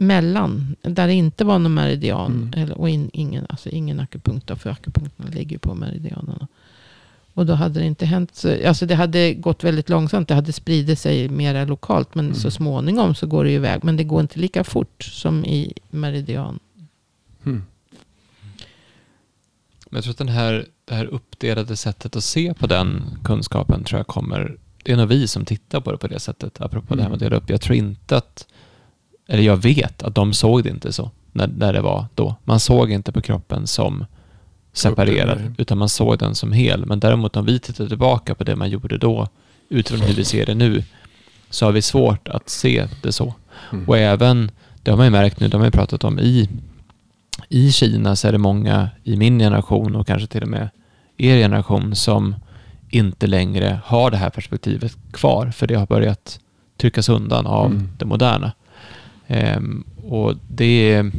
mellan, 0.00 0.76
där 0.82 1.06
det 1.06 1.14
inte 1.14 1.44
var 1.44 1.58
någon 1.58 1.74
meridian. 1.74 2.32
Mm. 2.32 2.62
Eller, 2.62 2.78
och 2.78 2.88
in, 2.88 3.10
ingen, 3.12 3.46
alltså 3.48 3.68
ingen 3.68 4.00
akupunkt, 4.00 4.46
då, 4.46 4.56
för 4.56 4.70
akupunkterna 4.70 5.30
ligger 5.30 5.50
ju 5.52 5.58
på 5.58 5.74
meridianerna. 5.74 6.48
Och 7.34 7.46
då 7.46 7.54
hade 7.54 7.80
det 7.80 7.86
inte 7.86 8.06
hänt, 8.06 8.34
så, 8.34 8.68
alltså 8.68 8.86
det 8.86 8.94
hade 8.94 9.34
gått 9.34 9.64
väldigt 9.64 9.88
långsamt. 9.88 10.28
Det 10.28 10.34
hade 10.34 10.52
spridit 10.52 10.98
sig 10.98 11.28
mera 11.28 11.64
lokalt. 11.64 12.14
Men 12.14 12.24
Mm. 12.24 12.34
så 12.34 12.50
småningom 12.50 13.14
så 13.14 13.26
går 13.26 13.44
det 13.44 13.50
ju 13.50 13.56
iväg. 13.56 13.84
Men 13.84 13.96
det 13.96 14.04
går 14.04 14.20
inte 14.20 14.38
lika 14.38 14.64
fort 14.64 15.02
som 15.02 15.44
i 15.44 15.72
meridian. 15.90 16.58
Mm. 17.44 17.62
Men 19.90 19.96
jag 19.96 20.04
tror 20.04 20.12
att 20.12 20.18
den 20.18 20.28
här, 20.28 20.66
det 20.84 20.94
här 20.94 21.06
uppdelade 21.06 21.76
sättet 21.76 22.16
att 22.16 22.24
se 22.24 22.54
på 22.54 22.66
den 22.66 23.02
kunskapen 23.24 23.84
tror 23.84 23.98
jag 23.98 24.06
kommer... 24.06 24.56
Det 24.84 24.92
är 24.92 24.96
nog 24.96 25.08
vi 25.08 25.28
som 25.28 25.44
tittar 25.44 25.80
på 25.80 25.92
det 25.92 25.98
på 25.98 26.08
det 26.08 26.20
sättet, 26.20 26.60
apropå 26.60 26.94
det 26.94 27.02
här 27.02 27.08
med 27.08 27.16
att 27.16 27.20
dela 27.20 27.36
upp. 27.36 27.50
Jag 27.50 27.60
tror 27.60 27.76
inte 27.76 28.16
att... 28.16 28.46
Eller 29.30 29.42
jag 29.42 29.56
vet 29.56 30.02
att 30.02 30.14
de 30.14 30.32
såg 30.32 30.62
det 30.64 30.70
inte 30.70 30.92
så 30.92 31.10
när, 31.32 31.46
när 31.46 31.72
det 31.72 31.80
var 31.80 32.06
då. 32.14 32.34
Man 32.44 32.60
såg 32.60 32.90
inte 32.90 33.12
på 33.12 33.20
kroppen 33.20 33.66
som 33.66 34.04
separerad, 34.72 35.38
nej. 35.40 35.50
utan 35.58 35.78
man 35.78 35.88
såg 35.88 36.18
den 36.18 36.34
som 36.34 36.52
hel. 36.52 36.86
Men 36.86 37.00
däremot 37.00 37.36
om 37.36 37.46
vi 37.46 37.58
tittar 37.58 37.86
tillbaka 37.86 38.34
på 38.34 38.44
det 38.44 38.56
man 38.56 38.70
gjorde 38.70 38.98
då, 38.98 39.28
utifrån 39.68 40.00
hur 40.00 40.14
vi 40.14 40.24
ser 40.24 40.46
det 40.46 40.54
nu, 40.54 40.82
så 41.50 41.64
har 41.64 41.72
vi 41.72 41.82
svårt 41.82 42.28
att 42.28 42.48
se 42.48 42.86
det 43.02 43.12
så. 43.12 43.34
Mm. 43.72 43.88
Och 43.88 43.98
även, 43.98 44.50
det 44.82 44.90
har 44.90 44.96
man 44.98 45.06
ju 45.06 45.10
märkt 45.10 45.40
nu, 45.40 45.48
det 45.48 45.54
har 45.56 45.58
man 45.58 45.66
ju 45.66 45.70
pratat 45.78 46.04
om 46.04 46.18
i, 46.18 46.48
i 47.48 47.72
Kina 47.72 48.16
så 48.16 48.28
är 48.28 48.32
det 48.32 48.38
många 48.38 48.88
i 49.04 49.16
min 49.16 49.38
generation 49.38 49.96
och 49.96 50.06
kanske 50.06 50.26
till 50.26 50.42
och 50.42 50.48
med 50.48 50.68
er 51.16 51.36
generation 51.36 51.94
som 51.94 52.34
inte 52.88 53.26
längre 53.26 53.80
har 53.84 54.10
det 54.10 54.16
här 54.16 54.30
perspektivet 54.30 54.96
kvar, 55.12 55.50
för 55.50 55.66
det 55.66 55.74
har 55.74 55.86
börjat 55.86 56.40
tryckas 56.80 57.08
undan 57.08 57.46
av 57.46 57.66
Mm. 57.66 57.88
det 57.98 58.04
moderna. 58.04 58.52
Ehm, 59.30 59.84
och 60.04 60.34
det 60.48 60.92
är, 60.92 61.10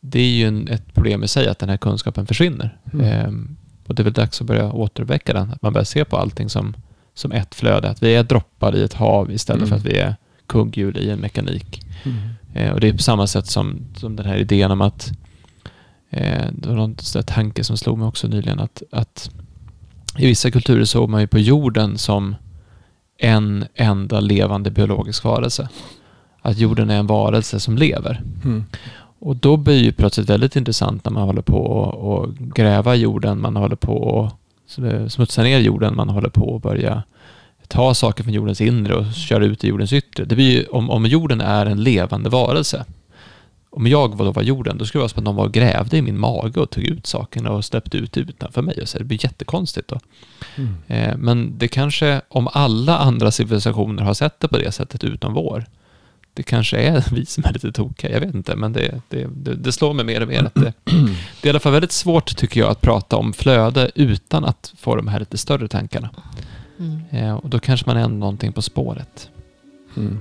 det 0.00 0.20
är 0.20 0.30
ju 0.30 0.48
en, 0.48 0.68
ett 0.68 0.94
problem 0.94 1.24
i 1.24 1.28
sig 1.28 1.48
att 1.48 1.58
den 1.58 1.68
här 1.68 1.76
kunskapen 1.76 2.26
försvinner. 2.26 2.78
Mm. 2.92 3.06
Ehm, 3.06 3.56
och 3.86 3.94
det 3.94 4.02
är 4.02 4.04
väl 4.04 4.12
dags 4.12 4.40
att 4.40 4.46
börja 4.46 4.72
återuppväcka 4.72 5.32
den, 5.32 5.50
att 5.50 5.62
man 5.62 5.72
börjar 5.72 5.84
se 5.84 6.04
på 6.04 6.16
allting 6.16 6.48
som, 6.48 6.74
som 7.14 7.32
ett 7.32 7.54
flöde, 7.54 7.90
att 7.90 8.02
vi 8.02 8.14
är 8.14 8.22
droppar 8.22 8.76
i 8.76 8.82
ett 8.82 8.94
hav 8.94 9.32
istället 9.32 9.62
Mm. 9.62 9.68
för 9.68 9.76
att 9.76 9.94
vi 9.94 9.98
är 9.98 10.16
kugghjul 10.46 10.98
i 10.98 11.10
en 11.10 11.18
mekanik. 11.18 11.82
Mm. 12.04 12.18
Eh, 12.54 12.72
och 12.72 12.80
det 12.80 12.88
är 12.88 12.92
på 12.92 13.02
samma 13.02 13.26
sätt 13.26 13.46
som, 13.46 13.76
som 13.96 14.16
den 14.16 14.26
här 14.26 14.36
idén 14.36 14.70
om 14.70 14.80
att 14.80 15.12
eh, 16.10 16.46
det 16.52 16.68
var 16.68 16.76
någon 16.76 16.96
tanke 17.26 17.64
som 17.64 17.76
slog 17.76 17.98
mig 17.98 18.08
också 18.08 18.28
nyligen 18.28 18.60
att, 18.60 18.82
att 18.92 19.30
i 20.18 20.26
vissa 20.26 20.50
kulturer 20.50 20.84
såg 20.84 21.08
man 21.08 21.20
ju 21.20 21.26
på 21.26 21.38
jorden 21.38 21.98
som 21.98 22.36
en 23.18 23.64
enda 23.74 24.20
levande 24.20 24.70
biologisk 24.70 25.24
varelse. 25.24 25.68
Att 26.42 26.58
jorden 26.58 26.90
är 26.90 26.98
en 26.98 27.06
varelse 27.06 27.60
som 27.60 27.76
lever. 27.76 28.22
Mm. 28.44 28.64
Och 29.18 29.36
då 29.36 29.56
blir 29.56 29.84
ju 29.84 29.92
plötsligt 29.92 30.30
väldigt 30.30 30.56
intressant 30.56 31.04
när 31.04 31.12
man 31.12 31.22
håller 31.22 31.42
på 31.42 31.56
och, 31.56 32.12
och 32.12 32.34
gräva 32.34 32.94
jorden, 32.94 33.40
man 33.40 33.56
håller 33.56 33.76
på 33.76 33.96
och 33.96 34.30
smutsa 35.12 35.42
ner 35.42 35.58
jorden, 35.58 35.96
man 35.96 36.08
håller 36.08 36.28
på 36.28 36.56
att 36.56 36.62
börja 36.62 37.02
ta 37.68 37.94
saker 37.94 38.24
från 38.24 38.32
jordens 38.32 38.60
inre 38.60 38.94
och 38.94 39.12
köra 39.14 39.44
ut 39.44 39.64
i 39.64 39.68
jordens 39.68 39.92
yttre. 39.92 40.24
Det 40.24 40.34
blir 40.34 40.50
ju, 40.50 40.66
om, 40.66 40.90
om 40.90 41.06
jorden 41.06 41.40
är 41.40 41.66
en 41.66 41.82
levande 41.82 42.30
varelse, 42.30 42.84
om 43.70 43.86
jag 43.86 44.16
var, 44.16 44.24
då 44.24 44.32
var 44.32 44.42
jorden, 44.42 44.78
då 44.78 44.84
skulle 44.84 45.00
det 45.00 45.02
vara 45.02 45.08
som 45.08 45.18
att 45.18 45.24
någon 45.24 45.36
var 45.36 45.44
och 45.44 45.52
grävde 45.52 45.96
i 45.96 46.02
min 46.02 46.18
mage 46.18 46.60
och 46.60 46.70
tog 46.70 46.84
ut 46.84 47.06
sakerna 47.06 47.50
och 47.50 47.64
släppte 47.64 47.96
ut 47.96 48.16
utanför 48.16 48.62
mig. 48.62 48.78
Och 48.82 48.88
så 48.88 48.98
det 48.98 49.04
blir 49.04 49.24
jättekonstigt 49.24 49.88
då. 49.88 50.00
Mm. 50.56 50.74
Eh, 50.86 51.16
men 51.16 51.58
det 51.58 51.68
kanske, 51.68 52.20
om 52.28 52.48
alla 52.52 52.98
andra 52.98 53.30
civilisationer 53.30 54.02
har 54.02 54.14
sett 54.14 54.40
det 54.40 54.48
på 54.48 54.58
det 54.58 54.72
sättet 54.72 55.04
utom 55.04 55.34
vår, 55.34 55.64
det 56.34 56.42
kanske 56.42 56.76
är 56.76 57.04
vi 57.14 57.26
som 57.26 57.44
är 57.44 57.52
lite 57.52 57.72
tokiga, 57.72 58.10
jag 58.10 58.20
vet 58.20 58.34
inte, 58.34 58.56
men 58.56 58.72
det, 58.72 59.00
det, 59.08 59.26
det, 59.34 59.54
det 59.54 59.72
slår 59.72 59.94
mig 59.94 60.04
mer 60.04 60.20
och 60.20 60.28
mer 60.28 60.44
att 60.44 60.54
det, 60.54 60.72
det 60.84 60.92
är 61.42 61.46
i 61.46 61.50
alla 61.50 61.60
fall 61.60 61.72
väldigt 61.72 61.92
svårt 61.92 62.36
tycker 62.36 62.60
jag 62.60 62.70
att 62.70 62.80
prata 62.80 63.16
om 63.16 63.32
flöde 63.32 63.90
utan 63.94 64.44
att 64.44 64.74
få 64.78 64.96
de 64.96 65.08
här 65.08 65.18
lite 65.18 65.38
större 65.38 65.68
tankarna. 65.68 66.10
Mm. 66.78 67.00
Eh, 67.10 67.34
och 67.34 67.48
då 67.48 67.58
kanske 67.58 67.86
man 67.86 67.96
är 67.96 68.08
någonting 68.08 68.52
på 68.52 68.62
spåret. 68.62 69.30
Mm. 69.96 70.20